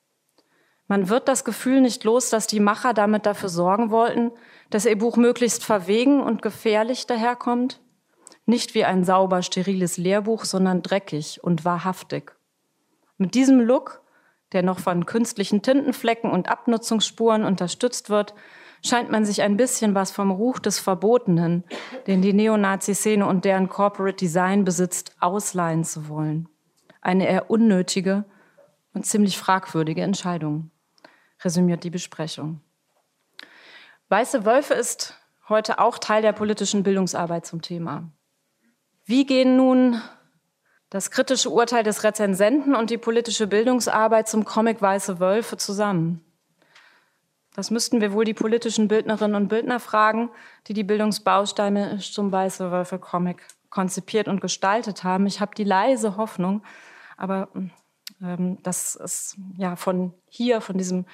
Man 0.88 1.10
wird 1.10 1.28
das 1.28 1.44
Gefühl 1.44 1.82
nicht 1.82 2.04
los, 2.04 2.30
dass 2.30 2.46
die 2.46 2.60
Macher 2.60 2.94
damit 2.94 3.26
dafür 3.26 3.50
sorgen 3.50 3.90
wollten, 3.90 4.32
dass 4.70 4.86
ihr 4.86 4.98
Buch 4.98 5.18
möglichst 5.18 5.64
verwegen 5.66 6.22
und 6.22 6.44
gefährlich 6.44 7.08
daherkommt. 7.08 7.82
Nicht 8.46 8.76
wie 8.76 8.86
ein 8.86 9.04
sauber 9.04 9.42
steriles 9.42 9.98
Lehrbuch, 9.98 10.46
sondern 10.46 10.84
dreckig 10.84 11.44
und 11.44 11.66
wahrhaftig. 11.66 12.36
Mit 13.18 13.36
diesem 13.36 13.62
Look, 13.62 14.02
der 14.52 14.64
noch 14.64 14.80
von 14.80 15.06
künstlichen 15.06 15.62
Tintenflecken 15.62 16.30
und 16.30 16.50
Abnutzungsspuren 16.50 17.44
unterstützt 17.44 18.10
wird, 18.10 18.34
scheint 18.84 19.10
man 19.10 19.26
sich 19.26 19.42
ein 19.42 19.58
bisschen 19.58 19.96
was 19.96 20.12
vom 20.12 20.32
Ruch 20.32 20.60
des 20.60 20.80
Verbotenen, 20.80 21.64
den 22.08 22.22
die 22.22 22.34
Neonazi-Szene 22.34 23.26
und 23.26 23.46
deren 23.46 23.70
Corporate 23.70 24.18
Design 24.18 24.64
besitzt, 24.64 25.16
ausleihen 25.20 25.84
zu 25.84 26.08
wollen. 26.08 26.48
Eine 27.02 27.28
eher 27.28 27.50
unnötige 27.50 28.26
und 28.94 29.06
ziemlich 29.06 29.38
fragwürdige 29.38 30.02
Entscheidung, 30.02 30.72
resümiert 31.44 31.84
die 31.84 31.90
Besprechung. 31.90 32.62
Weiße 34.10 34.46
Wölfe 34.46 34.74
ist 34.74 35.16
heute 35.50 35.80
auch 35.80 35.98
Teil 35.98 36.22
der 36.22 36.34
politischen 36.34 36.84
Bildungsarbeit 36.84 37.46
zum 37.46 37.62
Thema. 37.62 38.10
Wie 39.04 39.26
gehen 39.26 39.56
nun 39.58 40.02
das 40.90 41.12
kritische 41.12 41.50
Urteil 41.50 41.84
des 41.84 42.04
Rezensenten 42.04 42.76
und 42.76 42.90
die 42.90 42.98
politische 42.98 43.48
Bildungsarbeit 43.48 44.28
zum 44.28 44.46
Comic 44.46 44.82
Weiße 44.82 45.20
Wölfe 45.20 45.58
zusammen? 45.58 46.22
Das 47.56 47.72
müssten 47.72 48.02
wir 48.02 48.12
wohl 48.12 48.26
die 48.26 48.34
politischen 48.34 48.90
Bildnerinnen 48.90 49.36
und 49.36 49.48
Bildner 49.48 49.80
fragen, 49.80 50.30
die 50.68 50.74
die 50.74 50.84
Bildungsbausteine 50.84 52.00
zum 52.00 52.32
Weiße 52.32 52.70
Wölfe 52.70 53.00
Comic 53.00 53.48
konzipiert 53.70 54.28
und 54.28 54.42
gestaltet 54.42 55.04
haben. 55.04 55.26
Ich 55.26 55.40
habe 55.40 55.56
die 55.56 55.64
leise 55.64 56.18
Hoffnung, 56.18 56.64
aber 57.18 57.48
ähm, 58.22 58.62
dass 58.64 58.96
es 58.96 59.38
ja 59.58 59.76
von 59.76 60.14
hier, 60.28 60.62
von 60.62 60.78
diesem 60.78 61.06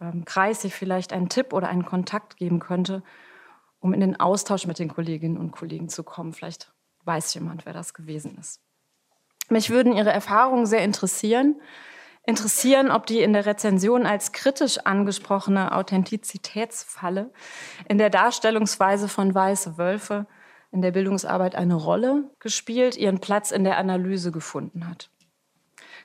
ähm, 0.00 0.24
Kreis, 0.24 0.62
sich 0.62 0.74
vielleicht 0.74 1.12
einen 1.12 1.28
Tipp 1.28 1.52
oder 1.52 1.68
einen 1.68 1.86
Kontakt 1.86 2.36
geben 2.36 2.60
könnte, 2.60 3.02
um 3.80 3.94
in 3.94 4.00
den 4.00 4.20
Austausch 4.20 4.66
mit 4.66 4.78
den 4.78 4.88
Kolleginnen 4.88 5.38
und 5.38 5.50
Kollegen 5.50 5.88
zu 5.88 6.04
kommen. 6.04 6.32
Vielleicht 6.32 6.72
weiß 7.04 7.32
jemand, 7.34 7.66
wer 7.66 7.72
das 7.72 7.94
gewesen 7.94 8.36
ist. 8.38 8.65
Mich 9.48 9.70
würden 9.70 9.92
Ihre 9.92 10.12
Erfahrungen 10.12 10.66
sehr 10.66 10.82
interessieren 10.82 11.56
interessieren, 12.26 12.90
ob 12.90 13.06
die 13.06 13.20
in 13.20 13.32
der 13.32 13.46
Rezension 13.46 14.04
als 14.04 14.32
kritisch 14.32 14.78
angesprochene 14.78 15.72
Authentizitätsfalle 15.72 17.32
in 17.88 17.98
der 17.98 18.10
Darstellungsweise 18.10 19.08
von 19.08 19.34
Weiße 19.34 19.78
Wölfe 19.78 20.26
in 20.72 20.82
der 20.82 20.90
Bildungsarbeit 20.90 21.54
eine 21.54 21.76
Rolle 21.76 22.28
gespielt, 22.40 22.96
ihren 22.96 23.20
Platz 23.20 23.52
in 23.52 23.62
der 23.62 23.78
Analyse 23.78 24.32
gefunden 24.32 24.88
hat. 24.88 25.10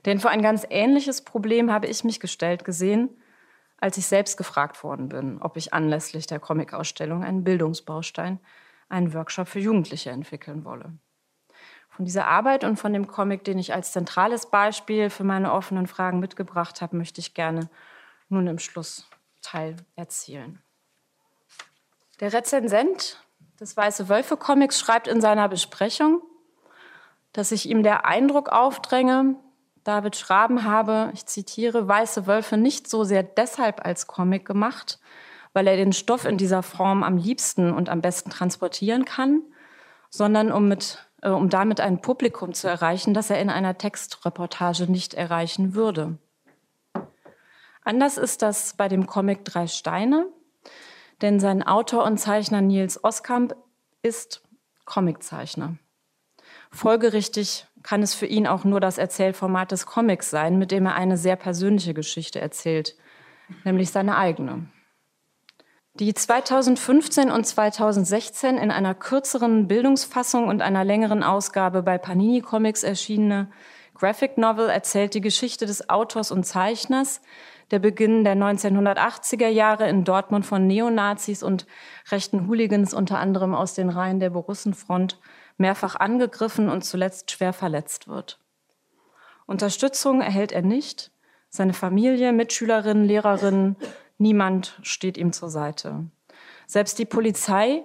Denn 0.06 0.20
vor 0.20 0.32
ein 0.32 0.44
ganz 0.44 0.66
ähnliches 0.70 1.24
Problem 1.24 1.72
habe 1.72 1.88
ich 1.88 2.04
mich 2.04 2.20
gestellt 2.20 2.64
gesehen, 2.64 3.10
als 3.78 3.98
ich 3.98 4.06
selbst 4.06 4.38
gefragt 4.38 4.84
worden 4.84 5.10
bin, 5.10 5.42
ob 5.42 5.58
ich 5.58 5.74
anlässlich 5.74 6.28
der 6.28 6.40
Comicausstellung 6.40 7.24
einen 7.24 7.44
Bildungsbaustein, 7.44 8.40
einen 8.90 9.14
Workshop 9.16 9.48
für 9.48 9.60
Jugendliche 9.60 10.12
entwickeln 10.12 10.66
wolle. 10.66 10.94
Von 12.02 12.06
dieser 12.08 12.26
Arbeit 12.26 12.64
und 12.64 12.78
von 12.78 12.94
dem 12.94 13.06
Comic, 13.06 13.44
den 13.44 13.60
ich 13.60 13.76
als 13.76 13.92
zentrales 13.92 14.48
Beispiel 14.48 15.12
für 15.12 15.24
meine 15.24 15.54
offenen 15.54 15.86
Fragen 15.86 16.20
mitgebracht 16.20 16.82
habe, 16.82 16.98
möchte 16.98 17.22
ich 17.22 17.36
gerne 17.36 17.70
nun 18.28 18.48
im 18.48 18.58
Schlussteil 18.58 19.76
erzählen. 19.96 20.60
Der 22.20 22.34
Rezensent 22.34 23.24
des 23.60 23.78
Weiße 23.78 24.10
Wölfe 24.10 24.36
Comics 24.36 24.80
schreibt 24.80 25.08
in 25.08 25.22
seiner 25.22 25.48
Besprechung, 25.48 26.24
dass 27.34 27.50
sich 27.50 27.70
ihm 27.70 27.84
der 27.84 28.04
Eindruck 28.04 28.50
aufdränge, 28.50 29.36
David 29.84 30.16
Schraben 30.16 30.64
habe, 30.64 31.12
ich 31.14 31.28
zitiere, 31.28 31.88
Weiße 31.88 32.26
Wölfe 32.26 32.58
nicht 32.58 32.90
so 32.90 33.04
sehr 33.04 33.22
deshalb 33.22 33.86
als 33.86 34.08
Comic 34.08 34.48
gemacht, 34.48 35.00
weil 35.54 35.68
er 35.68 35.76
den 35.76 35.94
Stoff 35.94 36.26
in 36.26 36.40
dieser 36.40 36.64
Form 36.64 37.04
am 37.04 37.18
liebsten 37.18 37.72
und 37.72 37.90
am 37.90 38.02
besten 38.02 38.32
transportieren 38.32 39.06
kann, 39.06 39.44
sondern 40.10 40.52
um 40.52 40.68
mit 40.68 40.98
um 41.30 41.50
damit 41.50 41.80
ein 41.80 42.02
Publikum 42.02 42.54
zu 42.54 42.68
erreichen, 42.68 43.14
das 43.14 43.30
er 43.30 43.40
in 43.40 43.50
einer 43.50 43.78
Textreportage 43.78 44.90
nicht 44.90 45.14
erreichen 45.14 45.76
würde. 45.76 46.18
Anders 47.84 48.18
ist 48.18 48.42
das 48.42 48.76
bei 48.76 48.88
dem 48.88 49.08
Comic 49.08 49.46
Drei 49.46 49.68
Steine, 49.68 50.28
denn 51.22 51.40
sein 51.40 51.64
Autor 51.64 52.04
und 52.06 52.18
Zeichner 52.18 52.62
Nils 52.62 53.04
Oskamp 53.04 53.56
ist 54.02 54.44
Comiczeichner. 54.86 55.78
Folgerichtig 56.72 57.68
kann 57.84 58.02
es 58.02 58.14
für 58.14 58.26
ihn 58.26 58.48
auch 58.48 58.64
nur 58.64 58.80
das 58.80 58.98
Erzählformat 58.98 59.72
des 59.72 59.86
Comics 59.86 60.30
sein, 60.30 60.58
mit 60.58 60.72
dem 60.72 60.86
er 60.86 60.96
eine 60.96 61.18
sehr 61.18 61.36
persönliche 61.36 61.94
Geschichte 61.94 62.40
erzählt, 62.40 62.96
nämlich 63.64 63.92
seine 63.92 64.18
eigene. 64.18 64.68
Die 65.96 66.14
2015 66.14 67.30
und 67.30 67.46
2016 67.46 68.58
in 68.58 68.72
einer 68.72 68.96
kürzeren 68.96 69.68
Bildungsfassung 69.68 70.48
und 70.48 70.62
einer 70.62 70.86
längeren 70.86 71.22
Ausgabe 71.22 71.84
bei 71.84 71.98
Panini 71.98 72.40
Comics 72.40 72.84
erschienene 72.84 73.52
Graphic 73.94 74.38
Novel 74.38 74.70
erzählt 74.70 75.14
die 75.14 75.22
Geschichte 75.22 75.66
des 75.66 75.90
Autors 75.90 76.32
und 76.32 76.46
Zeichners, 76.46 77.22
der 77.72 77.80
Beginn 77.80 78.24
der 78.24 78.36
1980er 78.36 79.50
Jahre 79.50 79.90
in 79.90 80.06
Dortmund 80.06 80.46
von 80.46 80.66
Neonazis 80.66 81.44
und 81.44 81.68
rechten 82.10 82.48
Hooligans 82.48 82.94
unter 82.94 83.20
anderem 83.20 83.54
aus 83.54 83.74
den 83.74 83.90
Reihen 83.90 84.22
der 84.22 84.30
Borussenfront 84.30 85.20
mehrfach 85.58 85.96
angegriffen 85.98 86.70
und 86.70 86.84
zuletzt 86.84 87.32
schwer 87.32 87.52
verletzt 87.52 88.08
wird. 88.08 88.40
Unterstützung 89.46 90.22
erhält 90.22 90.54
er 90.54 90.62
nicht. 90.62 91.12
Seine 91.50 91.74
Familie, 91.74 92.32
Mitschülerinnen, 92.32 93.04
Lehrerinnen, 93.04 93.76
Niemand 94.22 94.78
steht 94.84 95.18
ihm 95.18 95.34
zur 95.34 95.50
Seite. 95.50 96.06
Selbst 96.68 97.00
die 97.00 97.06
Polizei, 97.06 97.84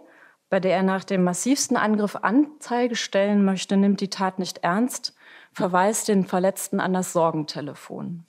bei 0.51 0.61
der 0.61 0.77
er 0.77 0.83
nach 0.83 1.03
dem 1.03 1.25
massivsten 1.25 1.79
Angriff 1.79 2.15
Anzeige 2.15 2.95
stellen 2.95 3.43
möchte, 3.43 3.79
nimmt 3.79 4.03
die 4.03 4.11
Tat 4.11 4.39
nicht 4.39 4.59
ernst, 4.59 5.15
verweist 5.55 6.09
den 6.09 6.27
Verletzten 6.27 6.79
an 6.79 6.93
das 6.93 7.15
Sorgentelefon. 7.15 8.27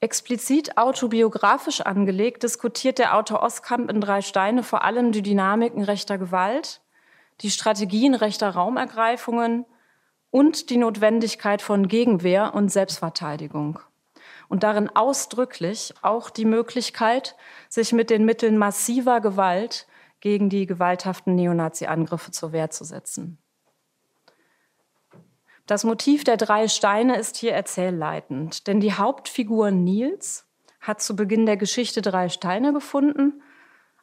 Explizit 0.00 0.78
autobiografisch 0.78 1.82
angelegt 1.82 2.42
diskutiert 2.42 2.98
der 2.98 3.18
Autor 3.18 3.42
Oskamp 3.42 3.90
in 3.90 4.00
Drei 4.00 4.22
Steine 4.22 4.62
vor 4.62 4.82
allem 4.82 5.12
die 5.12 5.22
Dynamiken 5.22 5.82
rechter 5.82 6.16
Gewalt, 6.16 6.80
die 7.42 7.50
Strategien 7.50 8.14
rechter 8.14 8.48
Raumergreifungen 8.48 9.66
und 10.30 10.70
die 10.70 10.78
Notwendigkeit 10.78 11.60
von 11.60 11.86
Gegenwehr 11.86 12.54
und 12.54 12.70
Selbstverteidigung 12.70 13.78
und 14.48 14.62
darin 14.62 14.88
ausdrücklich 14.88 15.94
auch 16.02 16.30
die 16.30 16.44
Möglichkeit, 16.44 17.36
sich 17.68 17.92
mit 17.92 18.10
den 18.10 18.24
Mitteln 18.24 18.58
massiver 18.58 19.20
Gewalt 19.20 19.86
gegen 20.20 20.48
die 20.48 20.66
gewalthaften 20.66 21.34
Neonazi-Angriffe 21.34 22.30
zur 22.30 22.52
Wehr 22.52 22.70
zu 22.70 22.84
setzen. 22.84 23.38
Das 25.66 25.84
Motiv 25.84 26.24
der 26.24 26.38
drei 26.38 26.66
Steine 26.66 27.16
ist 27.16 27.36
hier 27.36 27.52
erzählleitend, 27.52 28.66
denn 28.66 28.80
die 28.80 28.94
Hauptfigur 28.94 29.70
Nils 29.70 30.46
hat 30.80 31.02
zu 31.02 31.14
Beginn 31.14 31.44
der 31.44 31.58
Geschichte 31.58 32.00
drei 32.00 32.30
Steine 32.30 32.72
gefunden, 32.72 33.42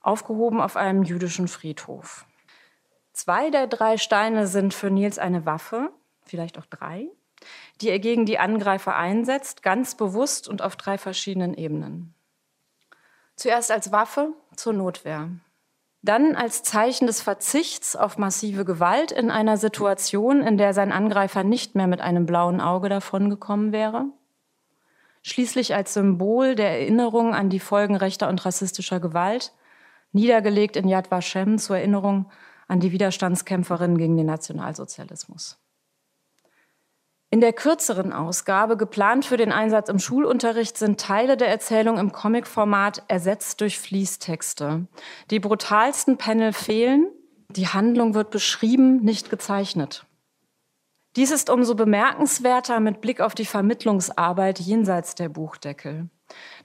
aufgehoben 0.02 0.62
auf 0.62 0.76
einem 0.76 1.02
jüdischen 1.02 1.48
Friedhof. 1.48 2.26
Zwei 3.14 3.50
der 3.50 3.66
drei 3.66 3.98
Steine 3.98 4.46
sind 4.46 4.76
für 4.76 4.92
Nils 4.92 5.18
eine 5.18 5.48
Waffe, 5.48 5.92
vielleicht 6.24 6.60
auch 6.60 6.66
drei 6.68 7.08
die 7.82 7.90
er 7.90 8.00
gegen 8.00 8.26
die 8.26 8.40
Angreifer 8.40 8.96
einsetzt, 8.96 9.64
ganz 9.64 9.96
bewusst 9.96 10.48
und 10.48 10.62
auf 10.62 10.76
drei 10.76 10.98
verschiedenen 10.98 11.54
Ebenen. 11.54 12.14
Zuerst 13.36 13.72
als 13.72 13.92
Waffe 13.92 14.34
zur 14.56 14.74
Notwehr, 14.74 15.30
dann 16.02 16.36
als 16.36 16.64
Zeichen 16.64 17.08
des 17.08 17.22
Verzichts 17.22 17.96
auf 17.96 18.18
massive 18.18 18.64
Gewalt 18.64 19.12
in 19.12 19.32
einer 19.32 19.58
Situation, 19.58 20.42
in 20.42 20.58
der 20.58 20.74
sein 20.74 20.92
Angreifer 20.92 21.44
nicht 21.44 21.76
mehr 21.76 21.88
mit 21.88 22.00
einem 22.00 22.26
blauen 22.26 22.62
Auge 22.62 22.90
davongekommen 22.90 23.72
wäre, 23.72 24.06
schließlich 25.24 25.74
als 25.74 25.96
Symbol 25.96 26.54
der 26.56 26.70
Erinnerung 26.70 27.34
an 27.34 27.50
die 27.50 27.60
Folgen 27.60 27.96
rechter 27.96 28.30
und 28.30 28.46
rassistischer 28.46 29.00
Gewalt, 29.00 29.52
niedergelegt 30.12 30.78
in 30.78 30.88
Yad 30.88 31.10
Vashem 31.10 31.58
zur 31.58 31.78
Erinnerung 31.78 32.32
an 32.68 32.80
die 32.80 32.92
Widerstandskämpferinnen 32.92 33.98
gegen 33.98 34.16
den 34.16 34.28
Nationalsozialismus. 34.28 35.58
In 37.32 37.42
der 37.42 37.54
kürzeren 37.54 38.14
Ausgabe, 38.14 38.78
geplant 38.78 39.26
für 39.26 39.38
den 39.38 39.52
Einsatz 39.52 39.90
im 39.90 40.00
Schulunterricht, 40.00 40.78
sind 40.78 41.00
Teile 41.00 41.38
der 41.38 41.50
Erzählung 41.50 41.98
im 41.98 42.12
Comic-Format 42.12 43.04
ersetzt 43.08 43.62
durch 43.62 43.80
Fließtexte. 43.80 44.88
Die 45.32 45.40
brutalsten 45.40 46.18
Panel 46.18 46.54
fehlen, 46.54 47.08
die 47.50 47.68
Handlung 47.68 48.14
wird 48.14 48.30
beschrieben, 48.30 49.02
nicht 49.02 49.30
gezeichnet. 49.30 50.06
Dies 51.16 51.32
ist 51.32 51.50
umso 51.50 51.76
bemerkenswerter 51.76 52.80
mit 52.80 53.02
Blick 53.02 53.22
auf 53.22 53.36
die 53.36 53.46
Vermittlungsarbeit 53.46 54.60
jenseits 54.60 55.16
der 55.16 55.30
Buchdeckel. 55.30 56.10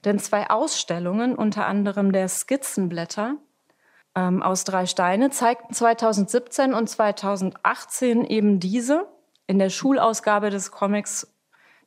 Denn 0.03 0.19
zwei 0.19 0.49
Ausstellungen, 0.49 1.35
unter 1.35 1.65
anderem 1.65 2.11
der 2.11 2.27
Skizzenblätter 2.27 3.37
ähm, 4.15 4.43
aus 4.43 4.63
drei 4.65 4.85
Steine, 4.85 5.29
zeigten 5.29 5.73
2017 5.73 6.73
und 6.73 6.89
2018 6.89 8.25
eben 8.25 8.59
diese 8.59 9.07
in 9.47 9.59
der 9.59 9.69
Schulausgabe 9.69 10.49
des 10.49 10.71
Comics 10.71 11.33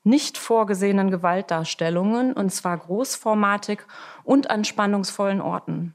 nicht 0.03 0.37
vorgesehenen 0.37 1.11
Gewaltdarstellungen, 1.11 2.35
und 2.35 2.51
zwar 2.51 2.77
großformatig 2.77 3.81
und 4.23 4.51
an 4.51 4.65
spannungsvollen 4.65 5.41
Orten. 5.41 5.95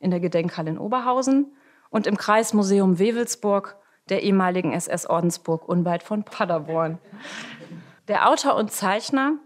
In 0.00 0.10
der 0.10 0.20
Gedenkhalle 0.20 0.70
in 0.70 0.78
Oberhausen 0.78 1.54
und 1.88 2.06
im 2.06 2.16
Kreismuseum 2.16 2.98
Wewelsburg 2.98 3.76
der 4.08 4.22
ehemaligen 4.22 4.72
SS-Ordensburg 4.72 5.66
unweit 5.68 6.02
von 6.02 6.24
Paderborn. 6.24 6.98
Der 8.08 8.28
Autor 8.28 8.56
und 8.56 8.70
Zeichner 8.70 9.38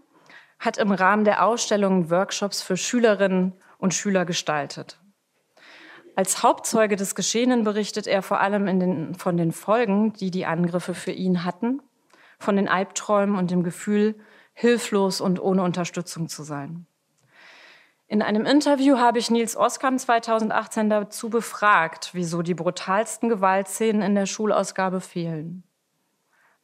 hat 0.59 0.77
im 0.77 0.91
Rahmen 0.91 1.23
der 1.23 1.45
Ausstellung 1.45 2.09
Workshops 2.09 2.61
für 2.61 2.75
Schülerinnen 2.75 3.53
und 3.77 3.93
Schüler 3.93 4.25
gestaltet. 4.25 4.99
Als 6.19 6.43
Hauptzeuge 6.43 6.97
des 6.97 7.15
Geschehenen 7.15 7.63
berichtet 7.63 8.05
er 8.05 8.21
vor 8.21 8.41
allem 8.41 8.65
den, 8.65 9.15
von 9.15 9.37
den 9.37 9.53
Folgen, 9.53 10.11
die 10.11 10.31
die 10.31 10.45
Angriffe 10.45 10.93
für 10.93 11.13
ihn 11.13 11.45
hatten, 11.45 11.81
von 12.37 12.57
den 12.57 12.67
Albträumen 12.67 13.37
und 13.37 13.51
dem 13.51 13.63
Gefühl, 13.63 14.15
hilflos 14.51 15.21
und 15.21 15.41
ohne 15.41 15.63
Unterstützung 15.63 16.27
zu 16.27 16.43
sein. 16.43 16.85
In 18.09 18.21
einem 18.21 18.45
Interview 18.45 18.97
habe 18.97 19.17
ich 19.17 19.31
Nils 19.31 19.55
Oskam 19.55 19.97
2018 19.97 20.89
dazu 20.89 21.29
befragt, 21.29 22.09
wieso 22.11 22.41
die 22.41 22.53
brutalsten 22.53 23.29
Gewaltszenen 23.29 24.01
in 24.01 24.15
der 24.15 24.25
Schulausgabe 24.25 24.99
fehlen. 24.99 25.63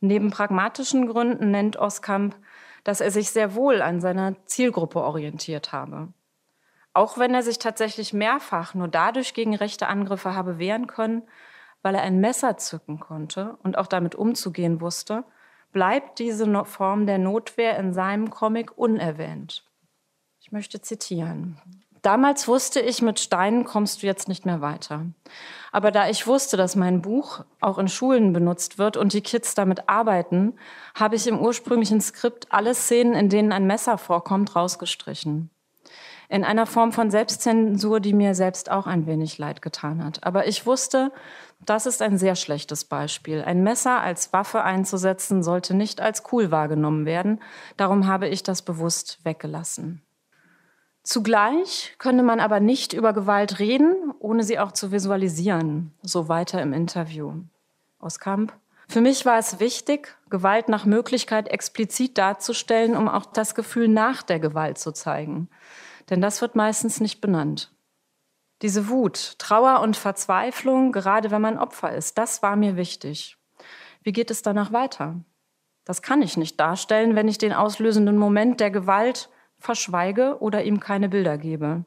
Neben 0.01 0.31
pragmatischen 0.31 1.07
Gründen 1.07 1.51
nennt 1.51 1.77
Oskamp, 1.77 2.35
dass 2.83 2.99
er 2.99 3.09
sich 3.09 3.29
sehr 3.29 3.55
wohl 3.55 3.81
an 3.81 4.01
seiner 4.01 4.35
Zielgruppe 4.47 5.01
orientiert 5.01 5.71
habe. 5.71 6.09
Auch 6.95 7.17
wenn 7.17 7.33
er 7.33 7.43
sich 7.43 7.59
tatsächlich 7.59 8.13
mehrfach 8.13 8.73
nur 8.73 8.87
dadurch 8.87 9.33
gegen 9.33 9.53
rechte 9.53 9.87
Angriffe 9.87 10.33
habe 10.33 10.59
wehren 10.59 10.87
können, 10.87 11.23
weil 11.81 11.93
er 11.93 12.03
ein 12.03 12.21
Messer 12.21 12.55
zücken 12.55 13.01
konnte 13.01 13.57
und 13.63 13.77
auch 13.77 13.87
damit 13.87 14.15
umzugehen 14.15 14.79
wusste, 14.79 15.25
bleibt 15.73 16.19
diese 16.19 16.47
Form 16.63 17.05
der 17.05 17.17
Notwehr 17.17 17.77
in 17.77 17.93
seinem 17.93 18.29
Comic 18.29 18.77
unerwähnt. 18.77 19.65
Ich 20.39 20.53
möchte 20.53 20.79
zitieren. 20.79 21.59
Damals 22.01 22.47
wusste 22.47 22.79
ich, 22.79 23.01
mit 23.01 23.19
Steinen 23.19 23.65
kommst 23.65 24.01
du 24.01 24.07
jetzt 24.07 24.29
nicht 24.29 24.45
mehr 24.45 24.61
weiter. 24.61 25.05
Aber 25.73 25.91
da 25.91 26.07
ich 26.07 26.27
wusste, 26.27 26.55
dass 26.55 26.77
mein 26.77 27.01
Buch 27.01 27.43
auch 27.59 27.77
in 27.77 27.89
Schulen 27.89 28.31
benutzt 28.31 28.77
wird 28.77 28.95
und 28.95 29.11
die 29.11 29.21
Kids 29.21 29.53
damit 29.53 29.89
arbeiten, 29.89 30.57
habe 30.97 31.17
ich 31.17 31.27
im 31.27 31.41
ursprünglichen 31.41 31.99
Skript 31.99 32.53
alle 32.53 32.73
Szenen, 32.73 33.15
in 33.15 33.27
denen 33.27 33.51
ein 33.51 33.67
Messer 33.67 33.97
vorkommt, 33.97 34.55
rausgestrichen. 34.55 35.49
In 36.29 36.43
einer 36.43 36.65
Form 36.65 36.91
von 36.91 37.11
Selbstzensur, 37.11 37.99
die 37.99 38.13
mir 38.13 38.35
selbst 38.35 38.71
auch 38.71 38.87
ein 38.87 39.05
wenig 39.05 39.37
leid 39.37 39.61
getan 39.61 40.03
hat. 40.03 40.23
Aber 40.23 40.47
ich 40.47 40.65
wusste, 40.65 41.11
das 41.65 41.85
ist 41.85 42.01
ein 42.01 42.17
sehr 42.17 42.35
schlechtes 42.35 42.85
Beispiel. 42.85 43.43
Ein 43.43 43.63
Messer 43.63 44.01
als 44.01 44.33
Waffe 44.33 44.63
einzusetzen 44.63 45.43
sollte 45.43 45.73
nicht 45.73 46.01
als 46.01 46.23
cool 46.31 46.51
wahrgenommen 46.51 47.05
werden. 47.05 47.41
Darum 47.77 48.07
habe 48.07 48.27
ich 48.27 48.43
das 48.43 48.61
bewusst 48.61 49.19
weggelassen. 49.23 50.01
Zugleich 51.03 51.93
könne 51.99 52.23
man 52.23 52.39
aber 52.39 52.59
nicht 52.59 52.93
über 52.93 53.13
Gewalt 53.13 53.59
reden, 53.59 54.11
ohne 54.17 54.43
sie 54.43 54.57
auch 54.57 54.71
zu 54.71 54.91
visualisieren. 54.91 55.93
So 56.01 56.29
weiter 56.29 56.61
im 56.61 56.73
Interview. 56.73 57.33
Aus. 57.99 58.19
Für 58.87 59.01
mich 59.01 59.25
war 59.25 59.37
es 59.37 59.59
wichtig, 59.59 60.15
Gewalt 60.29 60.69
nach 60.69 60.85
Möglichkeit 60.85 61.47
explizit 61.47 62.17
darzustellen, 62.17 62.95
um 62.95 63.07
auch 63.07 63.25
das 63.25 63.55
Gefühl 63.55 63.87
nach 63.87 64.23
der 64.23 64.39
Gewalt 64.39 64.77
zu 64.77 64.91
zeigen. 64.91 65.49
Denn 66.09 66.21
das 66.21 66.41
wird 66.41 66.55
meistens 66.55 66.99
nicht 66.99 67.21
benannt. 67.21 67.71
Diese 68.61 68.87
Wut, 68.89 69.35
Trauer 69.37 69.81
und 69.81 69.97
Verzweiflung, 69.97 70.91
gerade 70.91 71.31
wenn 71.31 71.41
man 71.41 71.57
Opfer 71.57 71.93
ist, 71.93 72.17
das 72.17 72.41
war 72.41 72.55
mir 72.55 72.77
wichtig. 72.77 73.37
Wie 74.01 74.13
geht 74.13 74.31
es 74.31 74.41
danach 74.41 74.71
weiter? 74.71 75.19
Das 75.83 76.01
kann 76.01 76.21
ich 76.21 76.37
nicht 76.37 76.59
darstellen, 76.59 77.15
wenn 77.15 77.27
ich 77.27 77.37
den 77.37 77.53
auslösenden 77.53 78.17
Moment 78.17 78.59
der 78.59 78.71
Gewalt 78.71 79.29
verschweige 79.59 80.37
oder 80.39 80.63
ihm 80.63 80.79
keine 80.79 81.09
Bilder 81.09 81.37
gebe. 81.37 81.85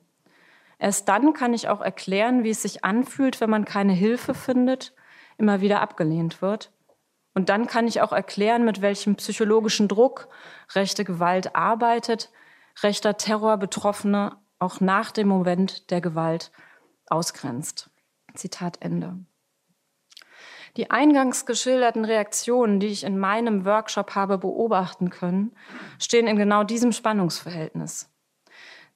Erst 0.79 1.09
dann 1.09 1.33
kann 1.33 1.55
ich 1.55 1.69
auch 1.69 1.81
erklären, 1.81 2.45
wie 2.45 2.51
es 2.51 2.63
sich 2.63 2.85
anfühlt, 2.85 3.41
wenn 3.41 3.51
man 3.51 3.65
keine 3.65 3.93
Hilfe 3.93 4.35
findet, 4.35 4.95
immer 5.37 5.61
wieder 5.61 5.81
abgelehnt 5.81 6.41
wird. 6.41 6.71
Und 7.35 7.49
dann 7.49 7.67
kann 7.67 7.87
ich 7.87 8.01
auch 8.01 8.13
erklären, 8.13 8.65
mit 8.65 8.81
welchem 8.81 9.17
psychologischen 9.17 9.89
Druck 9.89 10.29
rechte 10.75 11.05
Gewalt 11.05 11.55
arbeitet, 11.57 12.31
rechter 12.83 13.17
Terror 13.17 13.57
Betroffene 13.57 14.37
auch 14.59 14.81
nach 14.81 15.11
dem 15.11 15.29
Moment 15.29 15.91
der 15.91 16.01
Gewalt 16.01 16.53
ausgrenzt. 17.07 17.91
Zitat 18.35 18.83
Ende. 18.83 19.19
Die 20.77 20.91
eingangs 20.91 21.47
geschilderten 21.47 22.05
Reaktionen, 22.05 22.79
die 22.79 22.89
ich 22.89 23.05
in 23.05 23.19
meinem 23.19 23.65
Workshop 23.65 24.15
habe 24.15 24.39
beobachten 24.39 25.11
können, 25.11 25.53
stehen 25.99 26.27
in 26.27 26.37
genau 26.37 26.63
diesem 26.63 26.93
Spannungsverhältnis. 26.93 28.11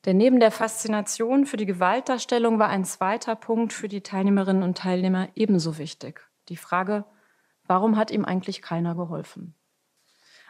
Denn 0.05 0.17
neben 0.17 0.41
der 0.41 0.51
Faszination 0.51 1.47
für 1.47 1.57
die 1.57 1.67
Gewaltdarstellung 1.67 2.59
war 2.59 2.69
ein 2.69 2.85
zweiter 2.85 3.37
Punkt 3.37 3.73
für 3.73 3.89
die 3.89 4.03
Teilnehmerinnen 4.03 4.63
und 4.63 4.79
Teilnehmer 4.79 5.29
ebenso 5.35 5.79
wichtig. 5.79 6.21
Die 6.49 6.57
Frage, 6.57 7.05
warum 7.67 7.97
hat 7.97 8.11
ihm 8.11 8.25
eigentlich 8.25 8.63
keiner 8.63 8.95
geholfen? 8.95 9.55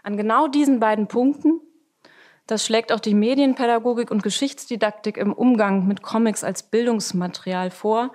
An 0.02 0.16
genau 0.16 0.48
diesen 0.48 0.80
beiden 0.80 1.06
Punkten, 1.06 1.60
das 2.46 2.66
schlägt 2.66 2.92
auch 2.92 3.00
die 3.00 3.14
Medienpädagogik 3.14 4.10
und 4.10 4.22
Geschichtsdidaktik 4.22 5.16
im 5.16 5.32
Umgang 5.32 5.86
mit 5.86 6.02
Comics 6.02 6.44
als 6.44 6.64
Bildungsmaterial 6.64 7.70
vor, 7.70 8.12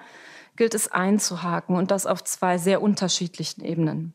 gilt 0.55 0.73
es 0.73 0.91
einzuhaken 0.91 1.75
und 1.75 1.91
das 1.91 2.05
auf 2.05 2.23
zwei 2.23 2.57
sehr 2.57 2.81
unterschiedlichen 2.81 3.63
Ebenen. 3.63 4.13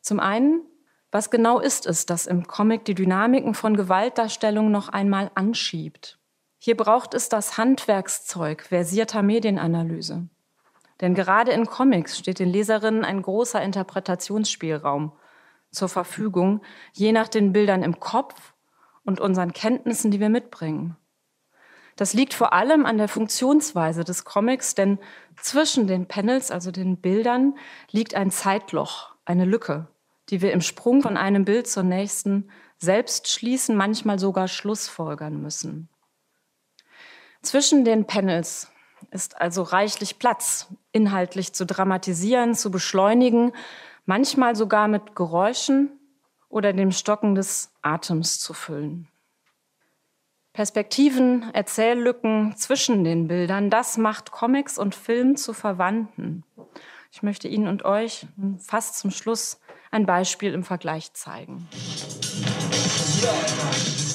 Zum 0.00 0.20
einen, 0.20 0.62
was 1.10 1.30
genau 1.30 1.60
ist 1.60 1.86
es, 1.86 2.06
das 2.06 2.26
im 2.26 2.46
Comic 2.46 2.84
die 2.84 2.94
Dynamiken 2.94 3.54
von 3.54 3.76
Gewaltdarstellung 3.76 4.70
noch 4.70 4.88
einmal 4.88 5.30
anschiebt? 5.34 6.18
Hier 6.58 6.76
braucht 6.76 7.14
es 7.14 7.28
das 7.28 7.58
Handwerkszeug 7.58 8.62
versierter 8.62 9.22
Medienanalyse. 9.22 10.28
Denn 11.00 11.14
gerade 11.14 11.52
in 11.52 11.66
Comics 11.66 12.18
steht 12.18 12.38
den 12.38 12.48
Leserinnen 12.48 13.04
ein 13.04 13.20
großer 13.20 13.60
Interpretationsspielraum 13.60 15.12
zur 15.70 15.88
Verfügung, 15.88 16.62
je 16.92 17.12
nach 17.12 17.28
den 17.28 17.52
Bildern 17.52 17.82
im 17.82 17.98
Kopf 17.98 18.53
und 19.04 19.20
unseren 19.20 19.52
Kenntnissen, 19.52 20.10
die 20.10 20.20
wir 20.20 20.28
mitbringen. 20.28 20.96
Das 21.96 22.12
liegt 22.12 22.34
vor 22.34 22.52
allem 22.52 22.86
an 22.86 22.98
der 22.98 23.08
Funktionsweise 23.08 24.02
des 24.02 24.24
Comics, 24.24 24.74
denn 24.74 24.98
zwischen 25.40 25.86
den 25.86 26.06
Panels, 26.06 26.50
also 26.50 26.70
den 26.70 26.96
Bildern, 26.96 27.56
liegt 27.90 28.14
ein 28.14 28.30
Zeitloch, 28.30 29.14
eine 29.24 29.44
Lücke, 29.44 29.86
die 30.30 30.42
wir 30.42 30.52
im 30.52 30.60
Sprung 30.60 31.02
von 31.02 31.16
einem 31.16 31.44
Bild 31.44 31.68
zur 31.68 31.84
nächsten 31.84 32.50
selbst 32.78 33.30
schließen, 33.30 33.76
manchmal 33.76 34.18
sogar 34.18 34.48
schlussfolgern 34.48 35.40
müssen. 35.40 35.88
Zwischen 37.42 37.84
den 37.84 38.06
Panels 38.06 38.68
ist 39.10 39.40
also 39.40 39.62
reichlich 39.62 40.18
Platz, 40.18 40.68
inhaltlich 40.92 41.52
zu 41.52 41.64
dramatisieren, 41.66 42.54
zu 42.54 42.70
beschleunigen, 42.70 43.52
manchmal 44.06 44.56
sogar 44.56 44.88
mit 44.88 45.14
Geräuschen 45.14 45.92
oder 46.54 46.72
dem 46.72 46.92
Stocken 46.92 47.34
des 47.34 47.72
Atems 47.82 48.38
zu 48.38 48.54
füllen. 48.54 49.08
Perspektiven, 50.52 51.50
Erzähllücken 51.52 52.54
zwischen 52.56 53.02
den 53.02 53.26
Bildern, 53.26 53.70
das 53.70 53.98
macht 53.98 54.30
Comics 54.30 54.78
und 54.78 54.94
Film 54.94 55.34
zu 55.36 55.52
Verwandten. 55.52 56.44
Ich 57.10 57.24
möchte 57.24 57.48
Ihnen 57.48 57.66
und 57.66 57.84
euch 57.84 58.28
fast 58.60 58.98
zum 58.98 59.10
Schluss 59.10 59.58
ein 59.90 60.06
Beispiel 60.06 60.54
im 60.54 60.62
Vergleich 60.62 61.12
zeigen. 61.12 61.66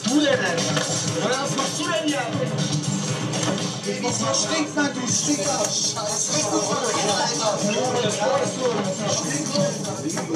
Du? 0.06 0.22
Was 0.22 1.58
machst 1.58 1.78
du 1.78 1.84
denn 1.84 2.08
hier? 2.08 2.22
Ich 3.86 4.02
muss 4.02 4.22
mal 4.22 4.34
stinken, 4.34 4.90
du 4.94 5.08
Stinker! 5.12 5.66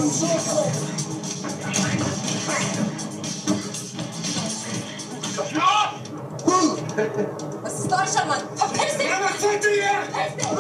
Scheiße! 0.04 1.23
Das 7.64 7.80
ist 7.80 7.92
Deutschland, 7.92 8.28
Mann. 8.28 8.40
Verpiss 8.56 8.98
dich! 8.98 9.08
Ja, 9.08 9.20
was 9.24 9.42
tut 9.42 9.66
ihr 9.66 9.72
hier? 9.82 10.04
Verpiss 10.12 10.36
dich! 10.36 10.54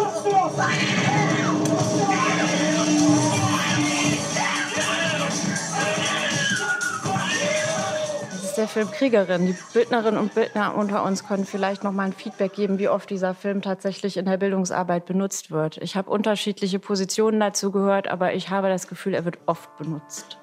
Das 8.31 8.43
ist 8.43 8.57
der 8.57 8.67
Film 8.67 8.91
Kriegerin. 8.91 9.45
Die 9.47 9.55
Bildnerinnen 9.73 10.19
und 10.19 10.33
Bildner 10.33 10.75
unter 10.75 11.03
uns 11.03 11.27
können 11.27 11.45
vielleicht 11.45 11.83
noch 11.83 11.91
mal 11.91 12.03
ein 12.03 12.13
Feedback 12.13 12.53
geben, 12.53 12.79
wie 12.79 12.87
oft 12.87 13.09
dieser 13.09 13.33
Film 13.33 13.61
tatsächlich 13.61 14.17
in 14.17 14.25
der 14.25 14.37
Bildungsarbeit 14.37 15.05
benutzt 15.05 15.51
wird. 15.51 15.77
Ich 15.77 15.95
habe 15.95 16.09
unterschiedliche 16.09 16.79
Positionen 16.79 17.39
dazu 17.39 17.71
gehört, 17.71 18.07
aber 18.07 18.33
ich 18.33 18.49
habe 18.49 18.69
das 18.69 18.87
Gefühl, 18.87 19.13
er 19.13 19.25
wird 19.25 19.37
oft 19.45 19.75
benutzt. 19.77 20.37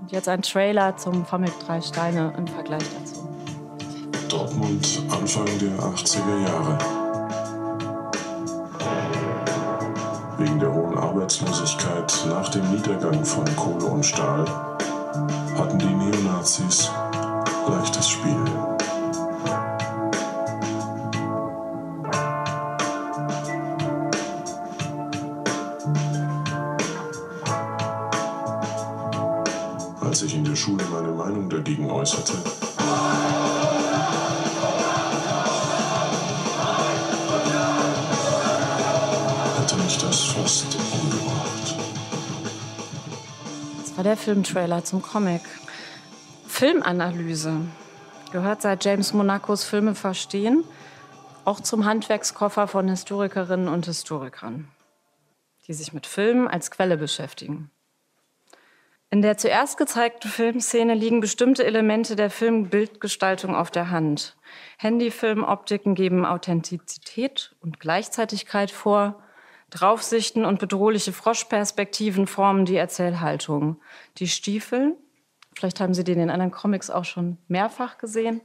Und 0.00 0.12
jetzt 0.12 0.28
ein 0.28 0.42
Trailer 0.42 0.96
zum 0.96 1.26
Comic 1.26 1.52
Drei 1.66 1.80
Steine 1.80 2.32
im 2.36 2.46
Vergleich 2.46 2.84
dazu. 2.98 3.28
Dortmund 4.28 5.02
Anfang 5.10 5.46
der 5.58 5.78
80er 5.78 6.46
Jahre. 6.46 6.78
Wegen 10.38 10.60
der 10.60 10.72
hohen 10.72 10.98
Arbeitslosigkeit 10.98 12.26
nach 12.28 12.48
dem 12.50 12.70
Niedergang 12.70 13.24
von 13.24 13.44
Kohle 13.56 13.86
und 13.86 14.04
Stahl 14.04 14.44
hatten 15.58 15.78
die 15.78 15.86
Neonazis 15.86 16.90
leichtes 17.68 18.08
Spiel. 18.08 18.75
Ich 30.26 30.34
in 30.34 30.44
der 30.44 30.56
Schule 30.56 30.84
meine 30.86 31.12
Meinung 31.12 31.48
dagegen 31.48 31.88
äußerte, 31.88 32.32
hätte 39.60 39.76
mich 39.76 39.98
das 39.98 40.24
fast 40.24 40.74
umgebracht. 40.74 41.76
Das 43.80 43.96
war 43.96 44.04
der 44.04 44.16
Filmtrailer 44.16 44.84
zum 44.84 45.00
Comic. 45.00 45.42
Filmanalyse 46.46 47.60
gehört 48.32 48.62
seit 48.62 48.84
James 48.84 49.12
Monacos 49.12 49.64
Filme 49.64 49.94
verstehen 49.94 50.64
auch 51.44 51.60
zum 51.60 51.84
Handwerkskoffer 51.84 52.66
von 52.66 52.88
Historikerinnen 52.88 53.68
und 53.68 53.86
Historikern, 53.86 54.66
die 55.68 55.74
sich 55.74 55.92
mit 55.92 56.04
Filmen 56.04 56.48
als 56.48 56.72
Quelle 56.72 56.96
beschäftigen. 56.96 57.70
In 59.16 59.22
der 59.22 59.38
zuerst 59.38 59.78
gezeigten 59.78 60.28
Filmszene 60.28 60.92
liegen 60.92 61.20
bestimmte 61.20 61.64
Elemente 61.64 62.16
der 62.16 62.28
Filmbildgestaltung 62.28 63.56
auf 63.56 63.70
der 63.70 63.88
Hand. 63.88 64.36
Handyfilmoptiken 64.76 65.94
geben 65.94 66.26
Authentizität 66.26 67.56
und 67.62 67.80
Gleichzeitigkeit 67.80 68.70
vor. 68.70 69.22
Draufsichten 69.70 70.44
und 70.44 70.58
bedrohliche 70.58 71.14
Froschperspektiven 71.14 72.26
formen 72.26 72.66
die 72.66 72.76
Erzählhaltung. 72.76 73.80
Die 74.18 74.28
Stiefel, 74.28 74.98
vielleicht 75.54 75.80
haben 75.80 75.94
Sie 75.94 76.04
den 76.04 76.20
in 76.20 76.28
anderen 76.28 76.52
Comics 76.52 76.90
auch 76.90 77.06
schon 77.06 77.38
mehrfach 77.48 77.96
gesehen, 77.96 78.42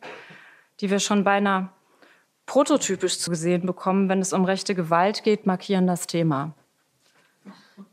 die 0.79 0.89
wir 0.89 0.99
schon 0.99 1.25
beinahe 1.25 1.67
prototypisch 2.45 3.19
zu 3.19 3.35
sehen 3.35 3.65
bekommen, 3.65 4.07
wenn 4.07 4.21
es 4.21 4.31
um 4.31 4.45
rechte 4.45 4.73
Gewalt 4.73 5.23
geht, 5.23 5.45
markieren 5.45 5.85
das 5.85 6.07
Thema. 6.07 6.53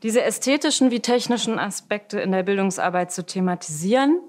Diese 0.03 0.23
ästhetischen 0.23 0.91
wie 0.91 0.99
technischen 1.01 1.59
Aspekte 1.59 2.19
in 2.19 2.31
der 2.31 2.43
Bildungsarbeit 2.43 3.11
zu 3.11 3.25
thematisieren, 3.25 4.19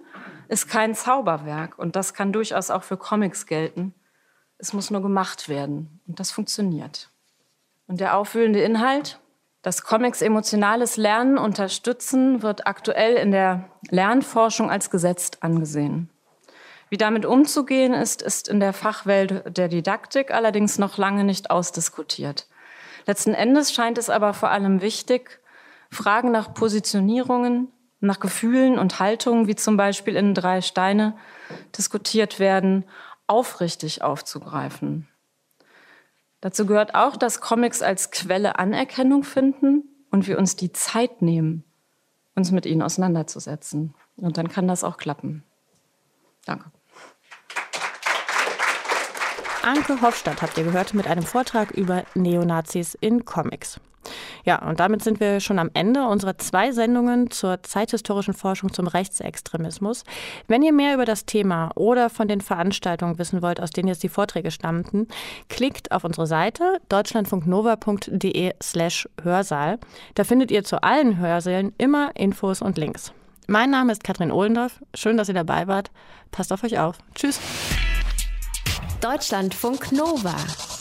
ist 0.49 0.69
kein 0.69 0.95
Zauberwerk 0.95 1.79
und 1.79 1.95
das 1.95 2.13
kann 2.13 2.33
durchaus 2.33 2.71
auch 2.71 2.83
für 2.83 2.97
Comics 2.97 3.47
gelten. 3.47 3.95
Es 4.59 4.73
muss 4.73 4.91
nur 4.91 5.01
gemacht 5.01 5.49
werden 5.49 6.01
und 6.07 6.19
das 6.19 6.33
funktioniert. 6.33 7.11
Und 7.87 8.01
der 8.01 8.17
aufwühlende 8.17 8.61
Inhalt, 8.61 9.21
dass 9.63 9.83
Comics 9.83 10.23
emotionales 10.23 10.97
Lernen 10.97 11.39
unterstützen, 11.39 12.43
wird 12.43 12.67
aktuell 12.67 13.15
in 13.15 13.31
der 13.31 13.71
Lernforschung 13.91 14.71
als 14.71 14.91
gesetzt 14.91 15.43
angesehen. 15.43 16.11
Wie 16.89 16.97
damit 16.97 17.25
umzugehen 17.25 17.95
ist, 17.95 18.21
ist 18.21 18.49
in 18.49 18.59
der 18.59 18.73
Fachwelt 18.73 19.57
der 19.57 19.69
Didaktik 19.69 20.33
allerdings 20.33 20.79
noch 20.79 20.99
lange 20.99 21.25
nicht 21.25 21.51
ausdiskutiert. 21.51 22.49
Letzten 23.07 23.35
Endes 23.35 23.73
scheint 23.73 23.99
es 23.99 24.11
aber 24.11 24.35
vor 24.35 24.51
allem 24.51 24.83
wichtig, 24.83 25.40
Fragen 25.91 26.31
nach 26.31 26.55
Positionierungen, 26.55 27.69
nach 28.01 28.21
Gefühlen 28.21 28.79
und 28.79 28.99
Haltungen, 29.01 29.47
wie 29.47 29.57
zum 29.57 29.77
Beispiel 29.77 30.17
in 30.17 30.35
drei 30.35 30.61
Steine 30.61 31.17
diskutiert 31.77 32.39
werden, 32.39 32.85
aufrichtig 33.27 34.03
aufzugreifen. 34.03 35.09
Dazu 36.41 36.65
gehört 36.65 36.95
auch, 36.95 37.17
dass 37.17 37.41
Comics 37.41 37.83
als 37.83 38.11
Quelle 38.11 38.59
Anerkennung 38.59 39.25
finden 39.25 39.85
und 40.11 40.27
wir 40.27 40.39
uns 40.39 40.57
die 40.57 40.73
Zeit 40.73 41.21
nehmen, 41.21 41.65
uns 42.35 42.51
mit 42.51 42.65
ihnen 42.65 42.83
auseinanderzusetzen. 42.83 43.95
Und 44.17 44.39
dann 44.39 44.49
kann 44.49 44.67
das 44.67 44.85
auch 44.85 44.97
klappen. 44.97 45.45
Danke. 46.47 46.71
Anke 49.63 50.01
Hofstadt 50.01 50.41
habt 50.41 50.57
ihr 50.57 50.65
gehört 50.65 50.95
mit 50.95 51.07
einem 51.07 51.23
Vortrag 51.23 51.73
über 51.73 52.05
Neonazis 52.15 52.95
in 52.95 53.27
Comics. 53.27 53.79
Ja, 54.45 54.67
und 54.67 54.81
damit 54.81 55.03
sind 55.03 55.21
wir 55.21 55.41
schon 55.41 55.59
am 55.59 55.71
Ende 55.75 56.07
unserer 56.07 56.39
zwei 56.39 56.73
Sendungen 56.73 57.31
zur 57.31 57.63
zeithistorischen 57.63 58.35
Forschung 58.35 58.73
zum 58.73 58.87
Rechtsextremismus. 58.87 60.05
Wenn 60.49 60.63
ihr 60.63 60.73
mehr 60.73 60.95
über 60.95 61.05
das 61.05 61.27
Thema 61.27 61.71
oder 61.75 62.11
von 62.11 62.29
den 62.29 62.41
Veranstaltungen 62.41 63.19
wissen 63.19 63.43
wollt, 63.43 63.61
aus 63.61 63.71
denen 63.71 63.89
jetzt 63.89 64.03
die 64.03 64.09
Vorträge 64.09 64.51
stammten, 64.51 65.09
klickt 65.49 65.93
auf 65.93 66.05
unsere 66.05 66.27
Seite 66.27 66.81
deutschlandfunknova.de 66.89 68.55
slash 68.63 69.09
Hörsaal. 69.23 69.79
Da 70.15 70.25
findet 70.25 70.51
ihr 70.51 70.65
zu 70.65 70.83
allen 70.83 71.19
Hörsälen 71.19 71.75
immer 71.79 72.11
Infos 72.17 72.63
und 72.63 72.79
Links. 72.79 73.13
Mein 73.47 73.71
Name 73.71 73.93
ist 73.93 74.05
Katrin 74.05 74.31
Ohlendorf. 74.31 74.81
Schön, 74.95 75.17
dass 75.17 75.29
ihr 75.29 75.35
dabei 75.35 75.67
wart. 75.67 75.91
Passt 76.31 76.53
auf 76.53 76.63
euch 76.63 76.79
auf. 76.79 76.99
Tschüss. 77.15 77.41
Deutschlandfunk 79.01 79.93
Nova. 79.93 80.37